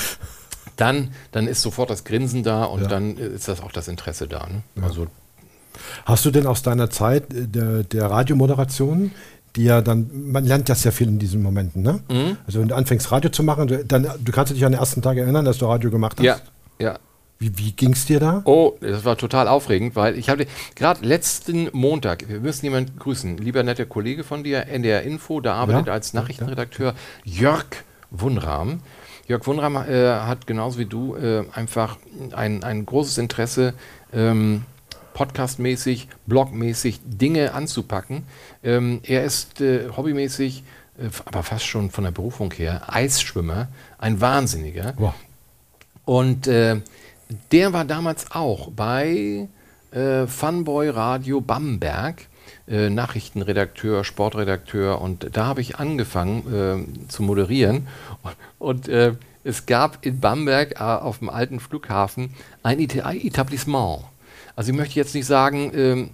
[0.77, 2.89] dann, dann ist sofort das Grinsen da und ja.
[2.89, 4.47] dann ist das auch das Interesse da.
[4.47, 4.63] Ne?
[4.77, 4.83] Ja.
[4.85, 5.07] Also,
[6.05, 9.13] Hast du denn aus deiner Zeit äh, der, der Radiomoderation
[9.57, 12.01] die ja dann, man lernt das ja viel in diesen Momenten, ne?
[12.09, 12.37] Mhm.
[12.47, 15.17] Also wenn du anfängst Radio zu machen, dann, du kannst dich an den ersten Tag
[15.17, 16.25] erinnern, dass du Radio gemacht hast.
[16.25, 16.39] Ja,
[16.79, 16.99] ja.
[17.43, 18.43] Wie, wie ging es dir da?
[18.45, 23.39] Oh, das war total aufregend, weil ich habe gerade letzten Montag, wir müssen jemanden grüßen,
[23.39, 27.65] lieber netter Kollege von dir, NDR Info, da arbeitet ja, als Nachrichtenredakteur Jörg
[28.11, 28.81] Wunram.
[29.27, 31.97] Jörg Wunram äh, hat genauso wie du äh, einfach
[32.33, 33.73] ein, ein großes Interesse,
[34.13, 34.65] ähm,
[35.15, 38.25] podcastmäßig, blogmäßig Dinge anzupacken.
[38.63, 40.63] Ähm, er ist äh, hobbymäßig,
[40.99, 44.93] äh, aber fast schon von der Berufung her, Eisschwimmer, ein Wahnsinniger.
[44.99, 45.15] Wow.
[46.05, 46.81] Und äh,
[47.53, 49.49] der war damals auch bei
[49.91, 52.27] äh, Funboy Radio Bamberg,
[52.69, 57.89] äh, Nachrichtenredakteur, Sportredakteur und da habe ich angefangen äh, zu moderieren
[58.23, 64.05] und, und äh, es gab in Bamberg äh, auf dem alten Flughafen ein Etablissement.
[64.55, 66.11] Also ich möchte jetzt nicht sagen, ähm,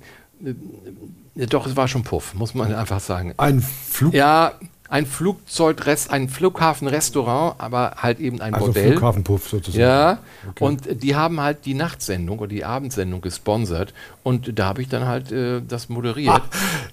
[1.36, 3.34] äh, doch, es war schon Puff, muss man einfach sagen.
[3.36, 4.14] Ein Flug?
[4.14, 4.52] Ja,
[4.88, 8.92] ein Flugzeugrest, ein Flughafenrestaurant, aber halt eben ein also Bordell.
[8.92, 9.80] Flughafenpuff sozusagen.
[9.80, 10.18] Ja,
[10.48, 10.64] okay.
[10.64, 15.06] und die haben halt die Nachtsendung oder die Abendsendung gesponsert und da habe ich dann
[15.06, 16.42] halt äh, das moderiert.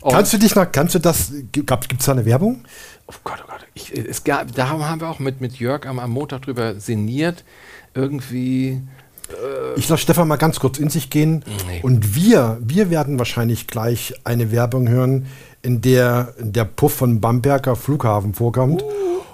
[0.01, 2.63] Ah, kannst du dich noch, kannst du das, gibt es da eine Werbung?
[3.07, 3.65] Oh Gott, oh Gott.
[3.73, 7.43] Ich, es gab, da haben wir auch mit, mit Jörg am, am Montag drüber sinniert.
[7.93, 8.81] Irgendwie.
[9.29, 11.43] Äh, ich lasse Stefan mal ganz kurz in sich gehen.
[11.67, 11.81] Nee.
[11.81, 15.27] Und wir, wir werden wahrscheinlich gleich eine Werbung hören,
[15.63, 18.83] in der der Puff von Bamberger Flughafen vorkommt.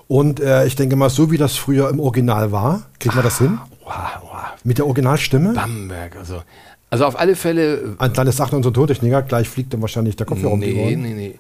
[0.08, 3.38] Und äh, ich denke mal, so wie das früher im Original war, kriegt man das
[3.38, 3.60] hin?
[3.84, 4.40] Wow, wow.
[4.64, 5.54] Mit der Originalstimme?
[5.54, 6.42] Bamberg, also.
[6.90, 7.96] Also auf alle Fälle.
[8.00, 11.02] Ein kleines Sachen unser Tontechniker, gleich fliegt dann wahrscheinlich der Kopfhörer nee, um die Ohren.
[11.04, 11.40] Nee, nee,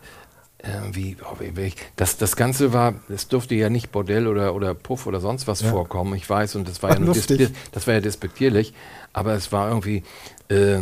[0.60, 1.38] äh, wie, oh,
[1.96, 5.62] das, das Ganze war, es durfte ja nicht Bordell oder, oder Puff oder sonst was
[5.62, 5.70] ja.
[5.70, 8.74] vorkommen, ich weiß, und das war, ja nur das war ja despektierlich,
[9.14, 10.04] aber es war irgendwie
[10.50, 10.82] äh,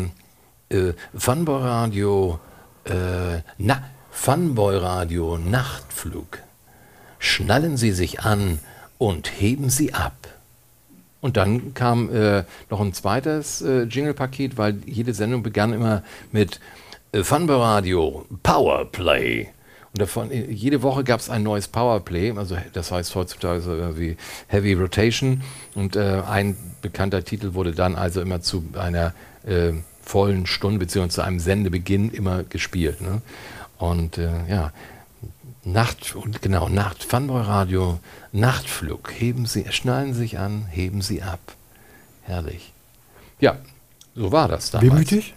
[0.69, 2.39] äh, Funboy-Radio,
[2.85, 3.83] äh, na,
[4.19, 6.39] Funboy-Radio Nachtflug.
[7.17, 8.59] Schnallen Sie sich an
[8.97, 10.27] und heben Sie ab.
[11.21, 16.03] Und dann kam äh, noch ein zweites äh, Jingle-Paket, weil jede Sendung begann immer
[16.33, 16.59] mit
[17.13, 19.47] äh, Funboy Radio Powerplay.
[19.93, 23.97] Und davon, äh, jede Woche gab es ein neues Powerplay, also das heißt heutzutage so
[23.97, 25.41] wie Heavy Rotation.
[25.73, 29.13] Und äh, ein bekannter Titel wurde dann also immer zu einer
[29.45, 32.99] äh, vollen Stunde beziehungsweise zu einem Sendebeginn immer gespielt.
[32.99, 33.21] Ne?
[33.77, 34.71] Und äh, ja,
[35.63, 37.99] Nacht, und genau, Nacht, Funboy Radio,
[38.31, 39.11] Nachtflug.
[39.11, 41.39] Heben Sie, schnallen Sie sich an, heben Sie ab.
[42.23, 42.73] Herrlich.
[43.39, 43.57] Ja,
[44.15, 44.91] so war das damals.
[44.91, 45.35] Wehmütig?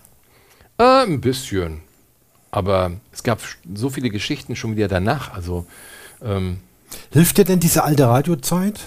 [0.79, 1.83] Äh, ein bisschen.
[2.51, 3.41] Aber es gab
[3.75, 5.33] so viele Geschichten schon wieder danach.
[5.35, 5.67] Also,
[6.23, 6.61] ähm,
[7.13, 8.81] Hilft dir denn diese alte Radiozeit?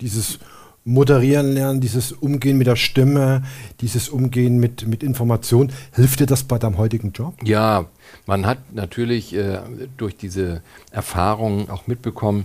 [0.00, 0.38] Dieses
[0.84, 3.42] Moderieren lernen, dieses Umgehen mit der Stimme,
[3.80, 5.70] dieses Umgehen mit, mit Informationen.
[5.94, 7.34] Hilft dir das bei deinem heutigen Job?
[7.44, 7.86] Ja,
[8.26, 9.58] man hat natürlich äh,
[9.96, 12.44] durch diese Erfahrung auch mitbekommen,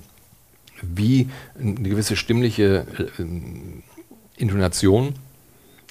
[0.82, 2.86] wie eine gewisse stimmliche
[3.18, 3.24] äh,
[4.36, 5.16] Intonation,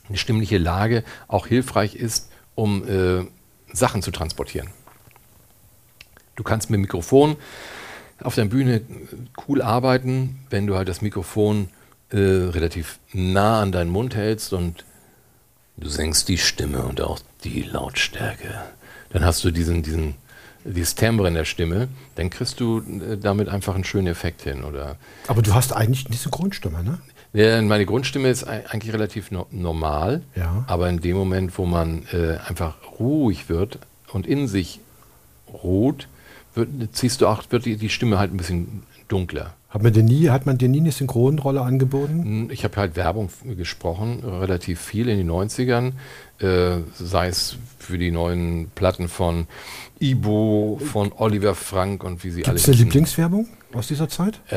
[0.08, 3.24] eine stimmliche Lage auch hilfreich ist, um äh,
[3.72, 4.68] Sachen zu transportieren.
[6.36, 7.36] Du kannst mit dem Mikrofon
[8.20, 8.82] auf der Bühne
[9.48, 11.68] cool arbeiten, wenn du halt das Mikrofon
[12.12, 14.84] äh, relativ nah an deinen Mund hältst und
[15.76, 18.62] du senkst die Stimme und auch die Lautstärke.
[19.10, 20.14] Dann hast du diesen, diesen,
[20.64, 24.64] dieses Timbre in der Stimme, dann kriegst du äh, damit einfach einen schönen Effekt hin.
[24.64, 26.98] Oder Aber du hast eigentlich diese Grundstimme, ne?
[27.34, 30.64] Ja, meine Grundstimme ist eigentlich relativ no normal, ja.
[30.66, 33.78] aber in dem Moment, wo man äh, einfach ruhig wird
[34.12, 34.80] und in sich
[35.50, 36.08] ruht,
[36.54, 39.54] wird, ziehst du auch, wird die, die Stimme halt ein bisschen dunkler.
[39.72, 42.22] Hat man dir nie, hat man dir nie eine Synchronrolle angeboten?
[42.22, 45.92] Hm, ich habe halt Werbung gesprochen, relativ viel in den 90ern,
[46.40, 49.46] äh, sei es für die neuen Platten von
[49.98, 52.84] Ibo, von Oliver Frank und wie sie Gibt's alle Gibt es eine.
[52.84, 54.40] Lieblingswerbung aus dieser Zeit?
[54.50, 54.56] Äh,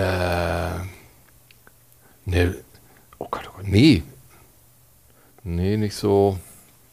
[2.25, 2.55] ne,
[3.17, 4.03] oh Gott, oh Gott, nee.
[5.45, 6.37] Nee, nicht so.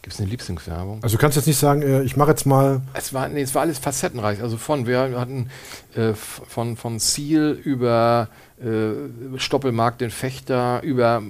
[0.02, 0.98] Gibt es eine Lieblingswerbung?
[1.02, 2.80] Also du kannst jetzt nicht sagen, äh, ich mache jetzt mal.
[2.92, 4.42] Es war, nee, es war alles facettenreich.
[4.42, 5.48] Also von, wir hatten
[5.94, 8.28] äh, von, von Ziel über
[8.60, 11.22] äh, Stoppelmarkt den Fechter, über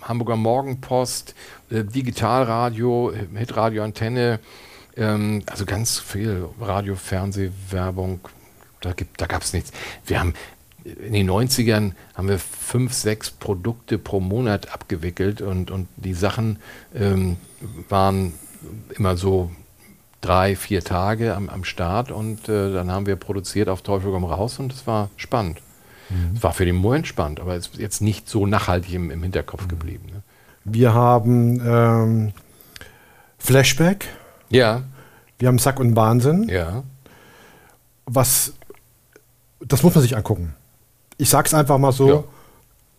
[0.00, 1.34] Hamburger Morgenpost,
[1.70, 4.40] äh, Digitalradio, Hitradio Antenne,
[4.96, 8.20] ähm, also ganz viel Radio, Fernseh, Werbung,
[8.80, 9.72] da, gibt- da gab es nichts.
[10.06, 10.32] Wir haben
[11.04, 16.58] in den 90ern haben wir fünf, sechs Produkte pro Monat abgewickelt und, und die Sachen
[16.94, 17.36] ähm,
[17.88, 18.34] waren
[18.96, 19.50] immer so
[20.20, 24.24] drei, vier Tage am, am Start und äh, dann haben wir produziert auf Teufel komm
[24.24, 25.60] raus und es war spannend.
[26.36, 29.24] Es war für den Moment spannend, aber es ist jetzt nicht so nachhaltig im, im
[29.24, 30.06] Hinterkopf geblieben.
[30.06, 30.22] Ne?
[30.64, 32.32] Wir haben ähm,
[33.38, 34.06] Flashback,
[34.48, 34.82] Ja,
[35.40, 36.48] wir haben Sack und Wahnsinn.
[36.48, 36.84] ja.
[38.08, 38.52] Was,
[39.58, 40.54] das muss man sich angucken.
[41.18, 42.08] Ich sag's einfach mal so.
[42.08, 42.24] Ja.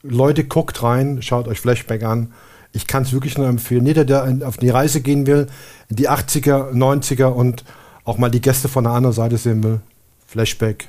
[0.04, 2.32] Leute, guckt rein, schaut euch Flashback an.
[2.72, 3.86] Ich kann es wirklich nur empfehlen.
[3.86, 5.48] Jeder, der auf die Reise gehen will,
[5.90, 7.64] in die 80er, 90er und
[8.04, 9.80] auch mal die Gäste von der anderen Seite sehen will,
[10.28, 10.88] Flashback,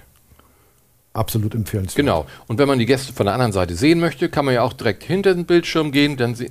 [1.15, 1.97] absolut empfehlenswert.
[1.97, 2.27] Genau.
[2.47, 4.73] Und wenn man die Gäste von der anderen Seite sehen möchte, kann man ja auch
[4.73, 6.51] direkt hinter den Bildschirm gehen, dann sie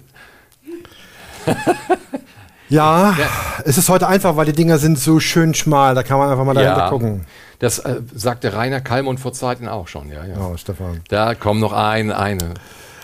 [2.70, 3.16] Ja,
[3.64, 6.44] es ist heute einfach, weil die Dinger sind so schön schmal, da kann man einfach
[6.44, 6.90] mal dahinter Ja.
[6.90, 7.22] gucken.
[7.60, 10.38] Das äh, sagte Rainer Kallmund vor Zeiten auch schon, ja, ja.
[10.38, 11.02] Oh, Stefan.
[11.10, 12.54] Da kommt noch ein, eine.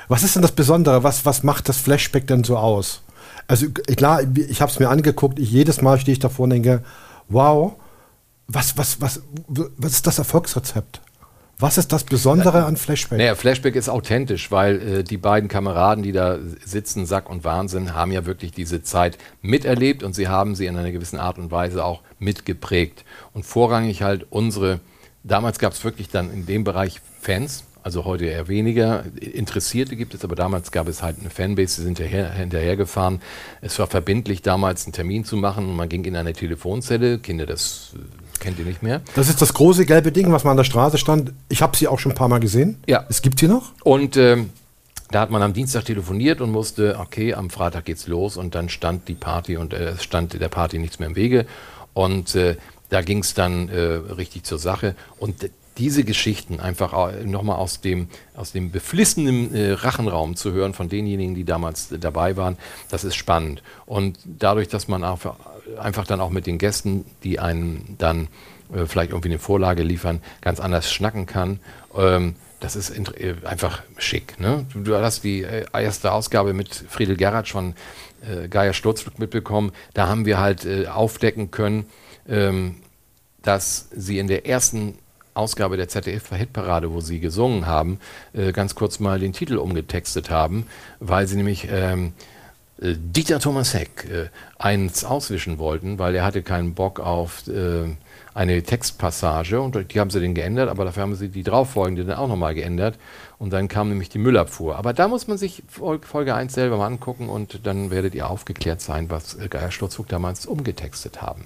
[0.07, 1.03] Was ist denn das Besondere?
[1.03, 3.01] Was, was macht das Flashback denn so aus?
[3.47, 6.83] Also klar, ich habe es mir angeguckt, ich, jedes Mal stehe ich davor und denke,
[7.29, 7.73] wow,
[8.47, 11.01] was, was, was, was ist das Erfolgsrezept?
[11.63, 13.19] Was ist das Besondere an Flashback?
[13.19, 17.93] Naja, Flashback ist authentisch, weil äh, die beiden Kameraden, die da sitzen, Sack und Wahnsinn,
[17.93, 21.51] haben ja wirklich diese Zeit miterlebt und sie haben sie in einer gewissen Art und
[21.51, 23.05] Weise auch mitgeprägt.
[23.31, 24.81] Und vorrangig halt unsere,
[25.23, 29.05] damals gab es wirklich dann in dem Bereich Fans, also heute eher weniger.
[29.21, 33.21] Interessierte gibt es, aber damals gab es halt eine Fanbase, die sind hinterher, hinterhergefahren.
[33.61, 37.19] Es war verbindlich damals einen Termin zu machen und man ging in eine Telefonzelle.
[37.19, 37.93] Kinder, das
[38.39, 39.01] kennt ihr nicht mehr.
[39.15, 41.33] Das ist das große gelbe Ding, was mal an der Straße stand.
[41.49, 42.77] Ich habe sie auch schon ein paar Mal gesehen.
[42.87, 43.05] Ja.
[43.09, 43.71] Es gibt sie noch.
[43.83, 44.49] Und ähm,
[45.11, 48.69] da hat man am Dienstag telefoniert und musste, okay, am Freitag geht's los und dann
[48.69, 51.45] stand die Party und äh, es stand der Party nichts mehr im Wege.
[51.93, 52.57] Und äh,
[52.89, 54.95] da ging es dann äh, richtig zur Sache.
[55.19, 56.93] Und diese Geschichten einfach
[57.23, 61.99] nochmal aus dem, aus dem beflissenen äh, Rachenraum zu hören von denjenigen, die damals äh,
[61.99, 62.57] dabei waren,
[62.89, 63.63] das ist spannend.
[63.85, 65.35] Und dadurch, dass man einfach,
[65.79, 68.27] einfach dann auch mit den Gästen, die einen dann
[68.73, 71.59] äh, vielleicht irgendwie eine Vorlage liefern, ganz anders schnacken kann,
[71.95, 74.39] ähm, das ist äh, einfach schick.
[74.39, 74.65] Ne?
[74.73, 77.75] Du, hast die äh, erste Ausgabe mit Friedel Gerratsch von
[78.21, 79.73] äh, Geier Sturzflug mitbekommen.
[79.93, 81.85] Da haben wir halt äh, aufdecken können,
[82.27, 82.75] ähm,
[83.41, 84.97] dass sie in der ersten
[85.33, 87.99] Ausgabe der ZDF-Hitparade, wo sie gesungen haben,
[88.33, 90.67] äh, ganz kurz mal den Titel umgetextet haben,
[90.99, 92.32] weil sie nämlich ähm, äh,
[92.77, 97.95] Dieter Thomas Heck äh, eins auswischen wollten, weil er hatte keinen Bock auf äh,
[98.33, 102.17] eine Textpassage und die haben sie dann geändert, aber dafür haben sie die drauffolgende dann
[102.17, 102.97] auch nochmal geändert
[103.37, 104.75] und dann kam nämlich die Müllabfuhr.
[104.75, 108.27] Aber da muss man sich Fol- Folge 1 selber mal angucken und dann werdet ihr
[108.27, 111.43] aufgeklärt sein, was äh, Geier Sturzflug damals umgetextet haben.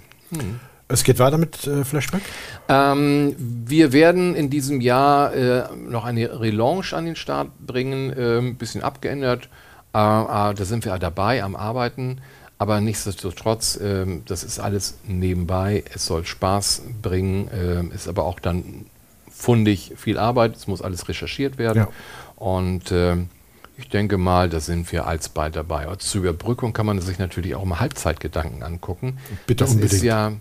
[0.87, 2.21] Es geht weiter mit äh, Flashback.
[2.69, 8.37] Ähm, wir werden in diesem Jahr äh, noch eine Relaunch an den Start bringen, äh,
[8.39, 9.49] ein bisschen abgeändert.
[9.93, 12.21] Äh, äh, da sind wir dabei am Arbeiten.
[12.59, 15.83] Aber nichtsdestotrotz, ähm, das ist alles nebenbei.
[15.93, 18.87] Es soll Spaß bringen, ähm, ist aber auch dann
[19.29, 20.55] fundig viel Arbeit.
[20.55, 21.83] Es muss alles recherchiert werden.
[21.83, 21.89] Ja.
[22.35, 23.29] Und ähm,
[23.77, 25.87] ich denke mal, da sind wir alsbald dabei.
[25.87, 29.19] Und zur Überbrückung kann man sich natürlich auch mal Halbzeitgedanken angucken.
[29.45, 29.93] Bitte das unbedingt.
[29.93, 30.33] ist ja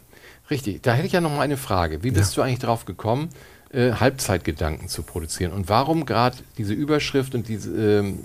[0.48, 0.82] richtig.
[0.82, 2.02] Da hätte ich ja noch mal eine Frage.
[2.02, 3.28] Wie bist du eigentlich drauf gekommen,
[3.76, 5.52] äh, Halbzeitgedanken zu produzieren?
[5.52, 8.20] Und warum gerade diese Überschrift und diese, ähm,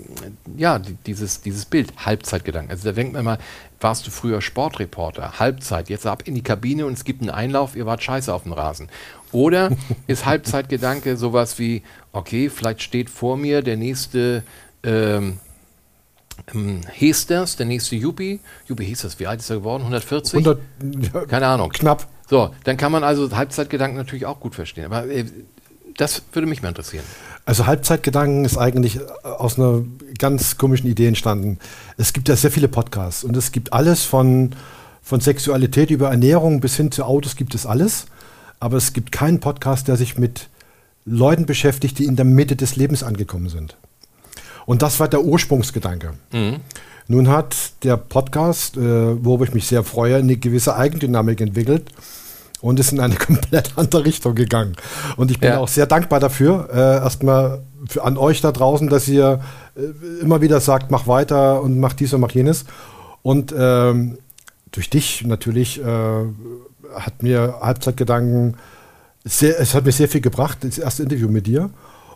[0.56, 2.70] ja, die, dieses, dieses Bild Halbzeitgedanken?
[2.70, 3.38] Also da denkt man mal,
[3.80, 7.76] warst du früher Sportreporter, Halbzeit, jetzt ab in die Kabine und es gibt einen Einlauf,
[7.76, 8.88] ihr wart scheiße auf dem Rasen.
[9.30, 9.70] Oder
[10.06, 14.42] ist Halbzeitgedanke sowas wie, okay, vielleicht steht vor mir der nächste
[14.82, 15.38] ähm,
[16.54, 18.40] ähm, Hesters, der nächste Yuppie.
[18.68, 19.82] Yuppie Hesters, wie alt ist er geworden?
[19.82, 20.46] 140?
[20.46, 20.60] 100,
[21.12, 21.70] ja, Keine Ahnung.
[21.70, 22.08] knapp.
[22.32, 24.86] So, dann kann man also Halbzeitgedanken natürlich auch gut verstehen.
[24.86, 25.26] Aber äh,
[25.98, 27.04] das würde mich mal interessieren.
[27.44, 29.82] Also Halbzeitgedanken ist eigentlich äh, aus einer
[30.18, 31.58] ganz komischen Idee entstanden.
[31.98, 34.52] Es gibt ja sehr viele Podcasts und es gibt alles von,
[35.02, 38.06] von Sexualität über Ernährung bis hin zu Autos gibt es alles.
[38.60, 40.48] aber es gibt keinen Podcast, der sich mit
[41.04, 43.76] Leuten beschäftigt, die in der Mitte des Lebens angekommen sind.
[44.64, 46.14] Und das war der Ursprungsgedanke.
[46.32, 46.60] Mhm.
[47.08, 51.90] Nun hat der Podcast, äh, worüber ich mich sehr freue, eine gewisse Eigendynamik entwickelt
[52.62, 54.74] und ist in eine komplett andere Richtung gegangen.
[55.16, 55.58] Und ich bin ja.
[55.58, 59.40] auch sehr dankbar dafür, äh, erstmal für, an euch da draußen, dass ihr
[59.76, 62.64] äh, immer wieder sagt, mach weiter und mach dies und mach jenes.
[63.22, 64.16] Und ähm,
[64.70, 65.84] durch dich natürlich äh,
[66.94, 68.56] hat mir Halbzeitgedanken
[69.24, 71.70] sehr, es hat mir sehr viel gebracht, das erste Interview mit dir.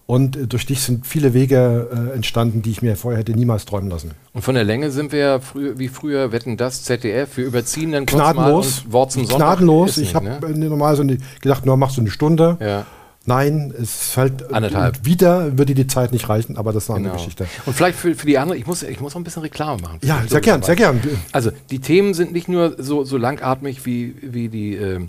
[0.07, 3.65] Und äh, durch dich sind viele Wege äh, entstanden, die ich mir vorher hätte niemals
[3.65, 4.13] träumen lassen.
[4.33, 7.93] Und von der Länge sind wir ja früh, wie früher, wetten das, ZDF, wir überziehen
[7.93, 9.39] dann kurz Gnadenlos, mal Wort zum Sonntag.
[9.39, 9.99] Gnadenlos.
[9.99, 10.69] Ich habe ne?
[10.69, 12.57] normal so eine, gedacht, nur machst du eine Stunde.
[12.61, 12.87] Ja.
[13.29, 15.05] Nein, es fällt Anderthalb.
[15.05, 17.11] wieder würde die Zeit nicht reichen, aber das ist eine genau.
[17.11, 17.49] andere Geschichte.
[17.67, 19.99] Und vielleicht für, für die andere, ich muss, ich muss auch ein bisschen Reklame machen.
[20.05, 21.01] Ja, sehr gern, sehr gern.
[21.33, 25.01] Also die Themen sind nicht nur so, so langatmig wie, wie die äh,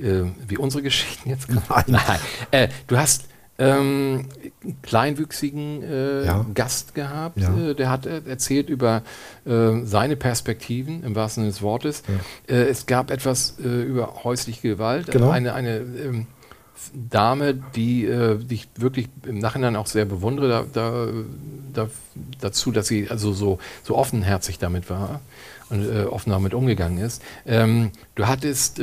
[0.00, 1.48] äh, wie unsere Geschichten jetzt.
[1.50, 1.84] Nein.
[1.88, 2.18] Nein.
[2.50, 3.24] Äh, du hast
[3.58, 4.26] ähm,
[4.82, 6.46] kleinwüchsigen äh, ja.
[6.54, 7.38] Gast gehabt.
[7.38, 7.70] Ja.
[7.70, 9.02] Äh, der hat äh, erzählt über
[9.44, 12.02] äh, seine Perspektiven im wahrsten Sinne des Wortes.
[12.06, 12.54] Ja.
[12.54, 15.10] Äh, es gab etwas äh, über häusliche Gewalt.
[15.10, 15.30] Genau.
[15.30, 16.26] Eine, eine ähm,
[16.94, 18.08] Dame, die,
[18.48, 21.08] die ich wirklich im Nachhinein auch sehr bewundere, da, da,
[21.74, 21.90] da,
[22.40, 25.20] dazu, dass sie also so, so offenherzig damit war
[25.70, 27.20] und offen damit umgegangen ist.
[27.46, 28.80] Ähm, du hattest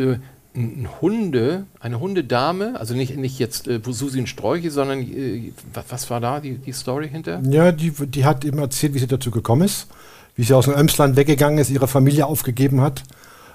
[0.56, 5.52] ein Hunde, eine Hundedame, also nicht, nicht jetzt äh, Susi Sträuche, sondern äh,
[5.90, 7.41] was war da die, die Story hinter?
[7.44, 9.88] Ja, die, die hat eben erzählt, wie sie dazu gekommen ist,
[10.36, 13.03] wie sie aus dem Ömsland weggegangen ist, ihre Familie aufgegeben hat,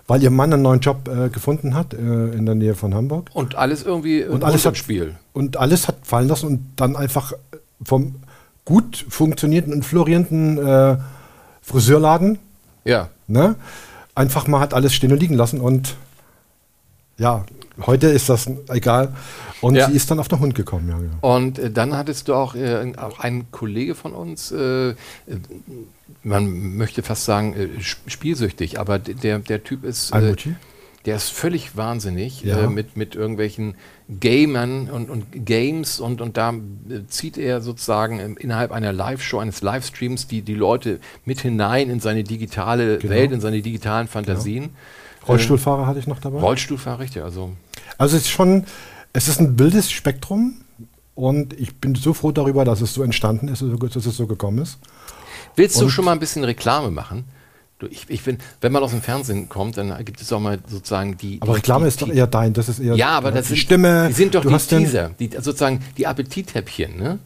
[0.06, 3.31] weil ihr Mann einen neuen Job äh, gefunden hat äh, in der Nähe von Hamburg.
[3.32, 5.16] Und alles irgendwie und alles hat Spiel.
[5.32, 7.32] Und alles hat fallen lassen und dann einfach
[7.82, 8.16] vom
[8.64, 10.97] gut funktionierenden und florierenden äh,
[11.62, 12.39] Friseurladen,
[12.85, 13.09] ja.
[13.27, 13.56] ne,
[14.14, 15.94] einfach mal hat alles stehen und liegen lassen und
[17.20, 17.44] ja,
[17.86, 19.14] heute ist das egal.
[19.60, 19.88] Und ja.
[19.88, 20.88] sie ist dann auf den Hund gekommen.
[20.88, 21.36] Ja, ja.
[21.36, 24.94] Und äh, dann hattest du auch, äh, auch einen Kollege von uns, äh,
[26.22, 27.68] man möchte fast sagen, äh,
[28.06, 30.12] spielsüchtig, aber der, der Typ ist.
[30.12, 30.34] Äh,
[31.06, 32.64] der ist völlig wahnsinnig ja.
[32.64, 33.74] Äh, mit, mit irgendwelchen
[34.20, 36.52] Gamern und, und Games und, und da
[37.09, 42.22] zieht er sozusagen innerhalb einer Live-Show, eines Livestreams die, die Leute mit hinein in seine
[42.22, 43.14] digitale genau.
[43.14, 44.64] Welt, in seine digitalen Fantasien.
[44.64, 44.74] Genau.
[45.31, 46.40] Rollstuhlfahrer hatte ich noch dabei.
[46.40, 47.23] Rollstuhlfahrer, richtig.
[47.23, 47.51] Also,
[47.98, 48.65] also es ist schon,
[49.12, 50.55] es ist ein wildes Spektrum
[51.15, 54.59] und ich bin so froh darüber, dass es so entstanden ist, dass es so gekommen
[54.59, 54.78] ist.
[55.57, 57.24] Willst und du schon mal ein bisschen Reklame machen?
[57.78, 60.59] Du, ich, ich find, wenn man aus dem Fernsehen kommt, dann gibt es auch mal
[60.69, 61.39] sozusagen die.
[61.40, 62.94] Aber Reklame die, ist doch eher dein, das ist eher.
[62.94, 64.09] Ja, aber das die sind, Stimme.
[64.09, 67.19] Die sind doch die Teaser, die, sozusagen die Appetithäppchen, ne?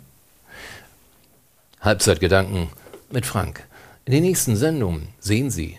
[1.81, 2.69] Halbzeitgedanken
[3.11, 3.67] mit Frank.
[4.05, 5.79] In den nächsten Sendungen sehen Sie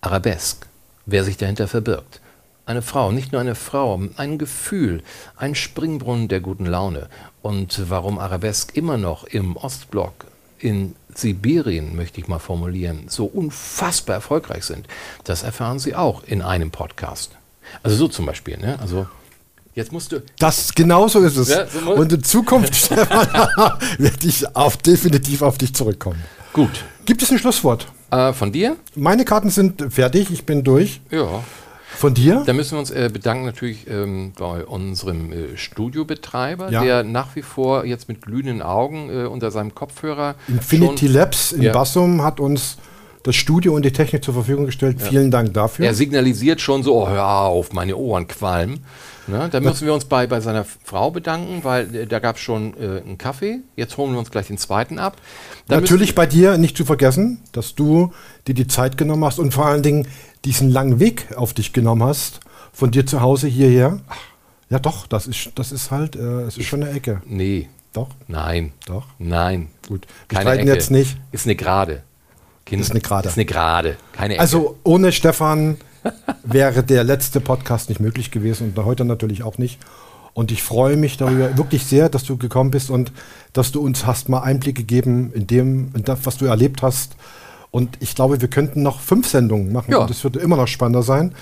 [0.00, 0.66] Arabesque
[1.06, 2.20] wer sich dahinter verbirgt.
[2.66, 5.02] Eine Frau, nicht nur eine Frau, ein Gefühl,
[5.36, 7.08] ein Springbrunnen der guten Laune.
[7.42, 10.24] Und warum Arabesque immer noch im Ostblock,
[10.58, 14.86] in Sibirien, möchte ich mal formulieren, so unfassbar erfolgreich sind,
[15.24, 17.32] das erfahren Sie auch in einem Podcast.
[17.82, 18.78] Also so zum Beispiel, ne?
[18.80, 19.06] Also
[19.74, 20.22] Jetzt musst du.
[20.38, 21.48] Das genauso ist es.
[21.48, 23.26] Ja, so und in Zukunft, Stefan,
[23.98, 26.22] werde ich auf, definitiv auf dich zurückkommen.
[26.52, 26.84] Gut.
[27.04, 27.88] Gibt es ein Schlusswort?
[28.14, 28.76] Äh, von dir?
[28.94, 31.00] Meine Karten sind fertig, ich bin durch.
[31.10, 31.42] Ja.
[31.96, 32.42] Von dir?
[32.44, 36.82] Da müssen wir uns äh, bedanken natürlich ähm, bei unserem äh, Studiobetreiber, ja.
[36.82, 40.34] der nach wie vor jetzt mit glühenden Augen äh, unter seinem Kopfhörer.
[40.48, 41.72] Infinity Labs in ja.
[41.72, 42.78] Bassum hat uns
[43.24, 45.00] das Studio und die Technik zur Verfügung gestellt.
[45.00, 45.06] Ja.
[45.06, 45.86] Vielen Dank dafür.
[45.86, 48.84] Er signalisiert schon so, oh, hör auf, meine Ohren qualmen.
[49.26, 49.48] Ne?
[49.50, 52.74] Da müssen wir uns bei, bei seiner Frau bedanken, weil äh, da gab es schon
[52.74, 53.60] äh, einen Kaffee.
[53.76, 55.16] Jetzt holen wir uns gleich den zweiten ab.
[55.66, 58.12] Da Natürlich bei dir nicht zu vergessen, dass du
[58.46, 60.06] dir die Zeit genommen hast und vor allen Dingen
[60.44, 62.40] diesen langen Weg auf dich genommen hast,
[62.74, 64.00] von dir zu Hause hierher.
[64.68, 67.22] Ja, doch, das ist, das ist halt, äh, es ist schon eine Ecke.
[67.24, 67.68] Nee.
[67.94, 68.10] Doch?
[68.28, 68.72] Nein.
[68.86, 69.06] Doch?
[69.18, 69.68] Nein.
[69.88, 70.06] Gut.
[70.28, 70.74] Wir Keine Ecke.
[70.74, 71.16] jetzt nicht.
[71.32, 72.02] Ist eine Gerade.
[72.64, 73.28] Kind, ist eine Gerade.
[73.28, 73.96] Ist eine Gerade.
[74.12, 74.40] Keine Ecke.
[74.40, 75.76] Also ohne Stefan
[76.42, 79.78] wäre der letzte Podcast nicht möglich gewesen und heute natürlich auch nicht.
[80.32, 83.12] Und ich freue mich darüber wirklich sehr, dass du gekommen bist und
[83.52, 87.12] dass du uns hast mal Einblick gegeben in dem, in das, was du erlebt hast.
[87.70, 89.98] Und ich glaube, wir könnten noch fünf Sendungen machen ja.
[89.98, 91.34] und es würde immer noch spannender sein.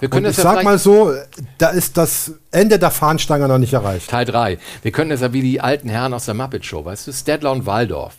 [0.00, 1.12] Wir können und ich ja sag mal so,
[1.56, 4.10] da ist das Ende der Fahnenstange noch nicht erreicht.
[4.10, 4.58] Teil 3.
[4.82, 7.50] Wir können das ja wie die alten Herren aus der Muppet Show, weißt du, Stedler
[7.52, 8.14] und Waldorf.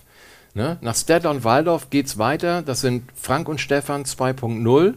[0.59, 0.77] Ne?
[0.81, 2.61] Nach Stedler und Waldorf geht es weiter.
[2.61, 4.93] Das sind Frank und Stefan 2.0.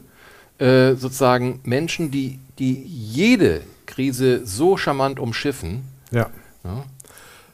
[0.58, 5.84] Äh, sozusagen Menschen, die, die jede Krise so charmant umschiffen.
[6.10, 6.30] Ja.
[6.64, 6.82] ja.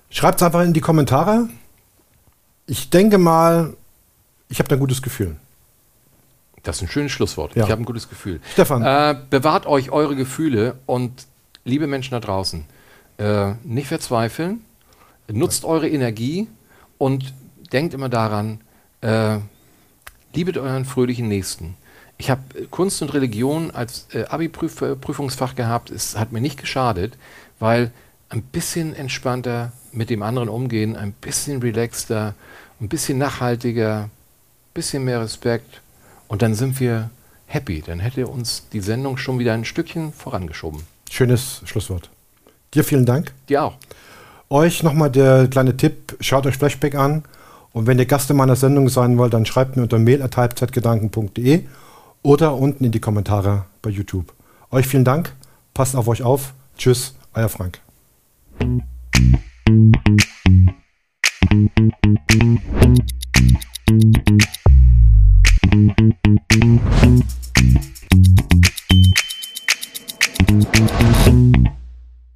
[0.09, 1.51] Schreibt es einfach in die Kommentare.
[2.66, 3.76] Ich denke mal,
[4.48, 5.36] ich habe da ein gutes Gefühl.
[6.62, 7.56] Das ist ein schönes Schlusswort.
[7.56, 7.64] Ja.
[7.64, 8.40] Ich habe ein gutes Gefühl.
[8.55, 8.82] Stefan.
[8.82, 11.26] Äh, bewahrt euch eure Gefühle und
[11.66, 12.64] liebe Menschen da draußen,
[13.18, 14.64] äh, nicht verzweifeln,
[15.30, 16.48] nutzt eure Energie
[16.97, 17.35] und
[17.73, 18.61] denkt immer daran,
[19.01, 19.39] äh,
[20.35, 21.77] liebet euren fröhlichen Nächsten.
[22.16, 25.90] Ich habe Kunst und Religion als äh, Abi-Prüfungsfach gehabt.
[25.90, 27.16] Es hat mir nicht geschadet,
[27.61, 27.93] weil
[28.28, 32.35] ein bisschen entspannter mit dem anderen umgehen, ein bisschen relaxter,
[32.81, 34.11] ein bisschen nachhaltiger, ein
[34.74, 35.81] bisschen mehr Respekt
[36.27, 37.11] und dann sind wir
[37.47, 37.82] happy.
[37.85, 40.82] Dann hätte uns die Sendung schon wieder ein Stückchen vorangeschoben.
[41.11, 42.11] Schönes Schlusswort.
[42.74, 43.32] Dir vielen Dank.
[43.49, 43.74] Dir auch.
[44.51, 47.23] Euch nochmal der kleine Tipp, schaut euch Flashback an
[47.73, 51.65] und wenn ihr Gast in meiner Sendung sein wollt, dann schreibt mir unter mail halbzeitgedanken.de
[52.23, 54.32] oder unten in die Kommentare bei YouTube.
[54.70, 55.32] Euch vielen Dank,
[55.74, 56.55] passt auf euch auf.
[56.77, 57.81] Tschüss, euer Frank.